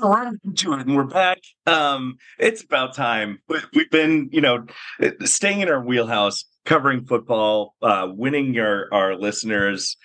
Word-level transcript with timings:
preamble. 0.00 0.30
Look, 0.30 0.40
we're 0.44 0.52
doing. 0.52 0.94
We're 0.94 1.04
back. 1.04 1.38
Um, 1.66 2.16
it's 2.38 2.62
about 2.62 2.94
time. 2.94 3.40
We've 3.74 3.90
been, 3.90 4.28
you 4.32 4.40
know, 4.40 4.66
staying 5.24 5.60
in 5.60 5.68
our 5.68 5.82
wheelhouse, 5.84 6.44
covering 6.64 7.04
football, 7.04 7.74
uh, 7.82 8.08
winning 8.10 8.58
our 8.58 8.88
our 8.92 9.16
listeners. 9.16 9.96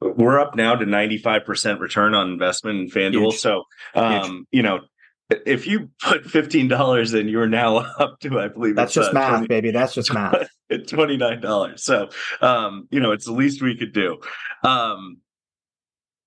We're 0.00 0.38
up 0.38 0.54
now 0.54 0.74
to 0.74 0.86
ninety 0.86 1.18
five 1.18 1.44
percent 1.44 1.80
return 1.80 2.14
on 2.14 2.30
investment 2.30 2.80
in 2.80 2.90
FanDuel. 2.90 3.30
Huge. 3.30 3.36
So, 3.36 3.64
um, 3.94 4.46
you 4.50 4.62
know, 4.62 4.80
if 5.30 5.66
you 5.66 5.90
put 6.02 6.24
fifteen 6.24 6.68
dollars 6.68 7.14
in, 7.14 7.28
you're 7.28 7.48
now 7.48 7.76
up 7.98 8.20
to, 8.20 8.40
I 8.40 8.48
believe, 8.48 8.76
that's 8.76 8.92
just 8.92 9.10
uh, 9.10 9.14
math, 9.14 9.30
20 9.30 9.46
baby. 9.46 9.70
That's 9.70 9.94
just 9.94 10.12
math. 10.14 10.48
at 10.70 10.88
twenty 10.88 11.16
nine 11.16 11.40
dollars. 11.40 11.84
So, 11.84 12.08
um, 12.40 12.88
you 12.90 13.00
know, 13.00 13.12
it's 13.12 13.26
the 13.26 13.32
least 13.32 13.62
we 13.62 13.76
could 13.76 13.92
do. 13.92 14.18
Um, 14.62 15.18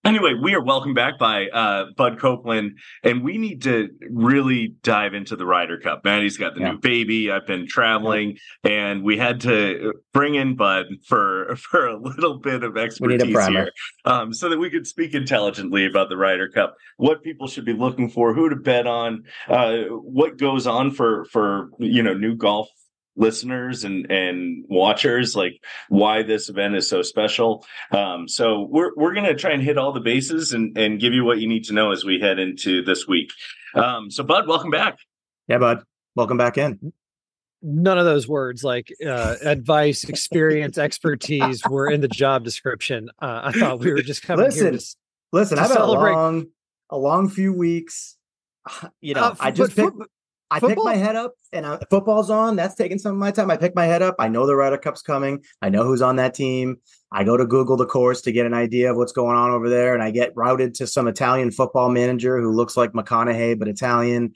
anyway, 0.07 0.33
we 0.41 0.55
are 0.55 0.63
welcome 0.63 0.93
back 0.93 1.19
by 1.19 1.47
uh, 1.47 1.85
Bud 1.95 2.19
Copeland, 2.19 2.77
and 3.03 3.23
we 3.23 3.37
need 3.37 3.61
to 3.63 3.89
really 4.09 4.75
dive 4.83 5.13
into 5.13 5.35
the 5.35 5.45
Ryder 5.45 5.79
Cup. 5.79 6.03
Maddie's 6.03 6.37
got 6.37 6.55
the 6.55 6.61
Yeah. 6.61 6.71
new 6.71 6.79
baby. 6.79 7.29
I've 7.31 7.45
been 7.45 7.67
traveling, 7.67 8.37
and 8.63 9.03
we 9.03 9.17
had 9.17 9.41
to 9.41 9.93
bring 10.13 10.35
in 10.35 10.55
Bud 10.55 10.85
for 11.05 11.55
for 11.69 11.87
a 11.87 11.97
little 11.99 12.39
bit 12.39 12.63
of 12.63 12.73
We 12.73 12.81
need 12.81 12.81
a 12.81 12.83
expertise 12.85 13.47
here, 13.47 13.71
um, 14.05 14.33
so 14.33 14.49
that 14.49 14.57
we 14.57 14.69
could 14.69 14.87
speak 14.87 15.13
intelligently 15.13 15.85
about 15.85 16.09
the 16.09 16.17
Ryder 16.17 16.49
Cup, 16.49 16.75
what 16.97 17.23
people 17.23 17.47
should 17.47 17.65
be 17.65 17.73
looking 17.73 18.09
for, 18.09 18.33
who 18.33 18.49
to 18.49 18.55
bet 18.55 18.87
on, 18.87 19.23
uh, 19.49 19.83
what 19.89 20.37
goes 20.37 20.65
on 20.65 20.91
for 20.91 21.25
for 21.25 21.69
you 21.79 22.01
know 22.01 22.13
new 22.13 22.35
golf 22.35 22.69
listeners 23.17 23.83
and 23.83 24.09
and 24.11 24.63
watchers 24.69 25.35
like 25.35 25.59
why 25.89 26.21
this 26.23 26.47
event 26.49 26.75
is 26.75 26.87
so 26.87 27.01
special 27.01 27.65
um 27.91 28.27
so 28.27 28.67
we're 28.69 28.91
we're 28.95 29.13
gonna 29.13 29.33
try 29.35 29.51
and 29.51 29.63
hit 29.63 29.77
all 29.77 29.91
the 29.91 29.99
bases 29.99 30.53
and 30.53 30.77
and 30.77 30.99
give 30.99 31.13
you 31.13 31.25
what 31.25 31.39
you 31.39 31.47
need 31.47 31.63
to 31.63 31.73
know 31.73 31.91
as 31.91 32.05
we 32.05 32.19
head 32.19 32.37
into 32.39 32.83
this 32.83 33.07
week 33.07 33.31
um 33.73 34.09
so 34.11 34.23
bud 34.23 34.47
welcome 34.47 34.69
back 34.69 34.97
Yeah, 35.47 35.57
bud. 35.57 35.83
Welcome 36.15 36.37
back 36.37 36.57
in. 36.57 36.93
none 37.61 37.97
of 37.97 38.05
those 38.05 38.27
words 38.27 38.63
like 38.63 38.91
uh, 39.05 39.35
advice, 39.43 40.03
experience, 40.03 40.77
expertise 40.77 41.61
were 41.69 41.89
in 41.89 42.01
the 42.01 42.07
job 42.07 42.43
description. 42.43 43.09
Uh, 43.21 43.41
I 43.45 43.51
thought 43.51 43.79
we 43.79 43.91
were 43.91 44.01
just 44.01 44.21
coming 44.23 44.45
here. 44.51 44.71
Listen, 44.71 44.71
To, 44.71 44.77
s- 44.77 44.95
Listen, 45.31 45.57
To 45.57 45.63
I've 45.63 45.69
had 45.69 45.77
a 45.81 45.85
long, 45.85 46.47
a 46.89 46.97
long 46.97 47.29
few 47.29 47.51
weeks. 47.53 48.15
You 49.01 49.13
know, 49.13 49.21
Uh, 49.21 49.35
I 49.39 49.49
f- 49.49 49.55
just 49.55 49.75
but 49.75 49.83
picked, 49.97 50.11
I 50.49 50.59
pick 50.59 50.77
my 50.77 50.95
head 50.95 51.15
up 51.15 51.33
and 51.51 51.65
I, 51.65 51.79
football's 51.89 52.29
on. 52.29 52.55
That's 52.55 52.75
taking 52.75 52.99
some 52.99 53.11
of 53.13 53.17
my 53.17 53.31
time. 53.31 53.51
I 53.51 53.57
pick 53.57 53.75
my 53.75 53.85
head 53.85 54.01
up. 54.01 54.15
I 54.19 54.29
know 54.29 54.45
the 54.45 54.55
Ryder 54.55 54.77
Cup's 54.77 55.01
coming. 55.01 55.43
I 55.61 55.69
know 55.69 55.83
who's 55.83 56.01
on 56.01 56.15
that 56.17 56.33
team. 56.33 56.77
I 57.11 57.23
go 57.23 57.37
to 57.37 57.45
Google 57.45 57.77
the 57.77 57.85
course 57.85 58.21
to 58.21 58.31
get 58.31 58.45
an 58.45 58.53
idea 58.53 58.91
of 58.91 58.97
what's 58.97 59.11
going 59.11 59.37
on 59.37 59.51
over 59.51 59.69
there, 59.69 59.93
and 59.93 60.03
I 60.03 60.11
get 60.11 60.33
routed 60.35 60.73
to 60.75 60.87
some 60.87 61.07
Italian 61.07 61.51
football 61.51 61.89
manager 61.89 62.39
who 62.39 62.51
looks 62.51 62.75
like 62.75 62.91
McConaughey 62.91 63.57
but 63.57 63.67
Italian. 63.67 64.33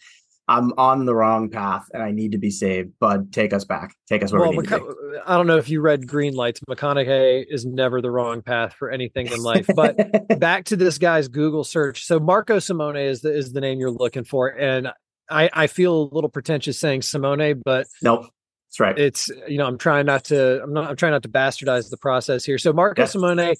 I'm 0.47 0.73
on 0.77 1.05
the 1.05 1.15
wrong 1.15 1.49
path, 1.49 1.85
and 1.93 2.03
I 2.03 2.11
need 2.11 2.33
to 2.33 2.37
be 2.37 2.49
saved. 2.49 2.91
Bud, 2.99 3.31
take 3.31 3.53
us 3.53 3.63
back. 3.63 3.95
Take 4.09 4.21
us 4.21 4.33
where 4.33 4.41
well, 4.41 4.51
we 4.51 4.57
need 4.57 4.69
to 4.69 4.79
be. 4.79 5.17
I 5.25 5.37
don't 5.37 5.47
know 5.47 5.57
if 5.57 5.69
you 5.69 5.79
read 5.79 6.07
Green 6.07 6.33
Lights. 6.33 6.59
McConaughey 6.67 7.45
is 7.47 7.65
never 7.65 8.01
the 8.01 8.11
wrong 8.11 8.41
path 8.41 8.73
for 8.73 8.89
anything 8.89 9.27
in 9.27 9.41
life. 9.41 9.67
But 9.73 10.39
back 10.39 10.65
to 10.65 10.75
this 10.75 10.97
guy's 10.97 11.29
Google 11.29 11.63
search. 11.63 12.03
So 12.05 12.19
Marco 12.19 12.59
Simone 12.59 12.97
is 12.97 13.21
the 13.21 13.33
is 13.33 13.53
the 13.53 13.61
name 13.61 13.79
you're 13.79 13.91
looking 13.91 14.25
for, 14.25 14.47
and 14.47 14.89
I 15.31 15.49
I 15.53 15.67
feel 15.67 16.03
a 16.03 16.13
little 16.13 16.29
pretentious 16.29 16.77
saying 16.79 17.01
Simone, 17.03 17.61
but 17.63 17.87
nope, 18.01 18.25
that's 18.69 18.79
right. 18.79 18.97
it's 18.97 19.29
you 19.47 19.57
know 19.57 19.65
I'm 19.65 19.77
trying 19.77 20.05
not 20.05 20.25
to 20.25 20.61
I'm 20.63 20.73
not 20.73 20.89
I'm 20.89 20.95
trying 20.95 21.11
not 21.13 21.23
to 21.23 21.29
bastardize 21.29 21.89
the 21.89 21.97
process 21.97 22.43
here. 22.45 22.57
So 22.57 22.73
Marco 22.73 23.01
Yeah. 23.03 23.05
Simone, 23.07 23.53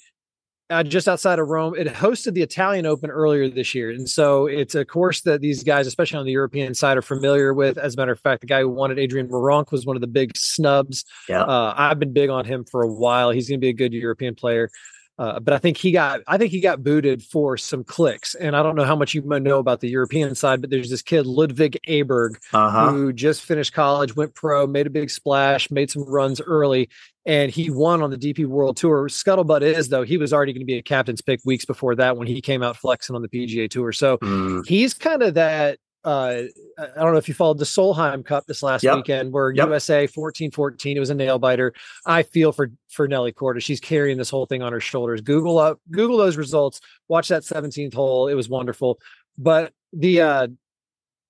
uh, 0.70 0.82
just 0.82 1.06
outside 1.06 1.38
of 1.38 1.48
Rome, 1.48 1.74
it 1.76 1.86
hosted 1.86 2.32
the 2.32 2.40
Italian 2.40 2.86
Open 2.86 3.10
earlier 3.10 3.48
this 3.50 3.74
year, 3.74 3.90
and 3.90 4.08
so 4.08 4.46
it's 4.46 4.74
a 4.74 4.84
course 4.86 5.20
that 5.22 5.42
these 5.42 5.62
guys, 5.62 5.86
especially 5.86 6.18
on 6.18 6.24
the 6.24 6.32
European 6.32 6.72
side, 6.74 6.96
are 6.96 7.02
familiar 7.02 7.52
with. 7.52 7.76
As 7.76 7.94
a 7.94 7.96
matter 7.98 8.12
of 8.12 8.20
fact, 8.20 8.40
the 8.40 8.46
guy 8.46 8.60
who 8.60 8.70
wanted 8.70 8.98
Adrian 8.98 9.28
Meronk, 9.28 9.70
was 9.70 9.84
one 9.84 9.96
of 9.96 10.00
the 10.00 10.06
big 10.06 10.34
snubs. 10.36 11.04
yeah. 11.28 11.42
Uh, 11.42 11.74
I've 11.76 11.98
been 11.98 12.14
big 12.14 12.30
on 12.30 12.46
him 12.46 12.64
for 12.64 12.82
a 12.82 12.88
while. 12.88 13.30
He's 13.32 13.48
going 13.48 13.60
to 13.60 13.64
be 13.64 13.68
a 13.68 13.74
good 13.74 13.92
European 13.92 14.34
player. 14.34 14.70
Uh, 15.18 15.38
but 15.38 15.52
I 15.54 15.58
think 15.58 15.76
he 15.76 15.92
got 15.92 16.20
I 16.26 16.38
think 16.38 16.50
he 16.50 16.60
got 16.60 16.82
booted 16.82 17.22
for 17.22 17.56
some 17.56 17.84
clicks. 17.84 18.34
And 18.34 18.56
I 18.56 18.62
don't 18.62 18.74
know 18.76 18.84
how 18.84 18.96
much 18.96 19.12
you 19.14 19.22
might 19.22 19.42
know 19.42 19.58
about 19.58 19.80
the 19.80 19.88
European 19.88 20.34
side, 20.34 20.60
but 20.60 20.70
there's 20.70 20.88
this 20.90 21.02
kid, 21.02 21.26
Ludwig 21.26 21.78
Aberg, 21.86 22.36
Uh 22.52 22.70
huh. 22.70 22.90
who 22.90 23.12
just 23.12 23.42
finished 23.42 23.72
college, 23.74 24.16
went 24.16 24.34
pro, 24.34 24.66
made 24.66 24.86
a 24.86 24.90
big 24.90 25.10
splash, 25.10 25.70
made 25.70 25.90
some 25.90 26.04
runs 26.04 26.40
early, 26.40 26.88
and 27.26 27.50
he 27.52 27.70
won 27.70 28.02
on 28.02 28.10
the 28.10 28.16
DP 28.16 28.46
World 28.46 28.76
Tour. 28.78 29.08
Scuttlebutt 29.08 29.62
is 29.62 29.90
though 29.90 30.02
he 30.02 30.16
was 30.16 30.32
already 30.32 30.52
going 30.54 30.62
to 30.62 30.66
be 30.66 30.78
a 30.78 30.82
captain's 30.82 31.20
pick 31.20 31.40
weeks 31.44 31.64
before 31.66 31.94
that 31.96 32.16
when 32.16 32.26
he 32.26 32.40
came 32.40 32.62
out 32.62 32.76
flexing 32.78 33.14
on 33.14 33.22
the 33.22 33.28
PGA 33.28 33.68
Tour. 33.70 33.92
So 33.92 34.16
Mm, 34.18 34.66
he's 34.66 34.94
kind 34.94 35.22
of 35.22 35.34
that. 35.34 35.78
Uh, 36.04 36.42
I 36.78 36.82
I 36.96 37.02
don't 37.02 37.12
know 37.12 37.18
if 37.18 37.28
you 37.28 37.34
followed 37.34 37.58
the 37.58 37.64
Solheim 37.64 38.24
Cup 38.24 38.46
this 38.46 38.62
last 38.62 38.82
Yep. 38.82 38.96
weekend, 38.96 39.32
where 39.32 39.50
Yep. 39.52 39.68
USA 39.68 40.06
14-14, 40.06 40.96
it 40.96 41.00
was 41.00 41.10
a 41.10 41.14
nail 41.14 41.38
biter. 41.38 41.72
I 42.06 42.22
feel 42.22 42.52
for 42.52 42.70
for 42.90 43.06
Nelly 43.06 43.32
Corda. 43.32 43.60
She's 43.60 43.80
carrying 43.80 44.18
this 44.18 44.30
whole 44.30 44.46
thing 44.46 44.62
on 44.62 44.72
her 44.72 44.80
shoulders. 44.80 45.20
Google 45.20 45.58
up, 45.58 45.80
Google 45.90 46.16
those 46.16 46.36
results. 46.36 46.80
Watch 47.08 47.28
that 47.28 47.42
17th 47.44 47.94
hole. 47.94 48.28
It 48.28 48.34
was 48.34 48.48
wonderful. 48.48 48.98
But 49.38 49.72
the 49.92 50.20
uh 50.22 50.46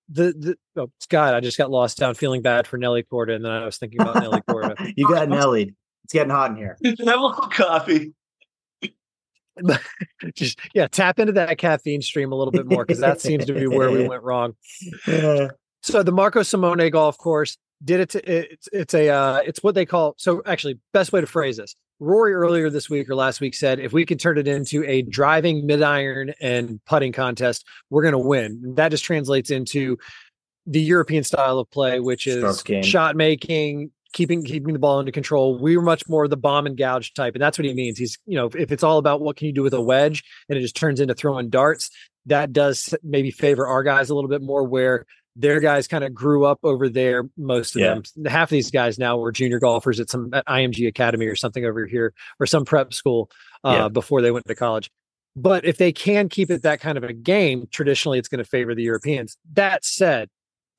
the 0.08 0.56
the 0.74 0.80
oh 0.82 0.90
God, 1.08 1.34
I 1.34 1.40
just 1.40 1.58
got 1.58 1.70
lost 1.70 1.98
down 1.98 2.14
feeling 2.14 2.42
bad 2.42 2.66
for 2.66 2.76
Nelly 2.78 3.02
Corda, 3.02 3.34
and 3.34 3.44
then 3.44 3.52
I 3.52 3.64
was 3.64 3.76
thinking 3.78 4.00
about 4.00 4.22
Nelly 4.22 4.40
Corda. 4.48 4.74
you 4.96 5.06
got 5.08 5.28
Nelly. 5.28 5.74
It's 6.04 6.12
getting 6.12 6.30
hot 6.30 6.50
in 6.50 6.56
here. 6.56 6.76
have 6.84 6.98
a 6.98 7.02
little 7.04 7.30
coffee 7.30 8.12
just 10.34 10.58
yeah, 10.74 10.86
tap 10.86 11.18
into 11.18 11.32
that 11.32 11.56
caffeine 11.58 12.02
stream 12.02 12.32
a 12.32 12.34
little 12.34 12.52
bit 12.52 12.66
more 12.66 12.84
because 12.84 13.00
that 13.00 13.20
seems 13.20 13.44
to 13.46 13.52
be 13.52 13.66
where 13.66 13.90
we 13.90 14.06
went 14.08 14.22
wrong. 14.22 14.54
Yeah. 15.06 15.48
So 15.82 16.02
the 16.02 16.12
Marco 16.12 16.42
Simone 16.42 16.88
golf 16.90 17.18
course 17.18 17.58
did 17.84 18.00
it. 18.00 18.10
To, 18.10 18.50
it's 18.50 18.68
it's 18.72 18.94
a 18.94 19.08
uh, 19.10 19.40
it's 19.44 19.62
what 19.62 19.74
they 19.74 19.86
call. 19.86 20.14
So 20.18 20.42
actually, 20.46 20.78
best 20.92 21.12
way 21.12 21.20
to 21.20 21.26
phrase 21.26 21.56
this. 21.56 21.74
Rory 22.00 22.32
earlier 22.32 22.68
this 22.68 22.90
week 22.90 23.08
or 23.08 23.14
last 23.14 23.40
week 23.40 23.54
said 23.54 23.78
if 23.78 23.92
we 23.92 24.04
could 24.04 24.18
turn 24.18 24.36
it 24.36 24.48
into 24.48 24.84
a 24.84 25.02
driving 25.02 25.66
mid 25.66 25.82
iron 25.82 26.34
and 26.40 26.80
putting 26.84 27.12
contest, 27.12 27.64
we're 27.90 28.02
going 28.02 28.12
to 28.12 28.18
win. 28.18 28.74
That 28.74 28.90
just 28.90 29.04
translates 29.04 29.50
into 29.50 29.98
the 30.66 30.80
European 30.80 31.24
style 31.24 31.58
of 31.58 31.70
play, 31.70 32.00
which 32.00 32.26
is 32.26 32.62
shot 32.82 33.16
making, 33.16 33.90
keeping 34.12 34.44
keeping 34.44 34.72
the 34.72 34.78
ball 34.78 34.98
under 34.98 35.12
control. 35.12 35.58
We 35.58 35.76
were 35.76 35.82
much 35.82 36.08
more 36.08 36.26
the 36.28 36.36
bomb 36.36 36.66
and 36.66 36.76
gouge 36.76 37.14
type, 37.14 37.34
and 37.34 37.42
that's 37.42 37.58
what 37.58 37.64
he 37.64 37.74
means. 37.74 37.98
He's 37.98 38.18
you 38.26 38.36
know 38.36 38.50
if 38.56 38.70
it's 38.72 38.82
all 38.82 38.98
about 38.98 39.20
what 39.20 39.36
can 39.36 39.46
you 39.46 39.52
do 39.52 39.62
with 39.62 39.74
a 39.74 39.80
wedge, 39.80 40.22
and 40.48 40.58
it 40.58 40.62
just 40.62 40.76
turns 40.76 41.00
into 41.00 41.14
throwing 41.14 41.50
darts. 41.50 41.90
That 42.26 42.52
does 42.52 42.94
maybe 43.02 43.30
favor 43.30 43.66
our 43.66 43.82
guys 43.82 44.08
a 44.10 44.14
little 44.14 44.30
bit 44.30 44.42
more, 44.42 44.62
where 44.64 45.06
their 45.34 45.60
guys 45.60 45.88
kind 45.88 46.04
of 46.04 46.12
grew 46.14 46.44
up 46.44 46.58
over 46.62 46.88
there. 46.88 47.24
Most 47.38 47.74
of 47.74 47.80
Yeah. 47.80 47.94
them, 48.16 48.26
half 48.26 48.48
of 48.48 48.50
these 48.50 48.70
guys 48.70 48.98
now 48.98 49.16
were 49.16 49.32
junior 49.32 49.58
golfers 49.58 49.98
at 49.98 50.10
some 50.10 50.28
at 50.34 50.44
IMG 50.46 50.86
Academy 50.86 51.26
or 51.26 51.34
something 51.34 51.64
over 51.64 51.86
here, 51.86 52.12
or 52.38 52.46
some 52.46 52.64
prep 52.64 52.92
school 52.92 53.30
uh, 53.64 53.70
Yeah. 53.70 53.88
before 53.88 54.20
they 54.22 54.30
went 54.30 54.46
to 54.46 54.54
college. 54.54 54.90
But 55.34 55.64
if 55.64 55.78
they 55.78 55.90
can 55.92 56.28
keep 56.28 56.50
it 56.50 56.62
that 56.62 56.80
kind 56.80 56.98
of 56.98 57.04
a 57.04 57.14
game, 57.14 57.66
traditionally 57.70 58.18
it's 58.18 58.28
going 58.28 58.44
to 58.44 58.48
favor 58.48 58.74
the 58.74 58.82
Europeans. 58.82 59.36
That 59.54 59.84
said, 59.84 60.28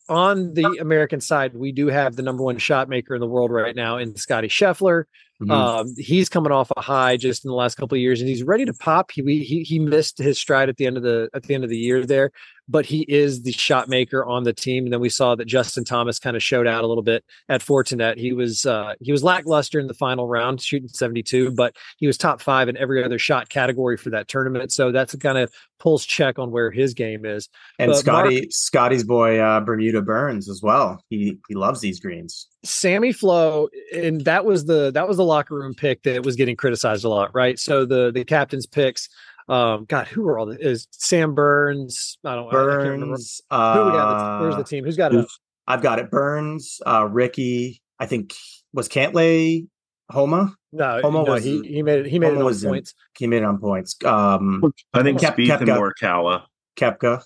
on 0.09 0.53
the 0.53 0.77
American 0.79 1.21
side, 1.21 1.55
we 1.55 1.71
do 1.71 1.87
have 1.87 2.15
the 2.15 2.23
number 2.23 2.43
one 2.43 2.57
shot 2.57 2.89
maker 2.89 3.15
in 3.15 3.21
the 3.21 3.27
world 3.27 3.51
right 3.51 3.75
now 3.75 3.97
in 3.97 4.15
Scotty 4.15 4.47
Scheffler. 4.47 5.05
Mhm. 5.41 5.51
Um, 5.51 5.93
he's 5.97 6.29
coming 6.29 6.51
off 6.51 6.71
a 6.77 6.81
high 6.81 7.17
just 7.17 7.43
in 7.43 7.49
the 7.49 7.55
last 7.55 7.75
couple 7.75 7.95
of 7.95 8.01
years, 8.01 8.21
and 8.21 8.29
he's 8.29 8.43
ready 8.43 8.65
to 8.65 8.73
pop. 8.73 9.11
He 9.11 9.21
he 9.43 9.63
he 9.63 9.79
missed 9.79 10.17
his 10.17 10.37
stride 10.39 10.69
at 10.69 10.77
the 10.77 10.85
end 10.85 10.95
of 10.97 11.03
the 11.03 11.29
at 11.33 11.43
the 11.43 11.53
end 11.55 11.63
of 11.63 11.69
the 11.69 11.77
year 11.77 12.05
there, 12.05 12.31
but 12.67 12.85
he 12.85 13.01
is 13.09 13.43
the 13.43 13.51
shot 13.51 13.89
maker 13.89 14.25
on 14.25 14.43
the 14.43 14.53
team. 14.53 14.85
And 14.85 14.93
then 14.93 14.99
we 14.99 15.09
saw 15.09 15.35
that 15.35 15.45
Justin 15.45 15.83
Thomas 15.83 16.19
kind 16.19 16.35
of 16.35 16.43
showed 16.43 16.67
out 16.67 16.83
a 16.83 16.87
little 16.87 17.03
bit 17.03 17.23
at 17.49 17.61
Fortinet. 17.61 18.17
He 18.17 18.33
was 18.33 18.65
uh, 18.65 18.93
he 19.01 19.11
was 19.11 19.23
lackluster 19.23 19.79
in 19.79 19.87
the 19.87 19.93
final 19.93 20.27
round, 20.27 20.61
shooting 20.61 20.87
seventy 20.89 21.23
two, 21.23 21.51
but 21.51 21.75
he 21.97 22.07
was 22.07 22.17
top 22.17 22.41
five 22.41 22.69
in 22.69 22.77
every 22.77 23.03
other 23.03 23.19
shot 23.19 23.49
category 23.49 23.97
for 23.97 24.09
that 24.11 24.27
tournament. 24.27 24.71
So 24.71 24.91
that's 24.91 25.13
a 25.13 25.17
kind 25.17 25.37
of 25.37 25.51
pulse 25.79 26.05
check 26.05 26.39
on 26.39 26.51
where 26.51 26.71
his 26.71 26.93
game 26.93 27.25
is. 27.25 27.49
and 27.77 27.89
but 27.89 27.97
Scotty, 27.97 28.47
Scotty's 28.49 29.03
boy, 29.03 29.39
uh, 29.39 29.59
Bermuda 29.59 30.01
Burns 30.01 30.49
as 30.49 30.61
well. 30.61 31.03
He 31.09 31.37
he 31.47 31.55
loves 31.55 31.81
these 31.81 31.99
greens. 31.99 32.47
Sammy 32.63 33.11
Flo, 33.11 33.67
and 33.93 34.21
that 34.21 34.45
was 34.45 34.65
the 34.65 34.91
that 34.91 35.07
was 35.07 35.17
the 35.17 35.25
locker 35.25 35.55
room 35.55 35.73
pick 35.73 36.03
that 36.03 36.23
was 36.23 36.35
getting 36.35 36.55
criticized 36.55 37.03
a 37.03 37.09
lot, 37.09 37.31
right? 37.35 37.59
So 37.59 37.85
the 37.85 38.11
the 38.11 38.23
captain's 38.23 38.65
picks. 38.65 39.09
Um, 39.49 39.85
God, 39.85 40.07
who 40.07 40.27
are 40.27 40.37
all 40.39 40.45
the 40.45 40.57
is 40.59 40.87
Sam 40.91 41.35
Burns? 41.35 42.17
I 42.23 42.35
don't. 42.35 42.47
I 42.47 42.51
can't 42.51 42.77
remember. 42.77 43.07
Burns. 43.07 43.41
Who 43.49 43.55
we 43.57 43.91
got? 43.91 44.41
Where's 44.41 44.55
Uh, 44.55 44.57
the 44.59 44.63
team? 44.63 44.83
Who's 44.85 44.97
got 44.97 45.13
it? 45.13 45.25
I've 45.67 45.81
got 45.81 45.99
it. 45.99 46.09
Burns, 46.11 46.79
uh, 46.85 47.07
Rickie. 47.09 47.81
I 47.99 48.05
think 48.05 48.33
was 48.73 48.89
Cantlay, 48.89 49.67
Homa. 50.09 50.55
No, 50.71 50.99
Homa 51.01 51.23
no, 51.23 51.33
was- 51.33 51.43
he 51.43 51.61
he 51.63 51.83
made 51.83 51.99
it. 51.99 52.05
He 52.07 52.19
made 52.19 52.27
Homa 52.27 52.39
it 52.39 52.41
on 52.41 52.45
was 52.45 52.63
in- 52.63 52.69
points. 52.71 52.93
Came 53.15 53.33
in 53.33 53.43
on 53.43 53.59
points. 53.59 53.95
Um, 54.05 54.73
i 54.93 55.03
think 55.03 55.19
Kep- 55.19 55.35
Spieth 55.37 55.59
and 55.61 55.69
Koepka. 55.69 55.91
morikawa 56.01 56.43
Koepka, 56.77 57.23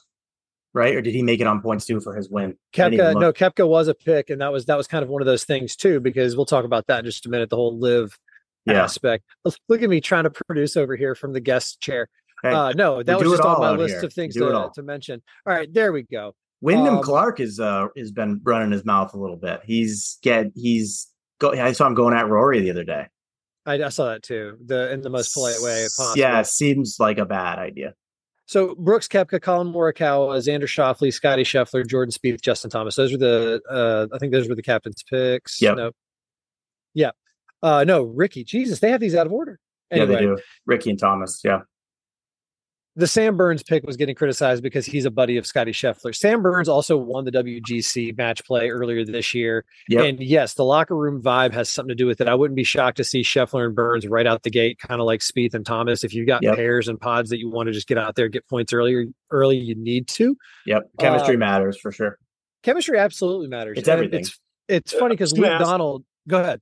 right? 0.73 0.95
Or 0.95 1.01
did 1.01 1.13
he 1.13 1.23
make 1.23 1.39
it 1.39 1.47
on 1.47 1.61
points 1.61 1.85
too 1.85 1.99
for 2.01 2.15
his 2.15 2.29
win? 2.29 2.57
I 2.75 2.77
Koepka, 2.77 3.19
no, 3.19 3.31
Koepka 3.31 3.67
was 3.67 3.87
a 3.87 3.93
pick, 3.95 4.29
and 4.29 4.41
that 4.41 4.51
was 4.51 4.65
that 4.65 4.75
was 4.77 4.87
kind 4.87 5.03
of 5.03 5.09
one 5.09 5.21
of 5.21 5.25
those 5.25 5.43
things 5.45 5.75
too, 5.75 5.99
because 5.99 6.35
we'll 6.35 6.45
talk 6.45 6.65
about 6.65 6.87
that 6.87 6.99
in 6.99 7.05
just 7.05 7.25
a 7.25 7.29
minute. 7.29 7.49
The 7.49 7.55
whole 7.55 7.77
LIV 7.79 8.17
Yeah. 8.67 8.83
aspect. 8.83 9.23
Look 9.67 9.81
at 9.81 9.89
me 9.89 10.01
trying 10.01 10.23
to 10.23 10.29
produce 10.29 10.77
over 10.77 10.95
here 10.95 11.15
from 11.15 11.33
the 11.33 11.39
guest 11.39 11.79
chair. 11.79 12.09
Hey, 12.43 12.51
uh, 12.51 12.71
no, 12.73 13.01
that 13.01 13.19
was 13.19 13.29
just 13.29 13.41
on 13.41 13.55
all 13.55 13.61
my 13.61 13.71
list 13.71 13.95
here. 13.95 14.05
of 14.05 14.13
things 14.13 14.35
We 14.35 14.41
do 14.41 14.49
it 14.49 14.51
to, 14.51 14.71
to 14.75 14.83
mention. 14.83 15.21
All 15.45 15.53
right, 15.53 15.71
there 15.73 15.91
we 15.91 16.03
go. 16.03 16.33
Wyndham 16.61 16.97
um, 16.97 17.03
Clark 17.03 17.39
is 17.39 17.59
uh 17.59 17.87
has 17.95 18.11
been 18.11 18.41
running 18.43 18.71
his 18.71 18.85
mouth 18.85 19.13
a 19.13 19.17
little 19.17 19.37
bit. 19.37 19.61
He's 19.63 20.17
get 20.23 20.47
he's 20.55 21.07
go. 21.39 21.51
I 21.51 21.71
saw 21.71 21.87
him 21.87 21.93
going 21.93 22.15
at 22.15 22.27
Rory 22.27 22.61
the 22.61 22.71
other 22.71 22.83
day. 22.83 23.07
I, 23.65 23.83
I 23.83 23.89
saw 23.89 24.07
that 24.09 24.23
too. 24.23 24.57
The 24.65 24.91
in 24.91 25.01
the 25.01 25.09
most 25.09 25.33
polite 25.33 25.61
way 25.61 25.85
possible. 25.95 26.17
Yeah, 26.17 26.41
seems 26.43 26.97
like 26.99 27.17
a 27.17 27.25
bad 27.25 27.59
idea. 27.59 27.93
So 28.45 28.75
Brooks 28.75 29.07
Koepka, 29.09 29.41
Collin 29.41 29.73
Morikawa, 29.73 30.37
Xander 30.37 30.63
Schauffele, 30.63 31.13
Scotty 31.13 31.43
Scheffler, 31.43 31.85
Jordan 31.85 32.13
Spieth, 32.13 32.41
Justin 32.41 32.69
Thomas. 32.69 32.95
Those 32.95 33.11
were 33.11 33.17
the 33.17 33.61
uh 33.69 34.07
I 34.13 34.17
think 34.17 34.31
those 34.31 34.47
were 34.47 34.55
the 34.55 34.63
captain's 34.63 35.03
picks. 35.03 35.61
Yep. 35.61 35.77
No. 35.77 35.91
Uh 37.63 37.83
no, 37.83 38.03
Rickie. 38.03 38.43
Jesus, 38.43 38.79
they 38.79 38.91
have 38.91 38.99
these 38.99 39.15
out 39.15 39.25
of 39.25 39.33
order. 39.33 39.59
Anyway, 39.91 40.07
Yeah, 40.09 40.15
they 40.19 40.21
do. 40.25 40.37
Rickie 40.65 40.89
and 40.91 40.99
Thomas. 40.99 41.41
Yeah. 41.43 41.61
the 42.95 43.05
Sam 43.07 43.37
Burns 43.37 43.61
pick 43.61 43.85
was 43.85 43.95
getting 43.95 44.15
criticized 44.15 44.63
because 44.63 44.85
he's 44.87 45.05
a 45.05 45.11
buddy 45.11 45.37
of 45.37 45.45
Scotty 45.45 45.71
Scheffler. 45.71 46.15
Sam 46.15 46.41
Burns 46.41 46.67
also 46.67 46.97
won 46.97 47.25
the 47.25 47.31
WGC 47.31 48.17
match 48.17 48.43
play 48.43 48.69
earlier 48.71 49.05
this 49.05 49.35
year. 49.35 49.65
Yep. 49.87 50.03
And 50.03 50.19
yes, 50.19 50.55
the 50.55 50.63
locker 50.63 50.95
room 50.95 51.21
vibe 51.21 51.53
has 51.53 51.69
something 51.69 51.89
to 51.89 51.95
do 51.95 52.07
with 52.07 52.21
it. 52.21 52.27
I 52.27 52.33
wouldn't 52.33 52.55
be 52.55 52.63
shocked 52.63 52.97
to 52.97 53.03
see 53.03 53.21
Scheffler 53.21 53.67
and 53.67 53.75
Burns 53.75 54.07
right 54.07 54.25
out 54.25 54.41
the 54.41 54.49
gate, 54.49 54.79
kind 54.79 54.99
of 54.99 55.05
like 55.05 55.19
Spieth 55.19 55.53
and 55.53 55.63
Thomas. 55.65 56.03
If 56.03 56.13
you've 56.15 56.25
got 56.27 56.41
Yep. 56.41 56.55
pairs 56.55 56.87
and 56.87 56.99
pods 56.99 57.29
that 57.29 57.37
you 57.37 57.49
want 57.51 57.67
to 57.67 57.71
just 57.73 57.87
get 57.87 57.99
out 57.99 58.15
there, 58.15 58.29
get 58.29 58.47
points 58.49 58.73
earlier, 58.73 59.05
early, 59.29 59.57
you 59.57 59.75
need 59.75 60.07
to. 60.09 60.35
Yep. 60.65 60.89
Chemistry 60.99 61.35
Uh, 61.35 61.39
matters 61.39 61.77
for 61.79 61.91
sure. 61.91 62.17
Chemistry 62.63 62.97
absolutely 62.97 63.47
matters. 63.47 63.77
It's 63.77 63.87
everything. 63.87 64.21
It's, 64.21 64.39
it's 64.67 64.91
funny 64.91 65.13
because 65.13 65.37
Luke 65.37 65.59
Donald, 65.59 66.03
go 66.27 66.39
ahead. 66.39 66.61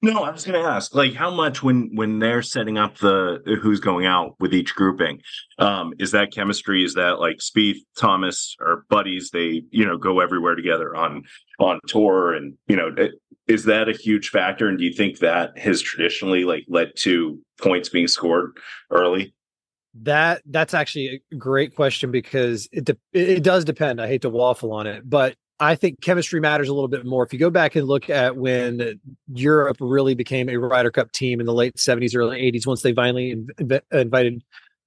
No, 0.00 0.22
I 0.22 0.30
was 0.30 0.44
going 0.44 0.62
to 0.62 0.68
ask, 0.68 0.94
like, 0.94 1.14
how 1.14 1.28
much 1.28 1.60
when 1.60 1.90
when 1.92 2.20
they're 2.20 2.42
setting 2.42 2.78
up 2.78 2.98
the 2.98 3.40
who's 3.60 3.80
going 3.80 4.06
out 4.06 4.36
with 4.38 4.54
each 4.54 4.76
grouping, 4.76 5.20
um, 5.58 5.92
is 5.98 6.12
that 6.12 6.32
chemistry? 6.32 6.84
Is 6.84 6.94
that 6.94 7.18
like 7.18 7.38
Spieth, 7.38 7.80
Thomas, 7.98 8.54
or 8.60 8.84
buddies? 8.88 9.30
They 9.30 9.64
you 9.70 9.84
know 9.84 9.98
go 9.98 10.20
everywhere 10.20 10.54
together 10.54 10.94
on 10.94 11.24
on 11.58 11.80
tour, 11.88 12.32
and 12.32 12.54
you 12.68 12.76
know, 12.76 12.94
is 13.48 13.64
that 13.64 13.88
a 13.88 13.92
huge 13.92 14.28
factor? 14.28 14.68
And 14.68 14.78
do 14.78 14.84
you 14.84 14.92
think 14.92 15.18
that 15.18 15.58
has 15.58 15.82
traditionally 15.82 16.44
like 16.44 16.64
led 16.68 16.92
to 16.98 17.40
points 17.60 17.88
being 17.88 18.06
scored 18.06 18.56
early? 18.92 19.34
That 20.02 20.42
that's 20.46 20.74
actually 20.74 21.22
a 21.32 21.34
great 21.34 21.74
question 21.74 22.12
because 22.12 22.68
it 22.70 22.84
de- 22.84 22.98
it 23.12 23.42
does 23.42 23.64
depend. 23.64 24.00
I 24.00 24.06
hate 24.06 24.22
to 24.22 24.30
waffle 24.30 24.72
on 24.72 24.86
it, 24.86 25.10
but 25.10 25.34
I 25.60 25.74
think 25.74 26.00
chemistry 26.00 26.40
matters 26.40 26.68
a 26.68 26.74
little 26.74 26.88
bit 26.88 27.04
more. 27.04 27.24
If 27.24 27.32
you 27.32 27.38
go 27.38 27.50
back 27.50 27.74
and 27.74 27.86
look 27.86 28.08
at 28.08 28.36
when 28.36 29.00
Europe 29.32 29.76
really 29.80 30.14
became 30.14 30.48
a 30.48 30.56
Ryder 30.56 30.90
Cup 30.90 31.10
team 31.12 31.40
in 31.40 31.46
the 31.46 31.54
late 31.54 31.74
70s, 31.76 32.14
early 32.14 32.40
80s, 32.40 32.66
once 32.66 32.82
they 32.82 32.92
finally 32.92 33.34
inv- 33.34 33.80
invited 33.92 34.44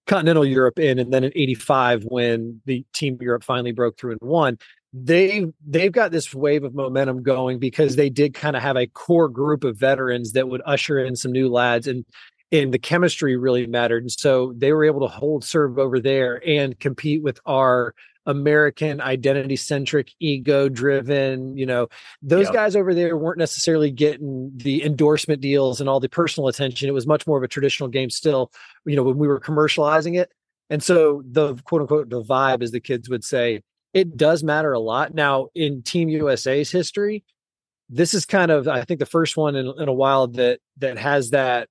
continental 0.07 0.45
Europe 0.45 0.79
in, 0.79 0.97
and 0.97 1.13
then 1.13 1.23
in 1.23 1.31
85 1.35 2.03
when 2.05 2.61
the 2.65 2.85
team 2.93 3.17
Europe 3.21 3.43
finally 3.43 3.71
broke 3.71 3.97
through 3.97 4.11
and 4.11 4.21
won, 4.21 4.57
they 4.93 5.45
they've 5.65 5.91
got 5.91 6.11
this 6.11 6.33
wave 6.33 6.63
of 6.63 6.73
momentum 6.73 7.23
going 7.23 7.59
because 7.59 7.95
they 7.95 8.09
did 8.09 8.33
kind 8.33 8.55
of 8.55 8.61
have 8.61 8.75
a 8.75 8.87
core 8.87 9.29
group 9.29 9.63
of 9.63 9.77
veterans 9.77 10.33
that 10.33 10.49
would 10.49 10.61
usher 10.65 10.99
in 10.99 11.15
some 11.15 11.31
new 11.31 11.49
lads 11.49 11.87
and 11.87 12.05
and 12.51 12.73
the 12.73 12.79
chemistry 12.79 13.37
really 13.37 13.65
mattered. 13.65 14.03
And 14.03 14.11
so 14.11 14.53
they 14.57 14.73
were 14.73 14.83
able 14.83 14.99
to 15.01 15.07
hold 15.07 15.45
serve 15.45 15.79
over 15.79 15.99
there 15.99 16.41
and 16.45 16.77
compete 16.79 17.23
with 17.23 17.39
our 17.45 17.95
American 18.25 19.01
identity 19.01 19.55
centric, 19.55 20.11
ego 20.19 20.69
driven, 20.69 21.57
you 21.57 21.65
know, 21.65 21.87
those 22.21 22.47
Yeah. 22.47 22.53
guys 22.53 22.75
over 22.75 22.93
there 22.93 23.17
weren't 23.17 23.39
necessarily 23.39 23.91
getting 23.91 24.51
the 24.55 24.83
endorsement 24.83 25.41
deals 25.41 25.79
and 25.79 25.89
all 25.89 25.99
the 25.99 26.09
personal 26.09 26.47
attention. 26.47 26.87
It 26.87 26.93
was 26.93 27.07
much 27.07 27.25
more 27.25 27.37
of 27.37 27.43
a 27.43 27.47
traditional 27.47 27.89
game 27.89 28.09
still, 28.09 28.51
you 28.85 28.95
know, 28.95 29.03
when 29.03 29.17
we 29.17 29.27
were 29.27 29.39
commercializing 29.39 30.19
it. 30.19 30.31
And 30.69 30.81
so 30.83 31.23
the 31.29 31.55
quote 31.65 31.81
unquote 31.81 32.09
the 32.09 32.23
vibe, 32.23 32.61
as 32.63 32.71
the 32.71 32.79
kids 32.79 33.09
would 33.09 33.23
say, 33.23 33.61
it 33.93 34.15
does 34.15 34.43
matter 34.43 34.71
a 34.71 34.79
lot. 34.79 35.13
Now 35.13 35.47
in 35.55 35.81
Team 35.83 36.07
USA's 36.07 36.71
history, 36.71 37.23
this 37.89 38.13
is 38.13 38.25
kind 38.25 38.51
of 38.51 38.67
I 38.67 38.83
think 38.83 38.99
the 38.99 39.05
first 39.05 39.35
one 39.35 39.55
in, 39.55 39.73
in 39.77 39.89
a 39.89 39.93
while 39.93 40.27
that 40.27 40.59
that 40.77 40.97
has 40.97 41.31
that 41.31 41.67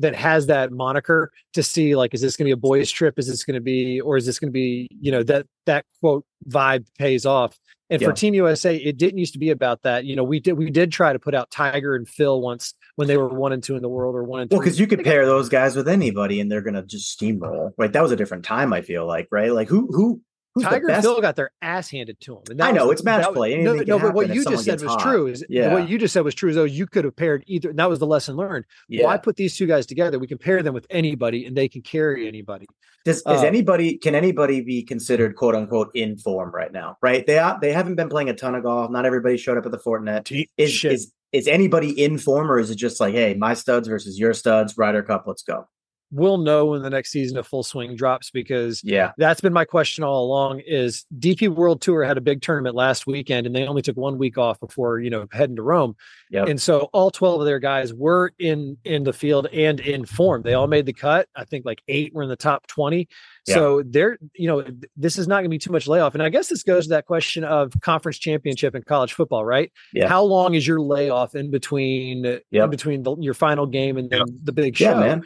that 0.00 0.14
has 0.14 0.46
that 0.46 0.72
moniker 0.72 1.30
to 1.54 1.62
see 1.62 1.94
like 1.94 2.14
is 2.14 2.20
this 2.20 2.36
going 2.36 2.44
to 2.44 2.48
be 2.48 2.52
a 2.52 2.56
boys 2.56 2.90
trip 2.90 3.18
is 3.18 3.26
this 3.26 3.44
going 3.44 3.54
to 3.54 3.60
be 3.60 4.00
or 4.00 4.16
is 4.16 4.26
this 4.26 4.38
going 4.38 4.48
to 4.48 4.52
be 4.52 4.88
you 5.00 5.12
know 5.12 5.22
that 5.22 5.46
that 5.66 5.84
quote 6.00 6.24
vibe 6.48 6.86
pays 6.98 7.24
off 7.26 7.58
and 7.90 8.00
Yeah. 8.00 8.08
for 8.08 8.14
team 8.14 8.34
usa 8.34 8.76
it 8.76 8.96
didn't 8.96 9.18
used 9.18 9.32
to 9.34 9.38
be 9.38 9.50
about 9.50 9.82
that 9.82 10.04
you 10.04 10.16
know 10.16 10.24
we 10.24 10.40
did 10.40 10.54
we 10.54 10.70
did 10.70 10.90
try 10.92 11.12
to 11.12 11.18
put 11.18 11.34
out 11.34 11.50
tiger 11.50 11.94
and 11.94 12.08
phil 12.08 12.40
once 12.40 12.74
when 12.96 13.08
they 13.08 13.16
were 13.16 13.28
one 13.28 13.52
and 13.52 13.62
two 13.62 13.76
in 13.76 13.82
the 13.82 13.88
world 13.88 14.14
or 14.14 14.24
one 14.24 14.40
and 14.40 14.50
Well, 14.50 14.60
three. 14.60 14.64
because 14.66 14.80
you 14.80 14.86
could 14.86 15.04
pair 15.04 15.26
those 15.26 15.48
guys 15.48 15.76
with 15.76 15.88
anybody 15.88 16.40
and 16.40 16.50
they're 16.50 16.60
gonna 16.62 16.82
just 16.84 17.18
steamroll. 17.18 17.70
Right. 17.78 17.92
That 17.92 18.02
was 18.02 18.12
a 18.12 18.16
different 18.16 18.44
time, 18.44 18.72
I 18.72 18.82
feel 18.82 19.06
like, 19.06 19.28
right? 19.30 19.52
Like 19.52 19.68
who 19.68 19.86
who 19.92 20.20
who's 20.54 20.64
Tiger 20.64 20.90
and? 20.90 21.02
Phil 21.02 21.20
got 21.20 21.36
their 21.36 21.50
ass 21.62 21.90
handed 21.90 22.20
to 22.20 22.42
them. 22.46 22.60
I 22.60 22.72
know, 22.72 22.86
was 22.86 22.94
it's 23.00 23.04
match 23.04 23.22
that 23.22 23.30
was- 23.30 23.36
play. 23.36 23.62
No, 23.62 23.74
no, 23.74 23.98
but 23.98 24.14
what 24.14 24.34
you 24.34 24.44
just 24.44 24.64
said 24.64 24.80
was 24.80 24.90
hot. 24.92 25.00
true. 25.00 25.26
Is 25.26 25.44
Yeah. 25.48 25.72
what 25.72 25.88
you 25.88 25.98
just 25.98 26.12
said 26.12 26.24
was 26.24 26.34
true. 26.34 26.50
Is 26.50 26.56
though 26.56 26.64
you 26.64 26.86
could 26.86 27.04
have 27.04 27.16
paired 27.16 27.44
either. 27.46 27.70
And 27.70 27.78
that 27.78 27.88
was 27.88 27.98
the 27.98 28.06
lesson 28.06 28.36
learned. 28.36 28.64
yeah. 28.88 29.04
Why 29.04 29.16
put 29.16 29.36
these 29.36 29.56
two 29.56 29.66
guys 29.66 29.86
together? 29.86 30.18
We 30.18 30.26
can 30.26 30.38
pair 30.38 30.62
them 30.62 30.74
with 30.74 30.86
anybody, 30.90 31.46
and 31.46 31.56
they 31.56 31.68
can 31.68 31.82
carry 31.82 32.26
anybody. 32.28 32.66
Does 33.04 33.18
is 33.18 33.22
Uh, 33.26 33.42
anybody 33.46 33.96
can 33.96 34.14
anybody 34.14 34.60
be 34.60 34.82
considered 34.82 35.34
quote 35.36 35.54
unquote 35.54 35.90
in 35.94 36.18
form 36.18 36.50
right 36.52 36.70
now? 36.72 36.98
Right? 37.00 37.26
They 37.26 37.38
are 37.38 37.58
they 37.60 37.72
haven't 37.72 37.94
been 37.94 38.08
playing 38.10 38.28
a 38.28 38.34
ton 38.34 38.54
of 38.54 38.62
golf. 38.64 38.90
Not 38.90 39.06
everybody 39.06 39.36
showed 39.38 39.56
up 39.56 39.64
at 39.64 39.72
the 39.72 39.78
Fortinet. 39.78 40.46
Is 40.58 40.70
Shit. 40.70 40.92
is 40.92 41.12
is 41.32 41.46
anybody 41.48 41.90
in 41.90 42.18
form 42.18 42.50
or 42.50 42.58
is 42.58 42.70
it 42.70 42.74
just 42.76 42.98
like, 43.00 43.14
hey, 43.14 43.34
my 43.34 43.54
studs 43.54 43.86
versus 43.88 44.18
your 44.18 44.34
studs, 44.34 44.76
Ryder 44.76 45.02
Cup, 45.02 45.24
let's 45.26 45.42
go? 45.42 45.66
We'll 46.10 46.38
know 46.38 46.66
when 46.66 46.82
the 46.82 46.90
next 46.90 47.10
season 47.10 47.36
of 47.38 47.46
Full 47.46 47.62
Swing 47.62 47.94
drops 47.96 48.30
because 48.30 48.82
Yeah. 48.84 49.12
that's 49.16 49.40
been 49.40 49.52
my 49.52 49.64
question 49.64 50.04
all 50.04 50.24
along. 50.24 50.60
Is 50.66 51.04
DP 51.18 51.48
World 51.48 51.80
Tour 51.80 52.04
had 52.04 52.16
a 52.18 52.20
big 52.20 52.42
tournament 52.42 52.74
last 52.74 53.06
weekend, 53.06 53.46
and 53.46 53.54
they 53.54 53.66
only 53.66 53.82
took 53.82 53.96
one 53.96 54.18
week 54.18 54.38
off 54.38 54.58
before 54.60 55.00
you 55.00 55.10
know 55.10 55.26
heading 55.32 55.56
to 55.56 55.62
Rome. 55.62 55.96
Yep. 56.30 56.48
And 56.48 56.60
so 56.60 56.88
all 56.92 57.10
12 57.10 57.40
of 57.40 57.46
their 57.46 57.58
guys 57.58 57.92
were 57.92 58.32
in 58.38 58.76
in 58.84 59.04
the 59.04 59.12
field 59.12 59.46
and 59.52 59.80
in 59.80 60.04
form. 60.04 60.42
They 60.42 60.54
all 60.54 60.66
made 60.68 60.86
the 60.86 60.92
cut. 60.92 61.28
I 61.34 61.44
think 61.44 61.64
like 61.64 61.82
eight 61.88 62.14
were 62.14 62.22
in 62.22 62.28
the 62.28 62.36
top 62.36 62.66
20. 62.68 63.08
Yeah. 63.46 63.54
So 63.54 63.82
they're, 63.86 64.18
you 64.34 64.46
know, 64.46 64.64
this 64.96 65.16
is 65.18 65.26
not 65.26 65.36
going 65.36 65.44
to 65.44 65.48
be 65.48 65.58
too 65.58 65.72
much 65.72 65.88
layoff. 65.88 66.12
And 66.14 66.22
I 66.22 66.28
guess 66.28 66.48
this 66.48 66.62
goes 66.62 66.84
to 66.84 66.90
that 66.90 67.06
question 67.06 67.42
of 67.42 67.72
conference 67.80 68.18
championship 68.18 68.74
in 68.74 68.82
college 68.82 69.14
football, 69.14 69.44
right? 69.46 69.72
Yeah. 69.94 70.08
How 70.08 70.22
long 70.22 70.54
is 70.54 70.66
your 70.66 70.78
layoff 70.80 71.34
in 71.34 71.50
between 71.50 72.24
in 72.26 72.70
between 72.70 73.02
the, 73.02 73.16
your 73.18 73.34
final 73.34 73.64
game 73.66 73.96
and 73.96 74.10
then 74.10 74.22
the 74.44 74.52
big 74.52 74.76
show 74.76 74.90
Yeah, 74.90 75.00
man. 75.00 75.24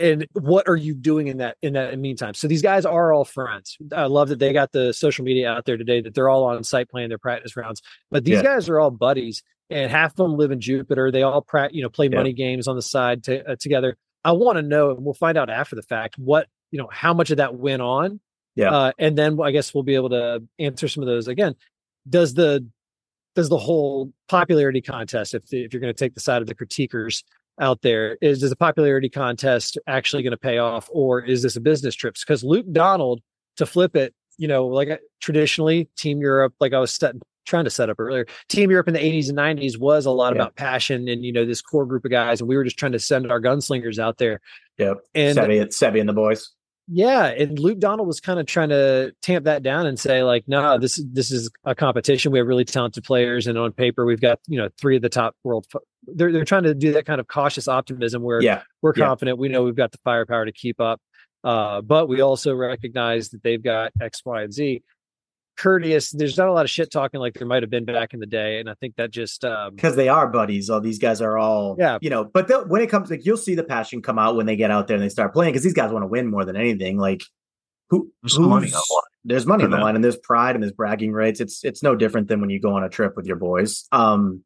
And 0.00 0.26
what 0.32 0.66
are 0.68 0.76
you 0.76 0.94
doing 0.94 1.28
in 1.28 1.36
that 1.38 1.56
in 1.62 1.74
that 1.74 1.98
meantime 1.98 2.34
so 2.34 2.48
these 2.48 2.62
guys 2.62 2.84
are 2.84 3.12
all 3.12 3.24
friends 3.24 3.76
i 3.94 4.04
love 4.04 4.28
that 4.28 4.38
they 4.38 4.52
got 4.52 4.72
the 4.72 4.92
social 4.92 5.24
media 5.24 5.48
out 5.50 5.64
there 5.66 5.76
today 5.76 6.00
that 6.00 6.14
they're 6.14 6.28
all 6.28 6.44
on 6.44 6.64
site 6.64 6.88
playing 6.88 7.08
their 7.08 7.18
practice 7.18 7.56
rounds 7.56 7.82
but 8.10 8.24
these 8.24 8.36
Yeah. 8.36 8.42
guys 8.42 8.68
are 8.68 8.80
all 8.80 8.90
buddies 8.90 9.42
and 9.68 9.90
half 9.90 10.12
of 10.12 10.16
them 10.16 10.36
live 10.36 10.50
in 10.50 10.60
jupiter 10.60 11.10
they 11.10 11.22
all 11.22 11.42
pra- 11.42 11.70
you 11.72 11.82
know 11.82 11.88
play 11.88 12.08
Yeah. 12.10 12.16
money 12.18 12.32
games 12.32 12.66
on 12.66 12.76
the 12.76 12.82
side 12.82 13.24
to, 13.24 13.52
uh, 13.52 13.56
together 13.60 13.96
i 14.24 14.32
want 14.32 14.56
to 14.56 14.62
know 14.62 14.90
and 14.90 15.04
we'll 15.04 15.14
find 15.14 15.36
out 15.38 15.50
after 15.50 15.76
the 15.76 15.82
fact 15.82 16.16
what 16.18 16.46
you 16.70 16.78
know 16.78 16.88
how 16.90 17.12
much 17.14 17.30
of 17.30 17.36
that 17.36 17.54
went 17.54 17.82
on 17.82 18.20
Yeah. 18.56 18.70
uh, 18.74 18.92
and 18.98 19.16
then 19.18 19.38
i 19.42 19.50
guess 19.50 19.74
we'll 19.74 19.84
be 19.84 19.94
able 19.94 20.10
to 20.10 20.42
answer 20.58 20.88
some 20.88 21.02
of 21.02 21.06
those 21.06 21.28
again 21.28 21.54
does 22.08 22.34
the 22.34 22.66
does 23.36 23.48
the 23.48 23.58
whole 23.58 24.12
popularity 24.28 24.80
contest 24.80 25.34
if, 25.34 25.44
if 25.52 25.72
you're 25.72 25.80
going 25.80 25.92
to 25.94 25.98
take 25.98 26.14
the 26.14 26.20
side 26.20 26.42
of 26.42 26.48
the 26.48 26.54
critiquers 26.54 27.22
out 27.60 27.82
there 27.82 28.16
is 28.20 28.40
does 28.40 28.50
the 28.50 28.56
popularity 28.56 29.08
contest 29.08 29.78
actually 29.86 30.22
going 30.22 30.30
to 30.32 30.36
pay 30.36 30.58
off 30.58 30.88
or 30.92 31.20
is 31.20 31.42
this 31.42 31.56
a 31.56 31.60
business 31.60 31.94
trip 31.94 32.14
because 32.14 32.42
luke 32.42 32.66
donald 32.72 33.20
to 33.56 33.66
flip 33.66 33.94
it 33.94 34.14
you 34.38 34.48
know 34.48 34.66
like 34.66 34.88
uh, 34.90 34.96
traditionally 35.20 35.88
team 35.96 36.20
europe 36.20 36.54
like 36.60 36.72
i 36.72 36.78
was 36.78 36.90
set, 36.92 37.14
trying 37.46 37.64
to 37.64 37.70
set 37.70 37.90
up 37.90 37.96
earlier 38.00 38.26
team 38.48 38.70
europe 38.70 38.88
in 38.88 38.94
the 38.94 39.00
80s 39.00 39.28
and 39.28 39.38
90s 39.38 39.78
was 39.78 40.06
a 40.06 40.10
lot 40.10 40.34
Yeah. 40.34 40.42
about 40.42 40.56
passion 40.56 41.06
and 41.08 41.24
you 41.24 41.32
know 41.32 41.44
this 41.44 41.60
core 41.60 41.86
group 41.86 42.04
of 42.04 42.10
guys 42.10 42.40
and 42.40 42.48
we 42.48 42.56
were 42.56 42.64
just 42.64 42.78
trying 42.78 42.92
to 42.92 42.98
send 42.98 43.30
our 43.30 43.40
gunslingers 43.40 43.98
out 43.98 44.18
there 44.18 44.40
Yep. 44.78 44.98
and 45.14 45.36
Seve, 45.36 45.66
Seve 45.68 46.00
and 46.00 46.08
the 46.08 46.12
boys. 46.14 46.50
Yeah, 46.92 47.26
and 47.26 47.58
Luke 47.58 47.78
Donald 47.78 48.08
was 48.08 48.20
kind 48.20 48.40
of 48.40 48.46
trying 48.46 48.70
to 48.70 49.12
tamp 49.22 49.44
that 49.44 49.62
down 49.62 49.86
and 49.86 49.98
say 49.98 50.22
like, 50.24 50.44
no, 50.48 50.76
this 50.78 51.00
this 51.12 51.30
is 51.30 51.50
a 51.64 51.74
competition. 51.74 52.32
We 52.32 52.38
have 52.38 52.48
really 52.48 52.64
talented 52.64 53.04
players, 53.04 53.46
and 53.46 53.56
on 53.56 53.72
paper, 53.72 54.04
we've 54.04 54.20
got 54.20 54.40
you 54.48 54.58
know 54.58 54.68
three 54.80 54.96
of 54.96 55.02
the 55.02 55.08
top 55.08 55.36
world. 55.44 55.66
fo- 55.70 55.80
They're 56.06 56.32
they're 56.32 56.44
trying 56.44 56.64
to 56.64 56.74
do 56.74 56.92
that 56.94 57.06
kind 57.06 57.20
of 57.20 57.28
cautious 57.28 57.68
optimism 57.68 58.22
where 58.22 58.42
Yeah. 58.42 58.62
we're 58.82 58.92
yeah. 58.96 59.04
confident. 59.06 59.38
We 59.38 59.48
know 59.48 59.62
we've 59.62 59.76
got 59.76 59.92
the 59.92 59.98
firepower 60.04 60.44
to 60.46 60.52
keep 60.52 60.80
up, 60.80 61.00
uh, 61.44 61.80
but 61.82 62.08
we 62.08 62.20
also 62.22 62.54
recognize 62.54 63.28
that 63.30 63.42
they've 63.42 63.62
got 63.62 63.92
X, 64.00 64.22
Y, 64.24 64.42
and 64.42 64.52
Z. 64.52 64.82
Courteous. 65.60 66.10
There's 66.10 66.38
not 66.38 66.48
a 66.48 66.52
lot 66.52 66.64
of 66.64 66.70
shit 66.70 66.90
talking 66.90 67.20
like 67.20 67.34
there 67.34 67.46
might 67.46 67.62
have 67.62 67.68
been 67.70 67.84
back 67.84 68.14
in 68.14 68.20
the 68.20 68.26
day, 68.26 68.60
and 68.60 68.70
I 68.70 68.74
think 68.80 68.96
that 68.96 69.10
just 69.10 69.44
um, 69.44 69.74
Because 69.74 69.94
they 69.94 70.08
are 70.08 70.26
buddies. 70.26 70.70
All 70.70 70.80
these 70.80 70.98
guys 70.98 71.20
are 71.20 71.36
all, 71.36 71.76
Yeah. 71.78 71.98
you 72.00 72.08
know. 72.08 72.24
But 72.24 72.48
they'll- 72.48 72.66
when 72.66 72.80
it 72.80 72.88
comes, 72.88 73.10
like 73.10 73.26
you'll 73.26 73.36
see 73.36 73.54
the 73.54 73.62
passion 73.62 74.00
come 74.00 74.18
out 74.18 74.36
when 74.36 74.46
they 74.46 74.56
get 74.56 74.70
out 74.70 74.88
there 74.88 74.96
and 74.96 75.04
they 75.04 75.10
start 75.10 75.34
playing 75.34 75.52
because 75.52 75.62
these 75.62 75.74
guys 75.74 75.92
want 75.92 76.02
to 76.02 76.06
win 76.06 76.30
more 76.30 76.46
than 76.46 76.56
anything. 76.56 76.96
Like 76.98 77.22
who? 77.90 78.10
There's 78.22 78.34
some 78.34 78.48
money 78.48 78.66
who's- 78.68 78.74
on 78.74 78.82
the 78.88 78.94
line. 78.94 79.02
There's 79.22 79.44
money 79.46 79.64
on 79.64 79.70
the 79.70 79.76
line, 79.76 79.96
and 79.96 80.02
there's 80.02 80.16
pride 80.16 80.54
and 80.56 80.62
there's 80.62 80.72
bragging 80.72 81.12
rights. 81.12 81.40
It's 81.40 81.62
it's 81.62 81.82
no 81.82 81.94
different 81.94 82.28
than 82.28 82.40
when 82.40 82.48
you 82.48 82.58
go 82.58 82.72
on 82.72 82.82
a 82.82 82.88
trip 82.88 83.14
with 83.16 83.26
your 83.26 83.36
boys. 83.36 83.86
Um, 83.92 84.42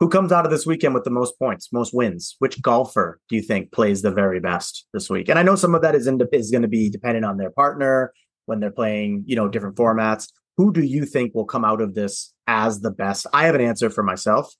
Who 0.00 0.10
comes 0.10 0.30
out 0.32 0.44
of 0.44 0.50
this 0.50 0.66
weekend 0.66 0.92
with 0.92 1.04
the 1.04 1.10
most 1.10 1.38
points, 1.38 1.72
most 1.72 1.94
wins? 1.94 2.36
Which 2.40 2.60
golfer 2.60 3.18
do 3.30 3.36
you 3.36 3.40
think 3.42 3.72
plays 3.72 4.02
the 4.02 4.10
very 4.10 4.40
best 4.40 4.86
this 4.92 5.08
week? 5.08 5.30
And 5.30 5.38
I 5.38 5.42
know 5.42 5.54
some 5.54 5.74
of 5.74 5.80
that 5.82 5.94
is 5.94 6.06
in, 6.06 6.20
is 6.32 6.50
going 6.50 6.62
to 6.62 6.68
be 6.68 6.90
dependent 6.90 7.24
on 7.24 7.38
their 7.38 7.50
partner 7.50 8.12
when 8.46 8.60
they're 8.60 8.70
playing, 8.70 9.24
you 9.26 9.36
know, 9.36 9.48
different 9.48 9.76
formats. 9.76 10.28
Who 10.56 10.72
do 10.72 10.82
you 10.82 11.04
think 11.04 11.34
will 11.34 11.44
come 11.46 11.64
out 11.64 11.80
of 11.80 11.94
this 11.94 12.32
as 12.46 12.80
the 12.80 12.90
best? 12.90 13.26
I 13.32 13.46
have 13.46 13.54
an 13.54 13.60
answer 13.60 13.90
for 13.90 14.02
myself. 14.02 14.54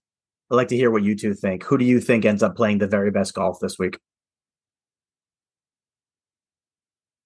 I'd 0.51 0.57
like 0.57 0.69
to 0.69 0.77
hear 0.77 0.91
what 0.91 1.03
you 1.03 1.15
two 1.17 1.35
think. 1.35 1.63
Who 1.65 1.79
do 1.79 1.85
you 1.85 2.01
think 2.01 2.25
ends 2.25 2.43
up 2.43 2.57
playing 2.57 2.79
the 2.79 2.87
very 2.89 3.11
best 3.11 3.33
golf 3.35 3.59
this 3.61 3.79
week? 3.79 3.99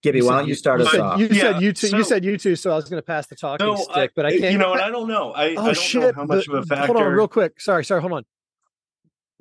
Gibby, 0.03 0.23
why 0.23 0.39
don't 0.39 0.49
you 0.49 0.55
start 0.55 0.79
you 0.81 0.87
us 0.87 0.93
said, 0.93 1.01
off? 1.01 1.19
You 1.19 1.27
Yeah, 1.27 1.41
said 1.55 1.63
you 1.63 1.73
two. 1.73 1.87
so- 1.89 1.97
you 1.97 2.05
said 2.05 2.25
you 2.25 2.39
two. 2.39 2.55
So 2.55 2.71
I 2.71 2.77
was 2.77 2.85
going 2.89 3.03
to 3.03 3.07
pass 3.07 3.27
the 3.27 3.35
talking 3.35 3.67
No, 3.67 3.75
stick, 3.77 4.13
but 4.15 4.27
I 4.27 4.29
I- 4.29 4.39
can't. 4.39 4.53
You 4.53 4.59
know, 4.59 4.71
what? 4.71 4.81
I 4.81 4.91
don't 4.91 5.09
know. 5.09 5.33
I, 5.33 5.55
oh 5.57 5.63
I 5.63 5.65
don't 5.67 5.77
shit! 5.77 6.03
know 6.03 6.13
how 6.13 6.25
much 6.25 6.47
the- 6.47 6.53
of 6.57 6.63
a 6.65 6.67
factor. 6.67 6.87
Hold 6.93 6.99
on, 7.05 7.13
real 7.13 7.27
quick. 7.29 7.61
Sorry, 7.61 7.85
sorry. 7.85 8.01
Hold 8.01 8.13
on. 8.13 8.25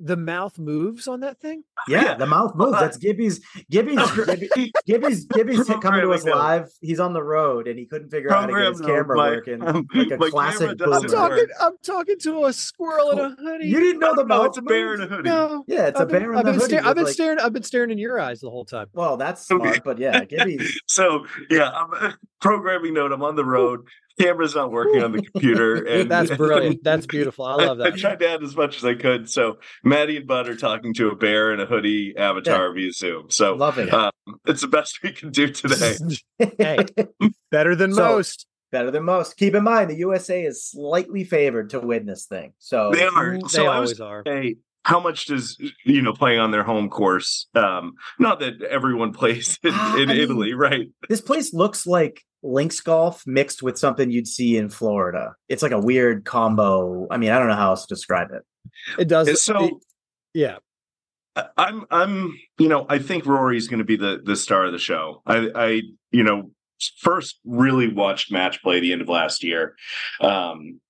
The 0.00 0.16
mouth 0.16 0.58
moves 0.60 1.08
on 1.08 1.20
that 1.20 1.40
thing. 1.40 1.64
Yeah, 1.88 2.02
Yeah. 2.04 2.14
the 2.14 2.26
mouth 2.26 2.54
moves. 2.54 2.74
Uh, 2.74 2.80
That's 2.80 2.96
Gibby's. 2.96 3.40
Gibby's. 3.70 3.98
Gibby, 4.26 4.72
Gibby's. 4.86 5.24
Gibby's 5.26 5.64
coming 5.82 6.02
to 6.02 6.10
us 6.12 6.24
note. 6.24 6.36
live. 6.36 6.70
He's 6.80 7.00
on 7.00 7.12
the 7.14 7.22
road 7.22 7.66
and 7.66 7.78
he 7.78 7.86
couldn't 7.86 8.10
figure 8.10 8.32
out 8.32 8.42
how 8.42 8.46
to 8.46 8.52
get 8.62 8.72
his 8.72 8.80
camera 8.80 9.16
my- 9.16 9.30
working. 9.30 9.66
um, 9.66 9.86
like 9.92 10.10
a 10.12 10.16
classic 10.30 10.70
I'm 10.70 10.76
doesn't 10.76 11.10
work. 11.10 11.30
talking. 11.30 11.46
I'm 11.60 11.72
talking 11.82 12.18
to 12.20 12.44
a 12.44 12.52
squirrel 12.52 13.10
in 13.10 13.18
a 13.18 13.28
hoodie. 13.30 13.66
You 13.66 13.80
didn't 13.80 13.98
know 13.98 14.14
the 14.14 14.22
no, 14.22 14.36
mouth. 14.36 14.46
it's 14.46 14.58
a 14.58 14.62
bear 14.62 14.94
in 14.94 15.00
a 15.00 15.06
hoodie. 15.06 15.28
No, 15.28 15.64
Yeah, 15.66 15.86
it's 15.88 15.98
a 15.98 16.02
I've 16.02 16.08
been, 16.08 16.20
bear 16.22 16.32
in 16.32 16.38
I've 16.38 16.44
the 16.44 16.52
been, 16.52 16.60
hoodie. 16.60 16.76
sta- 16.76 16.88
I've 16.88 16.94
been 16.94 17.04
like- 17.04 17.12
staring. 17.14 17.38
I've 17.40 17.52
been 17.52 17.62
staring 17.64 17.90
in 17.90 17.98
your 17.98 18.20
eyes 18.20 18.40
the 18.40 18.50
whole 18.50 18.64
time. 18.64 18.86
Well, 18.92 19.16
that's 19.16 19.50
Okay. 19.50 19.62
smart, 19.64 19.84
but 19.84 19.98
yeah, 19.98 20.24
Gibby's. 20.24 20.80
So 20.86 21.26
yeah, 21.50 21.70
I'm 21.70 22.14
programming 22.40 22.94
note. 22.94 23.10
I'm 23.12 23.22
on 23.22 23.34
the 23.36 23.44
road. 23.44 23.80
Camera's 24.20 24.56
not 24.56 24.72
working 24.72 25.00
on 25.00 25.12
the 25.12 25.22
computer, 25.22 25.76
and 25.76 26.10
That's 26.10 26.34
brilliant. 26.34 26.82
That's 26.82 27.06
beautiful. 27.06 27.44
I 27.44 27.54
love 27.54 27.78
that. 27.78 27.86
I 27.86 27.90
that. 27.90 27.98
tried 28.00 28.18
to 28.18 28.28
add 28.28 28.42
as 28.42 28.56
much 28.56 28.76
as 28.78 28.84
I 28.84 28.94
could. 28.94 29.30
So 29.30 29.58
Maddie 29.88 30.18
and 30.18 30.26
Bud 30.26 30.48
are 30.48 30.56
talking 30.56 30.92
to 30.94 31.08
a 31.10 31.16
bear 31.16 31.52
in 31.52 31.60
a 31.60 31.66
hoodie 31.66 32.16
avatar 32.16 32.72
via 32.72 32.92
Zoom. 32.92 33.30
So 33.30 33.54
Loving 33.54 33.88
it. 33.88 33.94
uh, 33.94 34.10
it's 34.46 34.60
the 34.60 34.68
best 34.68 35.02
we 35.02 35.12
can 35.12 35.30
do 35.30 35.48
today. 35.48 35.96
hey, 36.58 36.78
better 37.50 37.74
than 37.74 37.92
So- 37.94 38.02
most. 38.02 38.46
Better 38.70 38.90
than 38.90 39.04
most. 39.04 39.38
Keep 39.38 39.54
in 39.54 39.64
mind, 39.64 39.88
the 39.88 39.96
USA 39.96 40.44
is 40.44 40.62
slightly 40.62 41.24
favored 41.24 41.70
to 41.70 41.80
win 41.80 42.04
this 42.04 42.26
thing. 42.26 42.52
So 42.58 42.90
They 42.92 43.02
are. 43.06 43.38
They 43.38 43.48
So 43.48 43.66
I 43.66 43.80
was 43.80 43.98
always 43.98 44.00
are. 44.00 44.22
say, 44.26 44.56
how 44.84 45.00
much 45.00 45.24
does 45.24 45.56
you 45.86 46.02
know 46.02 46.12
playing 46.12 46.38
on 46.38 46.50
their 46.50 46.64
home 46.64 46.90
course? 46.90 47.46
Um, 47.54 47.94
not 48.18 48.40
that 48.40 48.60
everyone 48.62 49.12
plays 49.14 49.58
in, 49.62 49.70
Ah, 49.72 49.96
in 49.96 50.10
I 50.10 50.12
mean- 50.12 50.20
Italy, 50.22 50.52
right? 50.52 50.86
this 51.08 51.22
place 51.22 51.54
looks 51.54 51.86
like 51.86 52.22
links 52.42 52.80
golf 52.80 53.24
mixed 53.26 53.62
with 53.62 53.78
something 53.78 54.10
you'd 54.10 54.28
see 54.28 54.56
in 54.56 54.68
Florida. 54.68 55.34
It's 55.48 55.62
like 55.62 55.72
a 55.72 55.78
weird 55.80 56.24
combo. 56.24 57.06
I 57.10 57.16
mean, 57.16 57.30
I 57.30 57.38
don't 57.38 57.48
know 57.48 57.54
how 57.56 57.70
else 57.70 57.86
to 57.86 57.94
describe 57.94 58.28
it. 58.32 58.42
It 58.98 59.08
does. 59.08 59.42
So 59.42 59.64
it- 59.64 59.74
yeah. 60.34 60.56
I- 61.36 61.48
I'm 61.56 61.84
I'm 61.90 62.38
you 62.58 62.68
know 62.68 62.86
I 62.88 62.98
think 62.98 63.26
Rory's 63.26 63.68
going 63.68 63.78
to 63.78 63.84
be 63.84 63.96
the 63.96 64.20
the 64.24 64.36
star 64.36 64.64
of 64.66 64.72
the 64.72 64.78
show. 64.78 65.22
I 65.26 65.50
I 65.54 65.82
you 66.10 66.22
know 66.24 66.50
first 67.00 67.40
really 67.44 67.92
watched 67.92 68.30
match 68.32 68.62
play 68.62 68.80
the 68.80 68.92
end 68.92 69.02
of 69.02 69.08
last 69.08 69.42
year. 69.42 69.74
Um, 70.20 70.80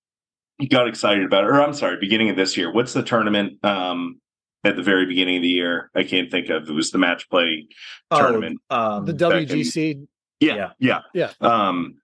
got 0.71 0.89
excited 0.89 1.25
about 1.25 1.45
it, 1.45 1.49
or 1.49 1.61
I'm 1.63 1.73
sorry, 1.75 1.97
beginning 2.01 2.31
of 2.31 2.37
this 2.37 2.57
year. 2.57 2.73
What's 2.73 2.93
the 2.93 3.03
tournament? 3.03 3.63
Um, 3.65 4.21
at 4.65 4.75
the 4.77 4.83
very 4.83 5.07
beginning 5.07 5.37
of 5.37 5.43
the 5.43 5.49
year, 5.49 5.89
I 5.95 6.03
can't 6.03 6.31
think 6.31 6.49
of. 6.51 6.69
It 6.69 6.73
was 6.73 6.91
the 6.91 6.99
match 6.99 7.31
play 7.31 7.69
tournament. 8.13 8.59
Oh, 8.71 8.97
um, 8.99 9.05
The 9.05 9.13
WGC 9.15 10.07
Yeah, 10.41 10.71
yeah, 10.79 11.01
Yeah. 11.15 11.33
Um, 11.41 11.97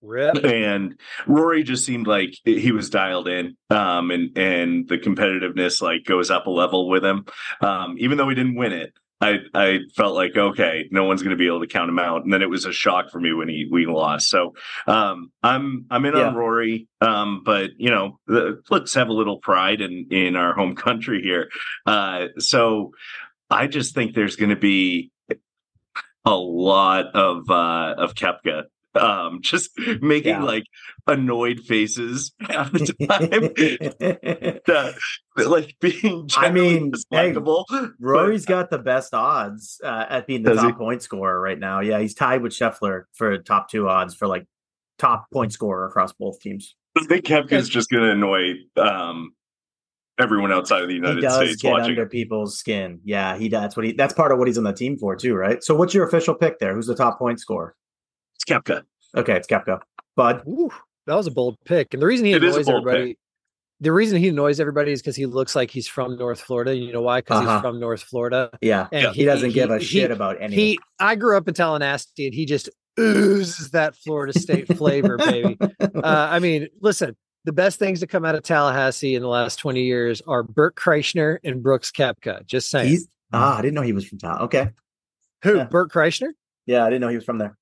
rip. 0.00 0.44
and 0.44 0.98
Rory 1.26 1.62
just 1.62 1.84
seemed 1.84 2.06
like 2.06 2.34
he 2.44 2.72
was 2.72 2.90
dialed 2.90 3.28
in, 3.28 3.56
um, 3.70 4.10
and 4.10 4.36
and 4.36 4.88
the 4.88 4.98
competitiveness 4.98 5.82
like 5.82 6.04
goes 6.04 6.30
up 6.30 6.46
a 6.46 6.50
level 6.50 6.88
with 6.88 7.04
him. 7.04 7.24
Um, 7.60 7.96
even 7.98 8.18
though 8.18 8.28
he 8.28 8.34
didn't 8.34 8.56
win 8.56 8.72
it, 8.72 8.92
I 9.20 9.40
I 9.54 9.78
felt 9.94 10.14
like 10.14 10.36
okay, 10.36 10.88
no 10.90 11.04
one's 11.04 11.22
going 11.22 11.36
to 11.36 11.36
be 11.36 11.46
able 11.46 11.60
to 11.60 11.66
count 11.66 11.90
him 11.90 11.98
out. 11.98 12.24
And 12.24 12.32
then 12.32 12.42
it 12.42 12.50
was 12.50 12.64
a 12.64 12.72
shock 12.72 13.10
for 13.10 13.20
me 13.20 13.32
when 13.32 13.48
he 13.48 13.68
we 13.70 13.86
lost. 13.86 14.28
So 14.28 14.54
um, 14.86 15.30
I'm 15.42 15.84
I'm 15.90 16.04
in 16.06 16.16
Yeah. 16.16 16.28
on 16.28 16.34
Rory, 16.34 16.88
um, 17.00 17.42
but 17.44 17.70
you 17.78 17.90
know, 17.90 18.18
the, 18.26 18.62
let's 18.70 18.94
have 18.94 19.08
a 19.08 19.12
little 19.12 19.38
pride 19.38 19.80
in 19.82 20.06
in 20.10 20.34
our 20.34 20.54
home 20.54 20.74
country 20.74 21.20
here. 21.22 21.50
Uh, 21.86 22.28
so 22.38 22.92
I 23.50 23.66
just 23.66 23.94
think 23.94 24.14
there's 24.14 24.36
going 24.36 24.50
to 24.50 24.56
be 24.56 25.10
a 26.24 26.34
lot 26.36 27.06
of 27.14 27.50
uh 27.50 27.94
of 27.98 28.14
Koepka 28.14 28.64
um 28.94 29.40
just 29.42 29.70
making 30.00 30.30
Yeah. 30.34 30.42
like 30.44 30.64
annoyed 31.06 31.60
faces 31.60 32.32
half 32.40 32.70
the 32.72 34.60
time 34.68 34.74
uh, 34.76 35.48
like 35.50 35.74
being 35.80 36.28
I 36.36 36.50
mean, 36.50 36.92
hey, 37.10 37.28
likable 37.28 37.66
Rory's 37.98 38.44
got 38.44 38.70
the 38.70 38.78
best 38.78 39.14
odds 39.14 39.80
uh, 39.82 40.06
at 40.08 40.26
being 40.26 40.42
the 40.42 40.50
Does 40.50 40.60
he? 40.62 40.68
top 40.68 40.78
point 40.78 41.02
scorer 41.02 41.40
right 41.40 41.58
now. 41.58 41.80
Yeah, 41.80 41.98
he's 42.00 42.14
tied 42.14 42.42
with 42.42 42.52
Scheffler 42.52 43.04
for 43.14 43.38
top 43.38 43.68
two 43.70 43.88
odds 43.88 44.14
for 44.14 44.28
like 44.28 44.46
top 44.98 45.26
point 45.32 45.52
scorer 45.52 45.86
across 45.86 46.12
both 46.12 46.40
teams. 46.40 46.76
I 46.96 47.04
think 47.06 47.24
Koepka's 47.24 47.68
just 47.70 47.90
going 47.90 48.04
to 48.04 48.10
annoy 48.10 48.52
um 48.76 49.32
everyone 50.22 50.52
outside 50.52 50.82
of 50.82 50.88
the 50.88 50.94
United 50.94 51.16
He 51.16 51.20
United 51.22 51.38
does 51.38 51.48
States 51.48 51.62
get 51.62 51.70
watching 51.72 51.90
under 51.90 52.06
people's 52.06 52.58
skin. 52.58 53.00
Yeah, 53.04 53.36
he 53.36 53.48
that's 53.48 53.76
what 53.76 53.84
he 53.86 53.92
that's 53.92 54.14
part 54.14 54.32
of 54.32 54.38
what 54.38 54.46
he's 54.48 54.58
on 54.58 54.64
the 54.64 54.72
team 54.72 54.96
for 54.98 55.16
too, 55.16 55.34
right? 55.34 55.62
So 55.62 55.74
what's 55.74 55.92
your 55.94 56.06
official 56.06 56.34
pick 56.34 56.58
there? 56.58 56.74
Who's 56.74 56.86
the 56.86 56.94
top 56.94 57.18
point 57.18 57.40
scorer? 57.40 57.74
it's 58.36 58.44
Koepka 58.44 58.82
Okay, 59.16 59.34
it's 59.36 59.46
Koepka. 59.46 59.80
Bud. 60.16 60.42
Ooh, 60.48 60.70
that 61.06 61.14
was 61.14 61.26
a 61.26 61.30
bold 61.30 61.56
pick. 61.64 61.92
And 61.94 62.02
the 62.02 62.06
reason 62.06 62.24
he 62.26 62.32
It 62.32 62.42
is 62.44 62.54
a 62.54 62.60
annoys 62.60 62.66
bold 62.66 62.88
everybody, 62.88 63.18
the 63.80 63.92
reason 63.92 64.18
he 64.18 64.28
annoys 64.28 64.60
everybody 64.60 64.92
is 64.92 65.00
because 65.02 65.16
he 65.16 65.26
looks 65.26 65.54
like 65.56 65.70
he's 65.70 65.88
from 65.88 66.16
North 66.16 66.40
Florida. 66.40 66.74
You 66.76 66.92
know 66.92 67.02
why? 67.02 67.20
Because 67.20 67.40
Uh-huh. 67.44 67.54
he's 67.56 67.60
from 67.62 67.80
North 67.80 68.02
Florida. 68.02 68.50
Yeah. 68.60 68.86
And 68.92 69.14
he, 69.14 69.24
doesn't 69.24 69.52
give 69.52 69.70
a 69.70 69.78
he- 69.78 69.84
shit 69.84 70.10
about 70.10 70.36
anything. 70.40 70.58
He, 70.58 70.78
I 71.00 71.14
grew 71.16 71.36
up 71.36 71.48
in 71.48 71.54
Tallahassee, 71.54 72.26
and 72.26 72.34
he 72.34 72.44
just 72.46 72.68
oozes 73.00 73.70
that 73.70 73.96
Florida 73.96 74.38
State 74.38 74.68
flavor, 74.76 75.16
baby. 75.18 75.58
Uh, 75.94 76.28
I 76.30 76.38
mean, 76.38 76.68
listen, 76.80 77.16
the 77.44 77.52
best 77.52 77.78
things 77.78 78.00
to 78.00 78.06
come 78.06 78.24
out 78.24 78.34
of 78.34 78.42
Tallahassee 78.42 79.14
in 79.14 79.22
the 79.22 79.28
last 79.28 79.56
twenty 79.58 79.82
years 79.84 80.22
are 80.26 80.42
Bert 80.42 80.76
Kreischer 80.76 81.38
and 81.44 81.62
Brooks 81.62 81.90
Koepka. 81.90 82.46
Just 82.46 82.70
saying. 82.70 82.88
He's 82.88 83.08
ah, 83.32 83.58
I 83.58 83.62
didn't 83.62 83.74
know 83.74 83.82
he 83.82 83.92
was 83.92 84.06
from 84.06 84.18
town. 84.18 84.40
Okay. 84.42 84.70
Who? 85.44 85.56
yeah. 85.56 85.64
Bert 85.64 85.90
Kreischer, 85.90 86.28
Yeah, 86.66 86.84
I 86.84 86.88
didn't 86.90 87.00
know 87.00 87.08
he 87.08 87.16
was 87.16 87.24
from 87.24 87.38
there. 87.38 87.56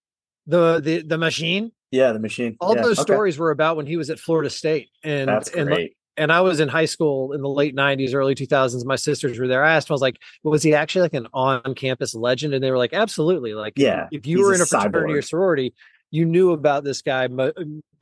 the 0.46 0.80
the 0.80 1.02
the 1.02 1.18
machine. 1.18 1.72
Yeah, 1.90 2.12
the 2.12 2.18
machine. 2.20 2.56
All 2.60 2.76
Yeah, 2.76 2.82
those 2.82 2.98
okay. 2.98 3.12
stories 3.12 3.38
were 3.38 3.50
about 3.50 3.76
when 3.76 3.86
he 3.86 3.96
was 3.96 4.10
at 4.10 4.18
Florida 4.20 4.48
State, 4.50 4.90
and 5.02 5.28
That's 5.28 5.48
and 5.50 5.68
great. 5.68 5.96
and 6.16 6.30
I 6.30 6.40
was 6.42 6.60
in 6.60 6.68
high 6.68 6.84
school 6.84 7.32
in 7.32 7.40
the 7.40 7.48
late 7.48 7.74
'90s, 7.74 8.14
early 8.14 8.34
2000s. 8.34 8.84
My 8.84 8.96
sisters 8.96 9.38
were 9.40 9.48
there. 9.48 9.64
I 9.64 9.74
asked, 9.74 9.88
them, 9.88 9.94
I 9.94 9.96
was 9.96 10.02
like, 10.02 10.18
"Was 10.44 10.62
he 10.62 10.74
actually 10.74 11.02
like 11.02 11.14
an 11.14 11.26
on-campus 11.32 12.14
legend?" 12.14 12.52
And 12.54 12.62
they 12.62 12.70
were 12.70 12.78
like, 12.78 12.92
"Absolutely! 12.92 13.54
Like, 13.54 13.72
Yeah, 13.76 14.08
if 14.12 14.26
you 14.26 14.40
were 14.42 14.52
a 14.52 14.56
in 14.56 14.60
a 14.60 14.66
fraternity 14.66 15.14
or 15.14 15.22
sorority, 15.22 15.74
you 16.10 16.24
knew 16.26 16.52
about 16.52 16.84
this 16.84 17.00
guy." 17.02 17.24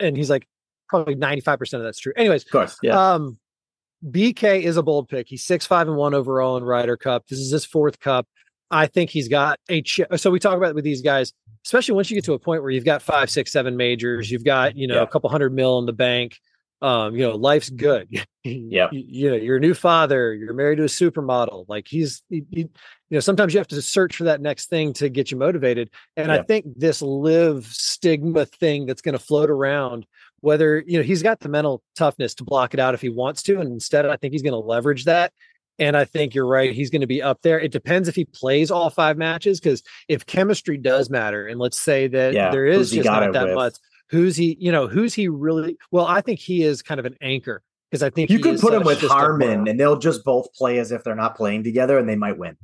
And 0.01 0.17
he's 0.17 0.29
like, 0.29 0.47
probably 0.89 1.15
95 1.15 1.59
percent 1.59 1.81
of 1.83 1.87
that's 1.87 1.99
true. 2.01 2.13
Anyways, 2.17 2.45
Of 2.45 2.51
course. 2.51 2.77
Yeah. 2.83 3.15
um, 3.15 3.39
BK 4.09 4.63
is 4.63 4.77
a 4.77 4.83
bold 4.83 5.09
pick. 5.09 5.27
He's 5.29 5.45
six 5.45 5.67
five 5.67 5.89
and 5.89 5.97
one 5.97 6.15
overall 6.15 6.57
in 6.57 6.65
Ryder 6.65 6.97
Cup. 6.97 7.27
This 7.29 7.39
is 7.41 7.51
his 7.51 7.65
fourth 7.65 7.99
cup. 8.01 8.27
I 8.71 8.87
think 8.87 9.11
he's 9.11 9.29
got 9.29 9.59
a 9.69 9.83
chip. 9.83 10.09
So 10.19 10.31
we 10.31 10.39
talk 10.39 10.57
about 10.57 10.69
it 10.71 10.75
with 10.75 10.85
these 10.85 11.03
guys, 11.03 11.33
especially 11.65 11.95
once 11.95 12.11
you 12.11 12.15
get 12.17 12.25
to 12.27 12.35
a 12.35 12.39
point 12.39 12.63
where 12.63 12.71
you've 12.71 12.85
got 12.85 13.03
five, 13.03 13.31
six, 13.31 13.51
seven 13.51 13.77
majors. 13.77 14.31
You've 14.31 14.45
got 14.45 14.77
you 14.77 14.87
know 14.87 14.97
Yeah. 14.97 15.03
a 15.03 15.07
couple 15.07 15.31
hundred 15.31 15.53
mil 15.55 15.79
in 15.79 15.87
the 15.87 15.93
bank. 15.93 16.39
Um, 16.81 17.17
you 17.17 17.23
know, 17.23 17.35
life's 17.35 17.71
good. 17.71 18.07
yeah. 18.45 18.87
You, 18.93 19.05
you 19.09 19.31
know, 19.31 19.37
you're 19.37 19.57
a 19.57 19.61
new 19.61 19.75
father. 19.75 20.33
You're 20.33 20.55
married 20.55 20.77
to 20.77 20.85
a 20.85 20.87
supermodel. 20.87 21.65
Like 21.69 21.89
he's, 21.89 22.23
he, 22.29 22.45
he- 22.53 22.61
you 23.11 23.17
know, 23.17 23.21
sometimes 23.21 23.53
you 23.53 23.59
have 23.59 23.67
to 23.69 23.83
search 23.83 24.15
for 24.15 24.25
that 24.25 24.41
next 24.41 24.69
thing 24.69 24.93
to 24.93 25.09
get 25.09 25.33
you 25.33 25.39
motivated. 25.39 25.91
And 26.17 26.31
I 26.31 26.43
think 26.43 26.67
this 26.77 27.01
LIV 27.03 27.65
stigma 27.67 28.45
thing 28.45 28.85
that's 28.87 29.01
going 29.01 29.15
to 29.15 29.19
float 29.19 29.49
around 29.51 30.07
whether 30.41 30.83
you 30.87 30.99
know 30.99 31.03
he's 31.03 31.23
got 31.23 31.41
the 31.41 31.49
mental 31.49 31.83
toughness 31.97 32.35
to 32.35 32.45
block 32.45 32.75
it 32.75 32.81
out 32.81 32.95
if 32.95 33.01
he 33.01 33.09
wants 33.09 33.43
to 33.43 33.59
and 33.61 33.71
instead 33.73 34.07
i 34.07 34.17
think 34.17 34.33
he's 34.33 34.43
going 34.43 34.53
to 34.53 34.59
leverage 34.59 35.05
that 35.05 35.33
and 35.79 35.97
i 35.97 36.05
think 36.05 36.35
you're 36.35 36.47
right 36.47 36.73
he's 36.73 36.91
going 36.91 37.01
to 37.01 37.07
be 37.07 37.23
up 37.23 37.41
there 37.43 37.59
it 37.61 37.73
depends 37.73 38.09
if 38.09 38.15
he 38.15 38.25
plays 38.25 38.71
all 38.71 38.91
five 38.91 39.17
matches 39.17 39.61
because 39.61 39.83
if 40.09 40.27
chemistry 40.27 40.77
does 40.77 41.11
matter 41.11 41.47
and 41.47 41.59
let's 41.59 41.81
say 41.81 42.07
that 42.09 42.35
Yeah, 42.35 42.51
there 42.51 42.67
is 42.67 42.91
just 42.91 43.05
not 43.07 43.33
that 43.33 43.47
with? 43.47 43.55
much 43.55 43.75
who's 44.11 44.37
he 44.37 44.57
you 44.61 44.73
know 44.73 44.87
who's 44.87 45.15
he 45.15 45.29
really 45.29 45.77
well 45.91 46.07
i 46.07 46.21
think 46.21 46.39
he 46.39 46.63
is 46.63 46.83
kind 46.83 46.99
of 47.01 47.07
an 47.07 47.17
anchor 47.21 47.63
because 47.91 48.03
i 48.03 48.11
think 48.11 48.31
you 48.31 48.39
could 48.39 48.59
put 48.61 48.73
him 48.75 48.83
with 48.85 49.01
Harman 49.03 49.67
and 49.69 49.79
they'll 49.79 49.99
just 49.99 50.25
both 50.25 50.53
play 50.55 50.79
as 50.79 50.93
if 50.93 51.05
they're 51.05 51.15
not 51.15 51.37
playing 51.37 51.65
together 51.65 51.99
and 51.99 52.09
they 52.09 52.17
might 52.17 52.39
win. 52.39 52.57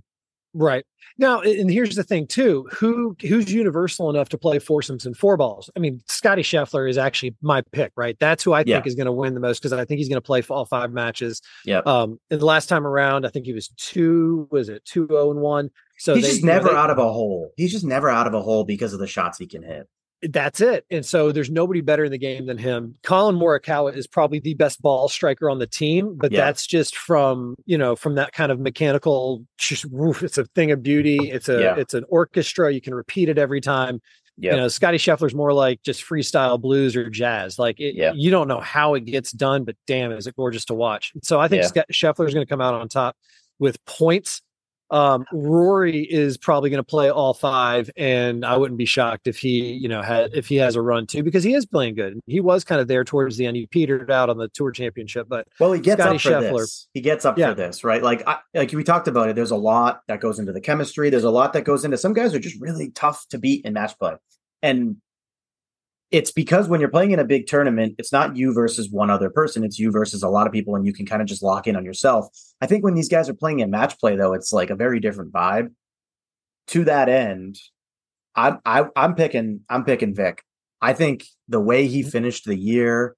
Right. 0.55 0.85
Now, 1.19 1.41
and 1.41 1.71
here's 1.71 1.95
the 1.97 2.03
thing 2.05 2.27
too: 2.27 2.67
who 2.73 3.17
who's 3.21 3.53
universal 3.53 4.09
enough 4.11 4.29
to 4.31 4.39
play 4.39 4.59
foursomes 4.59 5.05
and 5.05 5.17
four 5.17 5.37
balls? 5.37 5.69
I 5.77 5.81
mean, 5.81 6.01
Scotty 6.09 6.43
Scheffler 6.43 6.89
is 6.89 6.97
actually 6.97 7.35
my 7.43 7.63
pick, 7.73 7.93
right? 7.97 8.17
That's 8.21 8.43
who 8.43 8.53
I 8.53 8.63
think 8.65 8.87
is 8.87 8.95
going 8.95 9.07
to 9.07 9.13
win 9.13 9.35
the 9.35 9.41
most 9.41 9.61
because 9.61 9.73
I 9.73 9.85
think 9.85 9.99
he's 9.99 10.09
going 10.09 10.17
to 10.17 10.21
play 10.27 10.43
all 10.49 10.65
five 10.65 10.93
matches. 10.93 11.43
Yeah. 11.65 11.81
Um, 11.87 12.19
and 12.31 12.41
the 12.41 12.47
last 12.47 12.69
time 12.69 12.87
around, 12.87 13.27
I 13.27 13.31
think 13.31 13.47
he 13.47 13.53
was 13.53 13.69
two, 13.77 14.49
was 14.51 14.69
it 14.69 14.85
two 14.85 15.07
zero 15.09 15.31
and 15.31 15.41
one? 15.41 15.71
So 15.99 16.15
He's 16.15 16.25
they- 16.25 16.31
just 16.31 16.45
never 16.45 16.69
they- 16.71 16.75
out 16.75 16.91
of 16.91 16.99
a 16.99 17.13
hole. 17.13 17.53
He's 17.57 17.73
just 17.73 17.85
never 17.85 18.09
out 18.09 18.27
of 18.27 18.35
a 18.35 18.43
hole 18.43 18.65
because 18.65 18.93
of 18.93 18.99
the 18.99 19.07
shots 19.07 19.39
he 19.39 19.47
can 19.47 19.63
hit. 19.63 19.89
That's 20.31 20.61
it. 20.61 20.85
And 20.91 21.05
so 21.05 21.33
there's 21.33 21.51
nobody 21.51 21.81
better 21.81 22.05
in 22.05 22.13
the 22.13 22.19
game 22.19 22.47
than 22.47 22.59
him. 22.59 22.97
Collin 23.03 23.37
Morikawa 23.37 23.97
is 23.97 24.07
probably 24.07 24.39
the 24.41 24.55
best 24.55 24.81
ball 24.81 25.09
striker 25.09 25.51
on 25.51 25.59
the 25.59 25.67
team, 25.67 26.17
but 26.17 26.33
Yeah. 26.33 26.41
that's 26.45 26.67
just 26.67 26.97
from, 26.97 27.55
you 27.67 27.77
know, 27.79 27.95
from 27.97 28.15
that 28.17 28.33
kind 28.33 28.51
of 28.51 28.59
mechanical 28.61 29.45
just 29.59 29.85
woof, 29.87 30.23
it's 30.23 30.39
a 30.39 30.45
thing 30.55 30.71
of 30.71 30.83
beauty. 30.83 31.31
It's 31.31 31.49
a 31.49 31.61
Yeah. 31.61 31.77
it's 31.77 31.95
an 31.95 32.05
orchestra. 32.09 32.73
You 32.73 32.81
can 32.81 32.95
repeat 32.95 33.29
it 33.29 33.39
every 33.39 33.61
time. 33.61 34.01
Yep. 34.39 34.53
You 34.53 34.61
know, 34.61 34.69
Scotty 34.69 34.99
Scheffler's 34.99 35.35
more 35.35 35.53
like 35.53 35.81
just 35.83 36.05
freestyle 36.05 36.61
blues 36.61 36.97
or 36.97 37.09
jazz. 37.09 37.59
Like 37.59 37.79
it, 37.79 37.95
Yeah. 37.95 38.13
you 38.15 38.31
don't 38.31 38.49
know 38.49 38.61
how 38.61 38.95
it 38.95 39.05
gets 39.05 39.31
done, 39.31 39.65
but 39.65 39.77
damn, 39.87 40.11
is 40.13 40.27
it 40.27 40.35
gorgeous 40.37 40.65
to 40.67 40.75
watch. 40.75 41.13
So 41.23 41.39
I 41.39 41.47
think 41.49 41.63
Yeah. 41.77 41.85
Scheffler's 41.93 42.35
going 42.35 42.45
to 42.45 42.51
come 42.51 42.61
out 42.61 42.75
on 42.75 42.89
top 42.89 43.17
with 43.59 43.85
points. 43.85 44.43
Um, 44.91 45.25
Rory 45.33 46.03
is 46.03 46.37
probably 46.37 46.71
going 46.71 46.79
to 46.79 46.85
play 46.85 47.11
all 47.11 47.35
five, 47.35 47.91
and 47.97 48.45
I 48.45 48.57
wouldn't 48.57 48.79
be 48.79 48.85
shocked 48.85 49.27
if 49.27 49.39
he, 49.39 49.73
you 49.73 49.89
know, 49.89 50.03
had 50.03 50.35
if 50.35 50.47
he 50.47 50.57
has 50.57 50.77
a 50.77 50.83
run 50.83 51.07
too 51.07 51.23
because 51.23 51.43
he 51.43 51.55
is 51.55 51.67
playing 51.67 51.95
good. 51.95 52.21
He 52.27 52.41
was 52.41 52.65
kind 52.65 52.81
of 52.81 52.87
there 52.87 53.03
towards 53.03 53.37
the 53.37 53.47
end. 53.47 53.57
He 53.57 53.67
petered 53.67 54.11
out 54.11 54.29
on 54.31 54.37
the 54.39 54.49
tour 54.49 54.71
championship, 54.71 55.27
but 55.29 55.49
Well, 55.59 55.73
he 55.73 55.81
gets 55.81 56.01
Scotty 56.03 56.17
up 56.17 56.21
for 56.23 56.29
Scheffler. 56.31 56.59
this. 56.61 56.89
He 56.93 57.01
gets 57.01 57.25
up 57.25 57.39
Yeah. 57.39 57.51
for 57.51 57.55
this, 57.55 57.83
right? 57.83 58.03
Like, 58.03 58.23
I, 58.29 58.39
like 58.55 58.73
we 58.73 58.85
talked 58.85 59.09
about 59.09 59.29
it. 59.31 59.37
There's 59.37 59.51
a 59.51 59.57
lot 59.57 60.03
that 60.09 60.21
goes 60.21 60.39
into 60.39 60.53
the 60.53 60.61
chemistry. 60.61 61.11
There's 61.11 61.25
a 61.25 61.31
lot 61.31 61.55
that 61.55 61.65
goes 61.65 61.85
into. 61.85 61.97
Some 61.97 62.13
guys 62.13 62.35
are 62.35 62.39
just 62.39 62.61
really 62.61 62.91
tough 62.91 63.27
to 63.31 63.39
beat 63.39 63.65
in 63.65 63.73
match 63.73 63.99
play, 63.99 64.15
and 64.63 64.97
it's 66.15 66.31
because 66.31 66.69
when 66.69 66.79
you're 66.79 66.91
playing 66.91 67.11
in 67.11 67.19
a 67.19 67.25
big 67.25 67.49
tournament, 67.49 67.97
it's 67.99 68.13
not 68.13 68.37
you 68.37 68.55
versus 68.55 68.89
one 68.89 69.11
other 69.11 69.29
person. 69.29 69.65
It's 69.65 69.81
you 69.81 69.91
versus 69.91 70.23
a 70.23 70.29
lot 70.29 70.47
of 70.47 70.53
people, 70.53 70.77
and 70.77 70.87
you 70.87 70.93
can 70.93 71.07
kind 71.07 71.21
of 71.21 71.27
just 71.27 71.43
lock 71.43 71.67
in 71.67 71.75
on 71.75 71.85
yourself. 71.85 72.29
I 72.61 72.67
think 72.67 72.85
when 72.85 72.95
these 72.95 73.09
guys 73.09 73.29
are 73.29 73.35
playing 73.35 73.59
in 73.59 73.71
match 73.71 73.99
play, 73.99 74.15
though, 74.15 74.33
it's 74.33 74.53
like 74.53 74.71
a 74.71 74.77
very 74.77 75.01
different 75.01 75.33
vibe. 75.33 75.73
To 76.69 76.85
that 76.85 77.09
end, 77.09 77.59
I, 78.37 78.59
I 78.65 78.87
I'm 78.95 79.17
picking 79.17 79.63
I'm 79.69 79.85
picking 79.85 80.15
Vic. 80.15 80.45
I 80.81 80.93
think 80.93 81.25
the 81.49 81.59
way 81.59 81.89
he 81.89 82.03
mm-hmm. 82.03 82.11
finished 82.11 82.45
the 82.45 82.57
year, 82.57 83.17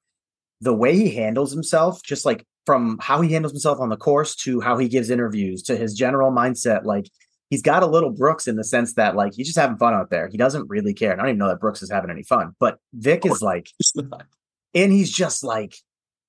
the 0.62 0.74
way 0.74 0.96
he 0.96 1.10
handles 1.10 1.52
himself, 1.52 2.02
just 2.02 2.24
like 2.24 2.46
from 2.64 2.96
how 3.02 3.20
he 3.20 3.30
handles 3.30 3.52
himself 3.52 3.78
on 3.78 3.90
the 3.90 3.98
course 3.98 4.34
to 4.36 4.62
how 4.62 4.78
he 4.78 4.88
gives 4.88 5.10
interviews 5.10 5.62
to 5.64 5.76
his 5.76 5.92
general 5.92 6.32
mindset, 6.32 6.84
like 6.84 7.10
he's 7.50 7.62
got 7.62 7.82
a 7.82 7.86
little 7.86 8.10
Brooks 8.10 8.48
in 8.48 8.56
the 8.56 8.64
sense 8.64 8.94
that 8.94 9.16
like 9.16 9.34
he's 9.34 9.46
just 9.46 9.58
having 9.58 9.76
fun 9.76 9.94
out 9.94 10.10
there. 10.10 10.28
He 10.28 10.36
doesn't 10.36 10.68
really 10.68 10.94
care. 10.94 11.12
And 11.12 11.20
I 11.20 11.24
don't 11.24 11.30
even 11.30 11.38
know 11.38 11.48
that 11.48 11.60
Brooks 11.60 11.82
is 11.82 11.90
having 11.90 12.10
any 12.10 12.22
fun, 12.22 12.54
but 12.58 12.78
Vic 12.94 13.24
is 13.24 13.42
like, 13.42 13.70
and 14.74 14.92
he's 14.92 15.10
just 15.10 15.44
like 15.44 15.76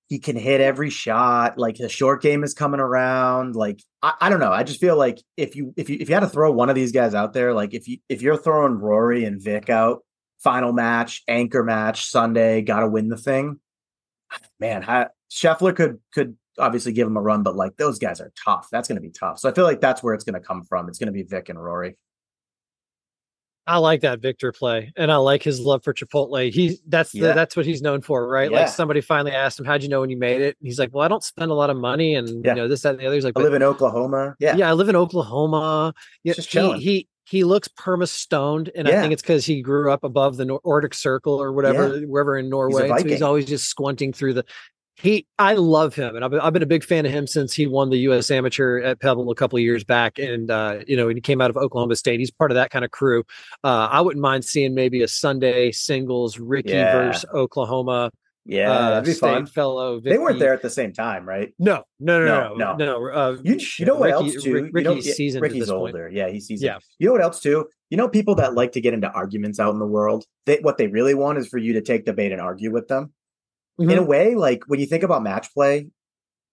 he 0.07 0.19
can 0.19 0.37
hit 0.37 0.61
every 0.61 0.89
shot. 0.89 1.57
Like 1.57 1.75
the 1.75 1.89
short 1.89 2.21
game 2.21 2.43
is 2.43 2.53
coming 2.53 2.79
around. 2.79 3.55
Like 3.55 3.81
I, 4.01 4.13
I 4.21 4.29
don't 4.29 4.39
know. 4.39 4.51
I 4.51 4.63
just 4.63 4.79
feel 4.79 4.95
like 4.95 5.21
if 5.35 5.55
you 5.55 5.73
if 5.75 5.89
you 5.89 5.97
if 5.99 6.09
you 6.09 6.15
had 6.15 6.21
to 6.21 6.29
throw 6.29 6.51
one 6.51 6.69
of 6.69 6.75
these 6.75 6.91
guys 6.91 7.13
out 7.13 7.33
there, 7.33 7.53
like 7.53 7.73
if 7.73 7.87
you 7.87 7.97
if 8.09 8.21
you're 8.21 8.37
throwing 8.37 8.73
Rory 8.73 9.25
and 9.25 9.41
Vic 9.41 9.69
out, 9.69 10.03
final 10.39 10.71
match, 10.71 11.23
anchor 11.27 11.63
match, 11.63 12.09
Sunday, 12.09 12.61
got 12.61 12.81
to 12.81 12.87
win 12.87 13.09
the 13.09 13.17
thing. 13.17 13.59
Man, 14.59 14.83
Scheffler 15.31 15.75
could 15.75 15.99
could 16.13 16.37
obviously 16.59 16.91
give 16.91 17.07
him 17.07 17.17
a 17.17 17.21
run, 17.21 17.43
but 17.43 17.55
like 17.55 17.77
those 17.77 17.99
guys 17.99 18.19
are 18.21 18.31
tough. 18.43 18.67
That's 18.71 18.87
going 18.87 18.95
to 18.97 19.01
be 19.01 19.09
tough. 19.11 19.39
So 19.39 19.49
I 19.49 19.53
feel 19.53 19.63
like 19.65 19.81
that's 19.81 20.01
where 20.03 20.13
it's 20.13 20.23
going 20.23 20.39
to 20.39 20.45
come 20.45 20.63
from. 20.63 20.87
It's 20.89 20.99
going 20.99 21.07
to 21.07 21.13
be 21.13 21.23
Vic 21.23 21.49
and 21.49 21.61
Rory. 21.61 21.97
I 23.69 23.79
like 23.79 23.99
that 24.01 24.21
Victor 24.21 24.53
play, 24.53 24.93
and 24.95 25.11
I 25.11 25.17
like 25.17 25.43
his 25.43 25.59
love 25.59 25.83
for 25.83 25.93
Chipotle. 25.93 26.49
He 26.53 26.79
that's 26.87 27.11
the, 27.11 27.19
Yeah. 27.19 27.33
that's 27.33 27.53
what 27.57 27.65
he's 27.65 27.81
known 27.81 27.99
for, 28.01 28.25
right? 28.25 28.49
Yeah. 28.49 28.59
Like 28.61 28.69
somebody 28.69 29.01
finally 29.01 29.33
asked 29.33 29.59
him, 29.59 29.65
"How'd 29.65 29.83
you 29.83 29.89
know 29.89 29.99
when 29.99 30.09
you 30.09 30.15
made 30.15 30.39
it?" 30.41 30.55
And 30.61 30.65
he's 30.67 30.79
like, 30.79 30.93
"Well, 30.93 31.03
I 31.03 31.09
don't 31.09 31.21
spend 31.23 31.51
a 31.51 31.53
lot 31.53 31.69
of 31.69 31.75
money, 31.75 32.15
and 32.15 32.45
Yeah. 32.45 32.51
you 32.51 32.61
know 32.61 32.67
this, 32.69 32.83
that, 32.83 32.91
and 32.91 32.99
the 32.99 33.05
other." 33.07 33.15
He's 33.15 33.25
like, 33.25 33.37
I 33.37 33.41
live 33.41 33.53
in 33.53 33.63
Oklahoma. 33.63 34.35
Yeah, 34.39 34.55
yeah, 34.55 34.69
I 34.69 34.73
live 34.73 34.87
in 34.87 34.95
Oklahoma. 34.95 35.93
Yeah, 36.23 36.33
Just 36.33 36.47
he, 36.47 36.51
chilling. 36.53 36.79
he 36.79 37.09
he 37.25 37.43
looks 37.43 37.67
perma 37.67 38.07
stoned, 38.07 38.71
and 38.73 38.87
I 38.87 39.01
think 39.01 39.11
it's 39.11 39.21
because 39.21 39.45
he 39.45 39.61
grew 39.61 39.91
up 39.91 40.05
above 40.05 40.37
the 40.37 40.45
Nor- 40.45 40.61
Arctic 40.65 40.93
Circle 40.93 41.33
or 41.33 41.51
whatever, 41.51 41.99
wherever 42.07 42.37
in 42.37 42.47
Norway. 42.49 42.87
So 42.87 43.03
he's 43.05 43.21
always 43.21 43.45
just 43.47 43.67
squinting 43.67 44.13
through 44.13 44.35
the. 44.35 44.45
He, 44.99 45.27
I 45.37 45.53
love 45.53 45.93
him, 45.93 46.15
and 46.15 46.25
I've 46.25 46.31
been, 46.31 46.39
I've 46.39 46.53
been 46.53 46.63
a 46.63 46.67
big 46.67 46.83
fan 46.83 47.05
of 47.05 47.11
him 47.11 47.27
since 47.27 47.53
he 47.53 47.67
won 47.67 47.91
the 47.91 47.97
U.S. 47.99 48.31
Amateur 48.31 48.79
at 48.81 48.99
Pebble 48.99 49.29
a 49.29 49.35
couple 49.35 49.57
of 49.57 49.61
years 49.61 49.83
back, 49.83 50.17
and 50.17 50.49
uh, 50.49 50.79
you 50.87 50.97
know, 50.97 51.05
when 51.05 51.15
he 51.15 51.21
came 51.21 51.39
out 51.39 51.51
of 51.51 51.57
Oklahoma 51.57 51.95
State, 51.95 52.19
he's 52.19 52.31
part 52.31 52.49
of 52.49 52.55
that 52.55 52.71
kind 52.71 52.83
of 52.83 52.89
crew. 52.89 53.23
Uh, 53.63 53.87
I 53.91 54.01
wouldn't 54.01 54.21
mind 54.23 54.43
seeing 54.43 54.73
maybe 54.73 55.03
a 55.03 55.07
Sunday 55.07 55.71
singles 55.71 56.39
Rickie 56.39 56.69
Yeah. 56.71 56.93
versus 56.93 57.25
Oklahoma 57.33 58.09
yeah, 58.49 58.71
uh, 58.71 58.89
that'd 58.91 59.03
be 59.05 59.13
fun. 59.13 59.45
fellow. 59.45 59.99
They 59.99 60.17
weren't 60.17 60.39
there 60.39 60.53
at 60.53 60.61
the 60.61 60.69
same 60.69 60.93
time, 60.93 61.27
right? 61.27 61.53
No, 61.59 61.83
no, 61.99 62.23
no, 62.23 62.25
No, 62.25 62.55
no, 62.55 62.75
no, 62.77 62.85
no. 63.01 63.11
Uh, 63.11 63.37
You, 63.43 63.59
you 63.77 63.85
know 63.85 63.95
what 63.95 64.05
Rickie- 64.09 64.13
else 64.35 64.43
too? 64.43 64.53
Rick- 64.53 64.71
you 64.73 64.81
know, 64.83 64.95
Rickie's 64.95 65.15
seasoned 65.17 65.41
Rickie's 65.41 65.63
this 65.63 65.69
point. 65.69 65.95
older. 65.95 66.07
Yeah, 66.09 66.29
he's 66.29 66.47
seasoned. 66.47 66.65
Yeah. 66.65 66.79
You 66.97 67.07
know 67.07 67.11
what 67.11 67.21
else 67.21 67.41
too? 67.41 67.67
You 67.89 67.97
know 67.97 68.07
people 68.07 68.35
that 68.35 68.53
like 68.53 68.71
to 68.71 68.79
get 68.81 68.93
into 68.93 69.11
arguments 69.11 69.59
out 69.59 69.73
in 69.73 69.79
the 69.79 69.85
world. 69.85 70.23
They, 70.45 70.59
what 70.61 70.77
they 70.77 70.87
really 70.87 71.13
want 71.13 71.37
is 71.39 71.47
for 71.49 71.57
you 71.57 71.73
to 71.73 71.81
take 71.81 72.05
the 72.05 72.13
bait 72.13 72.31
and 72.31 72.39
argue 72.39 72.71
with 72.71 72.87
them. 72.87 73.11
In 73.79 73.91
a 73.91 74.01
Mhm. 74.01 74.07
way, 74.07 74.35
like 74.35 74.63
when 74.67 74.79
you 74.79 74.85
think 74.85 75.03
about 75.03 75.23
match 75.23 75.53
play, 75.53 75.89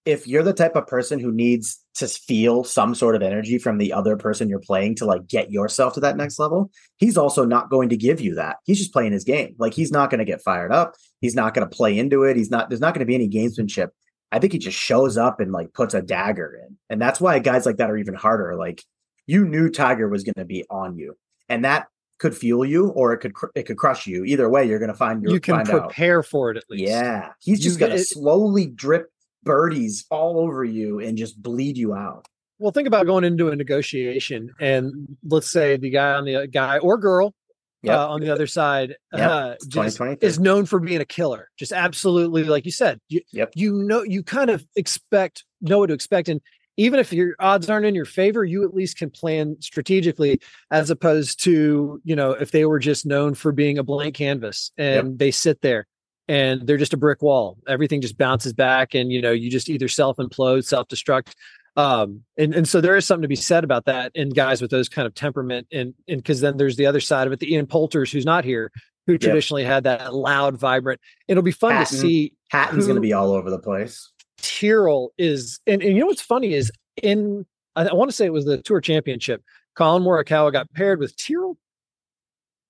if 0.04 0.26
you're 0.28 0.42
the 0.42 0.52
type 0.52 0.76
of 0.76 0.86
person 0.86 1.18
who 1.18 1.32
needs 1.32 1.82
to 1.94 2.06
feel 2.06 2.62
some 2.62 2.94
sort 2.94 3.16
of 3.16 3.22
energy 3.22 3.56
from 3.56 3.78
the 3.78 3.92
other 3.94 4.16
person 4.16 4.50
you're 4.50 4.58
playing 4.60 4.94
to 4.96 5.06
like 5.06 5.26
get 5.26 5.50
yourself 5.50 5.94
to 5.94 6.00
that 6.00 6.16
next 6.18 6.38
level, 6.38 6.70
he's 6.98 7.16
also 7.16 7.46
not 7.46 7.70
going 7.70 7.88
to 7.88 7.96
give 7.96 8.20
you 8.20 8.34
that. 8.34 8.56
He's 8.64 8.78
just 8.78 8.92
playing 8.92 9.12
his 9.12 9.24
game. 9.24 9.54
Like 9.58 9.72
he's 9.72 9.90
not 9.90 10.10
going 10.10 10.18
to 10.18 10.26
get 10.26 10.42
fired 10.42 10.72
up. 10.72 10.94
He's 11.22 11.34
not 11.34 11.54
going 11.54 11.66
to 11.66 11.74
play 11.74 11.98
into 11.98 12.24
it. 12.24 12.36
He's 12.36 12.50
not. 12.50 12.68
There's 12.68 12.82
not 12.82 12.92
going 12.92 13.00
to 13.00 13.06
be 13.06 13.14
any 13.14 13.28
gamesmanship. 13.30 13.88
I 14.30 14.38
think 14.38 14.52
he 14.52 14.58
just 14.58 14.76
shows 14.76 15.16
up 15.16 15.40
and 15.40 15.52
like 15.52 15.72
puts 15.72 15.94
a 15.94 16.02
dagger 16.02 16.60
in, 16.66 16.76
and 16.90 17.00
that's 17.00 17.20
why 17.20 17.38
guys 17.38 17.64
like 17.64 17.78
that 17.78 17.90
are 17.90 17.96
even 17.96 18.14
harder. 18.14 18.56
Like 18.56 18.82
you 19.26 19.46
knew 19.46 19.70
Tiger 19.70 20.08
was 20.08 20.24
going 20.24 20.34
to 20.36 20.44
be 20.44 20.66
on 20.68 20.98
you, 20.98 21.16
and 21.48 21.64
that 21.64 21.86
could 22.24 22.34
fuel 22.36 22.64
you 22.64 22.88
or 22.88 23.12
it 23.12 23.18
could 23.18 23.34
cr- 23.34 23.52
it 23.54 23.64
could 23.64 23.76
crush 23.76 24.06
you. 24.06 24.24
Either 24.24 24.48
way, 24.48 24.66
you're 24.66 24.78
going 24.78 24.90
to 24.90 24.96
find 24.96 25.22
your 25.22 25.32
you 25.32 25.40
can 25.40 25.56
find 25.56 25.70
out. 25.70 25.88
prepare 25.88 26.22
for 26.22 26.50
it 26.50 26.56
at 26.56 26.64
least. 26.70 26.84
Yeah, 26.90 27.32
he's 27.40 27.60
just 27.60 27.78
going 27.78 27.92
to 27.92 27.98
slowly 27.98 28.66
drip 28.66 29.10
birdies 29.42 30.06
all 30.10 30.38
over 30.40 30.64
you 30.64 31.00
and 31.00 31.18
just 31.18 31.40
bleed 31.42 31.76
you 31.76 31.92
out. 31.94 32.26
Well, 32.58 32.72
think 32.72 32.88
about 32.88 33.04
going 33.06 33.24
into 33.24 33.48
a 33.50 33.56
negotiation, 33.56 34.50
and 34.58 35.16
let's 35.22 35.50
say 35.50 35.76
the 35.76 35.90
guy 35.90 36.14
on 36.14 36.24
the 36.24 36.36
uh, 36.36 36.46
guy 36.46 36.78
or 36.78 36.96
girl 36.98 37.34
Yep. 37.82 37.98
uh, 37.98 38.08
on 38.08 38.20
the 38.22 38.30
other 38.30 38.46
side 38.46 38.96
Yep. 39.12 39.30
uh, 39.30 39.54
just 39.68 40.00
is 40.22 40.40
known 40.40 40.64
for 40.64 40.80
being 40.80 41.02
a 41.02 41.04
killer. 41.04 41.50
Just 41.58 41.70
absolutely, 41.72 42.44
like 42.44 42.64
you 42.64 42.70
said, 42.72 42.98
you, 43.10 43.20
Yep. 43.32 43.52
you 43.56 43.74
know, 43.74 44.02
you 44.02 44.22
kind 44.22 44.48
of 44.48 44.64
expect 44.76 45.44
know 45.60 45.80
what 45.80 45.88
to 45.88 45.92
expect, 45.92 46.30
and 46.30 46.40
even 46.76 46.98
if 46.98 47.12
your 47.12 47.34
odds 47.38 47.70
aren't 47.70 47.86
in 47.86 47.94
your 47.94 48.04
favor, 48.04 48.44
you 48.44 48.64
at 48.64 48.74
least 48.74 48.98
can 48.98 49.10
plan 49.10 49.56
strategically, 49.60 50.40
as 50.70 50.90
opposed 50.90 51.42
to 51.44 52.00
you 52.04 52.16
know 52.16 52.32
if 52.32 52.50
they 52.50 52.64
were 52.64 52.78
just 52.78 53.06
known 53.06 53.34
for 53.34 53.52
being 53.52 53.78
a 53.78 53.82
blank 53.82 54.14
canvas 54.14 54.72
and 54.76 55.18
they 55.18 55.30
sit 55.30 55.60
there 55.60 55.86
and 56.28 56.66
they're 56.66 56.76
just 56.76 56.94
a 56.94 56.98
brick 56.98 57.22
wall. 57.22 57.58
Everything 57.68 58.00
just 58.00 58.18
bounces 58.18 58.52
back, 58.52 58.94
and 58.94 59.12
you 59.12 59.20
know 59.20 59.32
you 59.32 59.50
just 59.50 59.68
either 59.68 59.88
self 59.88 60.16
implode, 60.16 60.64
self 60.64 60.88
destruct. 60.88 61.32
Um, 61.76 62.22
and 62.38 62.54
and 62.54 62.68
so 62.68 62.80
there 62.80 62.96
is 62.96 63.06
something 63.06 63.22
to 63.22 63.28
be 63.28 63.36
said 63.36 63.64
about 63.64 63.84
that 63.86 64.12
in 64.14 64.30
guys 64.30 64.62
with 64.62 64.70
those 64.70 64.88
kind 64.88 65.06
of 65.06 65.14
temperament, 65.14 65.66
and 65.72 65.94
and 66.08 66.18
because 66.18 66.40
then 66.40 66.56
there's 66.56 66.76
the 66.76 66.86
other 66.86 67.00
side 67.00 67.26
of 67.26 67.32
it, 67.32 67.40
the 67.40 67.52
Ian 67.52 67.66
Poulters 67.66 68.12
who's 68.12 68.24
not 68.24 68.44
here, 68.44 68.70
who 69.06 69.18
traditionally 69.18 69.64
had 69.64 69.84
that 69.84 70.14
loud, 70.14 70.58
vibrant. 70.58 71.00
It'll 71.28 71.42
be 71.42 71.52
fun 71.52 71.72
Hatton. 71.72 71.96
to 71.96 72.00
see. 72.00 72.32
Hatton's 72.50 72.86
going 72.86 72.96
to 72.96 73.00
be 73.00 73.12
all 73.12 73.32
over 73.32 73.50
the 73.50 73.58
place. 73.58 74.10
Tyrrell 74.40 75.12
is, 75.18 75.60
and, 75.66 75.82
and 75.82 75.94
you 75.94 76.00
know 76.00 76.06
what's 76.06 76.22
funny 76.22 76.54
is 76.54 76.70
in 77.02 77.46
I, 77.76 77.86
I 77.86 77.94
want 77.94 78.10
to 78.10 78.16
say 78.16 78.26
it 78.26 78.32
was 78.32 78.44
the 78.44 78.62
Tour 78.62 78.80
Championship. 78.80 79.42
Collin 79.74 80.02
Morikawa 80.02 80.52
got 80.52 80.72
paired 80.72 81.00
with 81.00 81.16
Tyrrell 81.16 81.56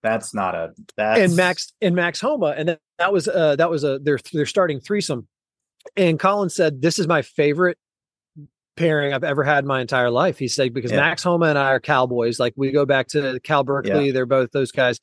That's 0.03 0.33
not 0.35 0.55
a 0.55 0.73
that's 0.97 1.21
and 1.21 1.37
Max 1.37 1.73
and 1.81 1.95
Max 1.95 2.21
Homa, 2.21 2.55
and 2.57 2.69
that, 2.69 2.81
that 2.99 3.13
was 3.13 3.29
uh 3.29 3.57
that 3.57 3.71
was 3.71 3.85
a 3.85 3.99
their 3.99 4.19
their 4.33 4.47
starting 4.47 4.81
threesome. 4.81 5.29
And 5.97 6.19
Collin 6.19 6.49
said, 6.49 6.81
"This 6.81 6.99
is 6.99 7.07
my 7.07 7.21
favorite 7.23 7.77
pairing 8.77 9.13
I've 9.13 9.25
ever 9.25 9.45
had 9.45 9.65
in 9.65 9.69
my 9.69 9.81
entire 9.81 10.11
life." 10.11 10.39
He 10.39 10.49
said 10.49 10.73
because 10.73 10.91
Yeah. 10.91 10.99
Max 11.01 11.23
Homa 11.23 11.47
and 11.47 11.59
I 11.59 11.67
are 11.67 11.81
cowboys. 11.81 12.41
Like 12.41 12.55
we 12.57 12.71
go 12.71 12.87
back 12.87 13.09
to 13.09 13.39
Cal 13.41 13.65
Berkeley, 13.65 14.11
they're 14.13 14.27
both 14.27 14.51
those 14.53 14.73
guys. 14.73 14.99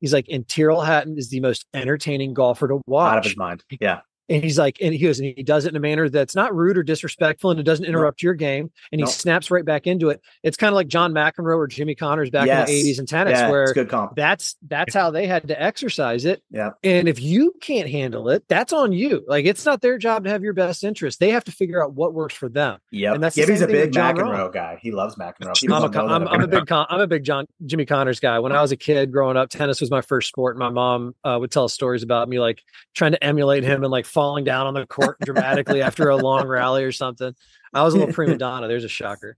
He's 0.00 0.12
like, 0.12 0.26
and 0.30 0.46
Tyrrell 0.46 0.82
Hatton 0.82 1.16
is 1.18 1.30
the 1.30 1.40
most 1.40 1.66
entertaining 1.72 2.34
golfer 2.34 2.68
to 2.68 2.80
watch. 2.86 3.12
out 3.12 3.18
of 3.18 3.24
his 3.24 3.36
mind. 3.36 3.64
Yeah, 3.80 4.00
And 4.28 4.42
he's 4.42 4.58
like, 4.58 4.78
and 4.80 4.94
he 4.94 4.98
goes, 5.00 5.18
and 5.20 5.34
he 5.36 5.42
does 5.42 5.66
it 5.66 5.68
in 5.68 5.76
a 5.76 5.80
manner 5.80 6.08
that's 6.08 6.34
not 6.34 6.54
rude 6.54 6.78
or 6.78 6.82
disrespectful, 6.82 7.50
and 7.50 7.60
it 7.60 7.64
doesn't 7.64 7.84
interrupt 7.84 8.22
your 8.22 8.34
game. 8.34 8.70
And 8.90 8.98
he 9.00 9.04
Nope. 9.04 9.10
snaps 9.10 9.50
right 9.50 9.64
back 9.64 9.86
into 9.86 10.08
it. 10.08 10.20
It's 10.42 10.56
kind 10.56 10.68
of 10.72 10.76
like 10.76 10.88
John 10.88 11.12
McEnroe 11.12 11.56
or 11.58 11.66
Jimmy 11.66 11.94
Connors 11.94 12.30
back 12.30 12.46
Yes. 12.46 12.68
in 12.70 12.74
the 12.74 12.80
'80s 12.92 12.98
and 13.00 13.08
tennis, 13.08 13.38
yeah, 13.38 13.50
where 13.50 13.72
good 13.74 13.88
comp. 13.90 14.16
that's 14.16 14.56
that's 14.66 14.94
how 14.94 15.10
they 15.10 15.26
had 15.26 15.48
to 15.48 15.62
exercise 15.62 16.24
it. 16.24 16.42
Yeah. 16.50 16.70
And 16.82 17.08
if 17.08 17.20
you 17.20 17.54
can't 17.60 17.88
handle 17.90 18.30
it, 18.30 18.44
that's 18.48 18.72
on 18.72 18.92
you. 18.92 19.24
Like 19.28 19.44
it's 19.44 19.66
not 19.66 19.82
their 19.82 19.98
job 19.98 20.24
to 20.24 20.30
have 20.30 20.42
your 20.42 20.54
best 20.54 20.84
interest. 20.84 21.20
They 21.20 21.30
have 21.30 21.44
to 21.44 21.52
figure 21.52 21.82
out 21.84 21.92
what 21.92 22.14
works 22.14 22.34
for 22.34 22.48
them. 22.48 22.78
Yeah. 22.90 23.12
and 23.14 23.22
that's 23.22 23.36
Gibby's 23.36 23.60
same 23.60 23.68
a 23.68 23.72
big 23.72 23.92
McEnroe 23.92 24.52
guy. 24.52 24.78
He 24.80 24.90
loves 24.90 25.16
McEnroe. 25.16 25.34
I'm 25.40 25.50
a, 25.50 25.54
don't 25.54 25.68
know 25.82 25.88
con- 25.90 26.08
that 26.08 26.14
I'm, 26.14 26.28
I'm 26.28 26.40
a 26.42 26.48
big 26.48 26.66
con- 26.66 26.86
I'm 26.88 27.00
a 27.00 27.06
big 27.06 27.24
John 27.24 27.46
Jimmy 27.66 27.84
Connors 27.84 28.20
guy. 28.20 28.38
When 28.38 28.52
I 28.52 28.62
was 28.62 28.72
a 28.72 28.76
kid 28.76 29.12
growing 29.12 29.36
up, 29.36 29.50
tennis 29.50 29.80
was 29.80 29.90
my 29.90 30.00
first 30.00 30.28
sport. 30.28 30.56
My 30.56 30.70
mom 30.70 31.14
uh, 31.24 31.36
would 31.38 31.50
tell 31.50 31.68
stories 31.68 32.02
about 32.02 32.28
me 32.28 32.40
like 32.40 32.62
trying 32.94 33.12
to 33.12 33.22
emulate 33.22 33.64
him 33.64 33.82
and 33.82 33.90
like 33.90 34.06
falling 34.14 34.44
down 34.44 34.66
on 34.66 34.74
the 34.74 34.86
court 34.86 35.18
dramatically 35.20 35.82
after 35.82 36.08
a 36.08 36.16
long 36.16 36.46
rally 36.46 36.84
or 36.84 36.92
something. 36.92 37.34
I 37.74 37.82
was 37.82 37.94
a 37.94 37.98
little 37.98 38.14
prima 38.14 38.36
donna. 38.38 38.68
There's 38.68 38.84
a 38.84 38.88
shocker. 38.88 39.36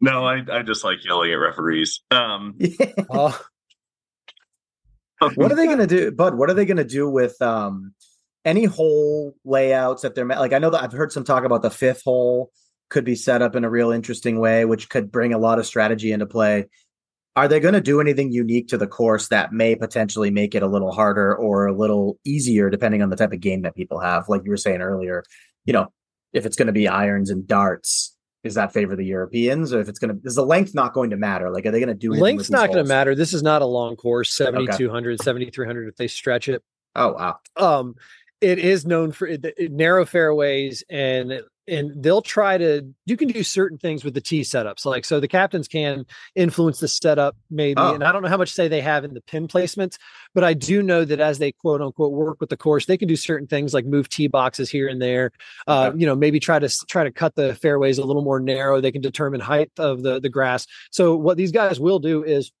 No, 0.00 0.24
I, 0.24 0.42
I 0.52 0.62
just 0.62 0.84
like 0.84 1.04
yelling 1.04 1.32
at 1.32 1.36
referees. 1.36 2.00
Um, 2.10 2.56
him. 2.60 3.08
Oh, 5.20 5.30
what 5.34 5.50
are 5.50 5.56
they 5.56 5.66
going 5.66 5.78
to 5.78 5.86
do, 5.88 6.12
Bud? 6.12 6.36
What 6.36 6.48
are 6.48 6.54
they 6.54 6.64
going 6.64 6.76
to 6.76 6.84
do 6.84 7.10
with 7.10 7.42
um 7.42 7.92
any 8.44 8.66
hole 8.66 9.34
layouts 9.44 10.02
that 10.02 10.14
they're 10.14 10.24
like? 10.24 10.52
I 10.52 10.58
know 10.58 10.70
that 10.70 10.82
I've 10.82 10.92
heard 10.92 11.10
some 11.10 11.24
talk 11.24 11.42
about 11.42 11.62
the 11.62 11.70
fifth 11.70 12.02
hole 12.04 12.52
could 12.88 13.04
be 13.04 13.16
set 13.16 13.42
up 13.42 13.56
in 13.56 13.64
a 13.64 13.70
real 13.70 13.90
interesting 13.90 14.38
way, 14.38 14.64
which 14.64 14.88
could 14.88 15.10
bring 15.10 15.34
a 15.34 15.38
lot 15.38 15.58
of 15.58 15.66
strategy 15.66 16.12
into 16.12 16.26
play. 16.26 16.66
Are 17.38 17.46
they 17.46 17.60
going 17.60 17.74
to 17.74 17.80
do 17.80 18.00
anything 18.00 18.32
unique 18.32 18.66
to 18.66 18.76
the 18.76 18.88
course 18.88 19.28
that 19.28 19.52
may 19.52 19.76
potentially 19.76 20.28
make 20.28 20.56
it 20.56 20.62
a 20.64 20.66
little 20.66 20.90
harder 20.90 21.36
or 21.36 21.66
a 21.66 21.72
little 21.72 22.18
easier, 22.24 22.68
depending 22.68 23.00
on 23.00 23.10
the 23.10 23.16
type 23.16 23.30
of 23.32 23.38
game 23.38 23.62
that 23.62 23.76
people 23.76 24.00
have? 24.00 24.28
Like 24.28 24.42
you 24.44 24.50
were 24.50 24.56
saying 24.56 24.80
earlier, 24.80 25.22
you 25.64 25.72
know, 25.72 25.86
if 26.32 26.44
it's 26.44 26.56
going 26.56 26.66
to 26.66 26.72
be 26.72 26.88
irons 26.88 27.30
and 27.30 27.46
darts, 27.46 28.16
does 28.42 28.54
that 28.56 28.72
favor 28.72 28.96
the 28.96 29.04
Europeans, 29.04 29.72
or 29.72 29.80
if 29.80 29.88
it's 29.88 30.00
going 30.00 30.18
to 30.18 30.26
is 30.26 30.34
the 30.34 30.44
length 30.44 30.74
not 30.74 30.94
going 30.94 31.10
to 31.10 31.16
matter? 31.16 31.48
Like, 31.52 31.64
are 31.64 31.70
they 31.70 31.78
going 31.78 31.86
to 31.86 31.94
do 31.94 32.12
length's 32.12 32.50
not 32.50 32.70
going 32.70 32.84
to 32.84 32.88
matter? 32.88 33.14
This 33.14 33.32
is 33.32 33.44
not 33.44 33.62
a 33.62 33.66
long 33.66 33.94
course, 33.94 34.34
7,200, 34.34 35.12
okay. 35.12 35.22
7,300 35.22 35.86
if 35.86 35.94
they 35.94 36.08
stretch 36.08 36.48
it. 36.48 36.64
Oh 36.96 37.12
wow. 37.12 37.36
Um, 37.56 37.94
it 38.40 38.58
is 38.58 38.84
known 38.84 39.12
for 39.12 39.28
it, 39.28 39.44
it, 39.44 39.70
narrow 39.70 40.04
fairways 40.04 40.82
and 40.90 41.40
and 41.68 42.02
they'll 42.02 42.22
try 42.22 42.58
to 42.58 42.82
you 43.06 43.16
can 43.16 43.28
do 43.28 43.42
certain 43.42 43.78
things 43.78 44.04
with 44.04 44.14
the 44.14 44.20
tee 44.20 44.40
setups 44.40 44.84
like 44.84 45.04
so 45.04 45.20
the 45.20 45.28
captains 45.28 45.68
can 45.68 46.04
influence 46.34 46.80
the 46.80 46.88
setup 46.88 47.36
maybe 47.50 47.80
oh. 47.80 47.94
and 47.94 48.04
i 48.04 48.12
don't 48.12 48.22
know 48.22 48.28
how 48.28 48.36
much 48.36 48.52
say 48.52 48.68
they 48.68 48.80
have 48.80 49.04
in 49.04 49.14
the 49.14 49.20
pin 49.20 49.46
placements 49.46 49.98
but 50.34 50.44
i 50.44 50.54
do 50.54 50.82
know 50.82 51.04
that 51.04 51.20
as 51.20 51.38
they 51.38 51.52
quote 51.52 51.80
unquote 51.80 52.12
work 52.12 52.40
with 52.40 52.50
the 52.50 52.56
course 52.56 52.86
they 52.86 52.96
can 52.96 53.08
do 53.08 53.16
certain 53.16 53.46
things 53.46 53.74
like 53.74 53.84
move 53.84 54.08
tee 54.08 54.26
boxes 54.26 54.70
here 54.70 54.88
and 54.88 55.00
there 55.00 55.30
uh, 55.66 55.92
you 55.94 56.06
know 56.06 56.14
maybe 56.14 56.40
try 56.40 56.58
to 56.58 56.68
try 56.86 57.04
to 57.04 57.10
cut 57.10 57.34
the 57.34 57.54
fairways 57.56 57.98
a 57.98 58.04
little 58.04 58.22
more 58.22 58.40
narrow. 58.40 58.80
They 58.80 58.92
can 58.92 59.02
determine 59.02 59.40
height 59.40 59.70
of 59.78 60.02
the 60.02 60.20
the 60.20 60.28
grass. 60.28 60.66
So 60.90 61.16
what 61.16 61.36
these 61.36 61.52
guys 61.52 61.78
will 61.78 61.98
do 61.98 62.24
is 62.24 62.52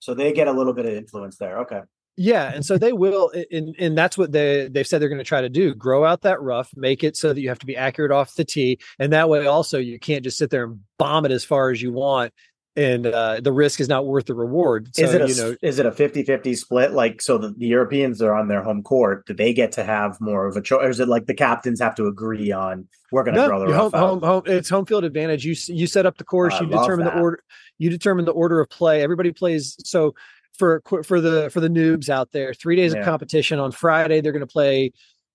so 0.00 0.14
they 0.14 0.32
get 0.32 0.48
a 0.48 0.52
little 0.52 0.72
bit 0.72 0.86
of 0.86 0.92
influence 0.92 1.36
there 1.38 1.58
okay 1.58 1.80
yeah, 2.18 2.52
and 2.52 2.66
so 2.66 2.76
they 2.76 2.92
will, 2.92 3.30
and 3.52 3.76
and 3.78 3.96
that's 3.96 4.18
what 4.18 4.32
they 4.32 4.68
they've 4.68 4.86
said 4.86 5.00
they're 5.00 5.08
going 5.08 5.18
to 5.18 5.24
try 5.24 5.40
to 5.40 5.48
do: 5.48 5.74
grow 5.74 6.04
out 6.04 6.22
that 6.22 6.42
rough, 6.42 6.70
make 6.76 7.04
it 7.04 7.16
so 7.16 7.32
that 7.32 7.40
you 7.40 7.48
have 7.48 7.60
to 7.60 7.66
be 7.66 7.76
accurate 7.76 8.10
off 8.10 8.34
the 8.34 8.44
tee, 8.44 8.80
and 8.98 9.12
that 9.12 9.28
way 9.28 9.46
also 9.46 9.78
you 9.78 9.98
can't 10.00 10.24
just 10.24 10.36
sit 10.36 10.50
there 10.50 10.64
and 10.64 10.80
bomb 10.98 11.24
it 11.24 11.30
as 11.30 11.44
far 11.44 11.70
as 11.70 11.80
you 11.80 11.92
want, 11.92 12.32
and 12.74 13.06
uh, 13.06 13.40
the 13.40 13.52
risk 13.52 13.80
is 13.80 13.88
not 13.88 14.06
worth 14.06 14.26
the 14.26 14.34
reward. 14.34 14.88
So, 14.94 15.02
is 15.02 15.14
it 15.14 15.22
a, 15.22 15.28
you 15.28 15.34
know, 15.36 15.56
is 15.62 15.78
it 15.78 15.86
a 15.86 15.90
50-50 15.90 16.56
split? 16.56 16.92
Like, 16.92 17.20
so 17.20 17.38
the, 17.38 17.50
the 17.50 17.66
Europeans 17.66 18.22
are 18.22 18.34
on 18.34 18.46
their 18.46 18.62
home 18.62 18.84
court. 18.84 19.26
Do 19.26 19.34
they 19.34 19.52
get 19.52 19.72
to 19.72 19.84
have 19.84 20.20
more 20.20 20.46
of 20.46 20.56
a 20.56 20.62
choice? 20.62 20.80
Or 20.82 20.88
is 20.88 21.00
it 21.00 21.08
like 21.08 21.26
the 21.26 21.34
captains 21.34 21.80
have 21.80 21.96
to 21.96 22.06
agree 22.06 22.52
on 22.52 22.86
we're 23.10 23.24
going 23.24 23.34
to 23.34 23.40
no, 23.40 23.48
throw 23.48 23.60
the 23.60 23.66
rough 23.66 23.92
home, 23.92 23.92
home, 23.92 24.22
home, 24.22 24.42
It's 24.46 24.68
home 24.68 24.86
field 24.86 25.04
advantage. 25.04 25.44
You 25.44 25.56
you 25.66 25.86
set 25.86 26.06
up 26.06 26.18
the 26.18 26.24
course. 26.24 26.54
I 26.54 26.60
you 26.60 26.66
determine 26.68 27.06
that. 27.06 27.14
the 27.14 27.20
order. 27.20 27.42
You 27.78 27.90
determine 27.90 28.24
the 28.26 28.32
order 28.32 28.60
of 28.60 28.68
play. 28.70 29.02
Everybody 29.02 29.32
plays 29.32 29.76
so 29.84 30.14
for 30.58 30.82
for 31.04 31.20
the 31.20 31.50
for 31.50 31.60
the 31.60 31.68
noobs 31.68 32.08
out 32.08 32.32
there. 32.32 32.52
Three 32.52 32.76
days 32.76 32.92
yeah. 32.92 33.00
of 33.00 33.04
competition 33.04 33.58
on 33.58 33.72
Friday. 33.72 34.20
They're 34.20 34.32
going 34.32 34.40
to 34.40 34.46
play 34.46 34.92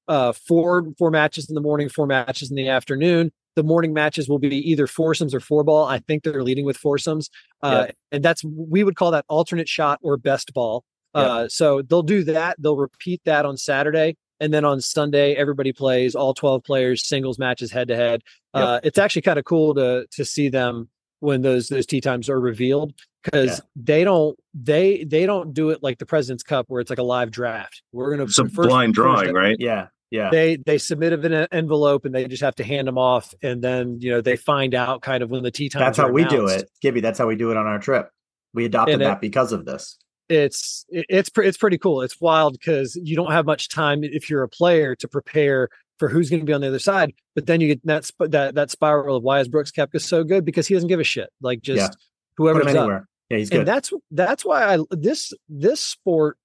uh, 0.07 0.33
four 0.33 0.86
four 0.97 1.09
matches 1.09 1.49
in 1.49 1.55
the 1.55 1.62
morning, 1.62 1.89
four 1.89 2.05
matches 2.05 2.49
in 2.49 2.55
the 2.55 2.69
afternoon. 2.69 3.31
The 3.55 3.63
morning 3.63 3.93
matches 3.93 4.27
will 4.27 4.39
be 4.39 4.57
either 4.69 4.88
foursomes 4.88 5.33
or 5.33 5.39
four 5.39 5.63
ball. 5.63 5.86
I 5.86 5.99
think 5.99 6.23
they're 6.23 6.43
leading 6.43 6.65
with 6.65 6.77
foursomes, 6.77 7.29
uh, 7.62 7.88
and 8.12 8.23
that's 8.23 8.43
we 8.43 8.83
would 8.83 8.95
call 8.95 9.12
that 9.12 9.25
alternate 9.29 9.69
shot 9.69 9.99
or 10.01 10.17
best 10.17 10.53
ball. 10.53 10.83
Uh, 11.13 11.47
so 11.47 11.83
they'll 11.83 12.01
do 12.01 12.23
that. 12.23 12.55
They'll 12.59 12.75
repeat 12.75 13.21
that 13.25 13.45
on 13.45 13.55
Saturday. 13.55 14.17
And 14.39 14.51
then 14.51 14.65
on 14.65 14.81
Sunday, 14.81 15.36
everybody 15.36 15.71
plays 15.71 16.15
all 16.15 16.33
12 16.33 16.63
players, 16.63 17.07
singles 17.07 17.38
matches 17.38 17.71
head 17.71 17.88
to 17.89 17.95
head. 17.95 18.23
Uh, 18.53 18.79
it's 18.83 18.97
actually 18.97 19.21
kind 19.21 19.38
of 19.39 19.45
cool 19.45 19.75
to 19.75 20.07
to 20.12 20.25
see 20.25 20.49
them 20.49 20.89
when 21.19 21.41
those 21.43 21.69
those 21.69 21.86
tee 21.86 22.01
times 22.01 22.29
are 22.29 22.39
revealed 22.39 22.93
because 23.23 23.59
yeah. 23.59 23.65
they 23.75 24.03
don't 24.03 24.38
they 24.53 25.03
they 25.03 25.25
don't 25.25 25.53
do 25.53 25.69
it 25.69 25.81
like 25.81 25.97
the 25.97 26.05
President's 26.05 26.43
Cup 26.43 26.65
where 26.67 26.81
it's 26.81 26.89
like 26.89 26.99
a 26.99 27.03
live 27.03 27.31
draft. 27.31 27.81
We're 27.91 28.12
gonna 28.12 28.23
it's 28.23 28.38
a 28.38 28.43
blind 28.43 28.93
drawing, 28.93 29.33
right? 29.33 29.55
Yeah, 29.59 29.88
yeah. 30.12 30.29
They 30.29 30.57
they 30.57 30.77
submit 30.77 31.13
it 31.13 31.25
in 31.25 31.33
an 31.33 31.47
envelope 31.51 32.05
and 32.05 32.13
they 32.13 32.27
just 32.27 32.43
have 32.43 32.55
to 32.55 32.63
hand 32.63 32.88
them 32.88 32.97
off, 32.97 33.33
and 33.41 33.62
then 33.63 33.99
you 33.99 34.12
know 34.12 34.21
they 34.21 34.36
find 34.36 34.75
out 34.75 35.01
kind 35.01 35.23
of 35.23 35.29
when 35.29 35.43
the 35.43 35.51
tee 35.51 35.69
time. 35.69 35.81
That's 35.81 35.97
how 35.97 36.09
we 36.09 36.25
do 36.25 36.47
it, 36.47 36.69
Gibby. 36.81 37.01
That's 37.01 37.17
how 37.17 37.27
we 37.27 37.36
do 37.36 37.51
it 37.51 37.57
on 37.57 37.65
our 37.65 37.79
trip. 37.79 38.09
We 38.53 38.65
adopted 38.65 39.01
that 39.01 39.21
because 39.21 39.51
of 39.51 39.65
this. 39.65 39.97
It's 40.29 40.86
it's 40.89 41.29
it's 41.36 41.57
pretty 41.57 41.77
cool. 41.77 42.01
It's 42.01 42.19
wild 42.21 42.53
because 42.53 42.95
you 42.95 43.15
don't 43.15 43.31
have 43.31 43.45
much 43.45 43.69
time 43.69 44.03
if 44.03 44.29
you're 44.29 44.43
a 44.43 44.49
player 44.49 44.95
to 44.95 45.07
prepare 45.07 45.69
for 45.99 46.09
who's 46.09 46.29
going 46.29 46.39
to 46.39 46.45
be 46.45 46.53
on 46.53 46.62
the 46.62 46.67
other 46.67 46.79
side. 46.79 47.13
But 47.36 47.45
then 47.45 47.62
you 47.62 47.67
get 47.67 47.86
that 47.86 48.05
sp- 48.05 48.29
that 48.29 48.55
that 48.55 48.71
spiral 48.71 49.17
of 49.17 49.23
why 49.23 49.39
is 49.39 49.47
Brooks 49.47 49.71
Koepka 49.71 50.01
so 50.01 50.23
good 50.23 50.45
because 50.45 50.67
he 50.67 50.73
doesn't 50.75 50.89
give 50.89 50.99
a 50.99 51.03
shit. 51.03 51.29
Like 51.41 51.62
just 51.62 51.81
yeah. 51.81 51.89
whoever's. 52.38 52.73
Up. 52.75 53.03
Yeah, 53.29 53.38
he's 53.38 53.49
good. 53.49 53.59
And 53.59 53.67
that's 53.67 53.91
that's 54.12 54.45
why 54.45 54.75
I 54.75 54.79
this 54.91 55.33
this 55.49 55.79
sport 55.79 56.38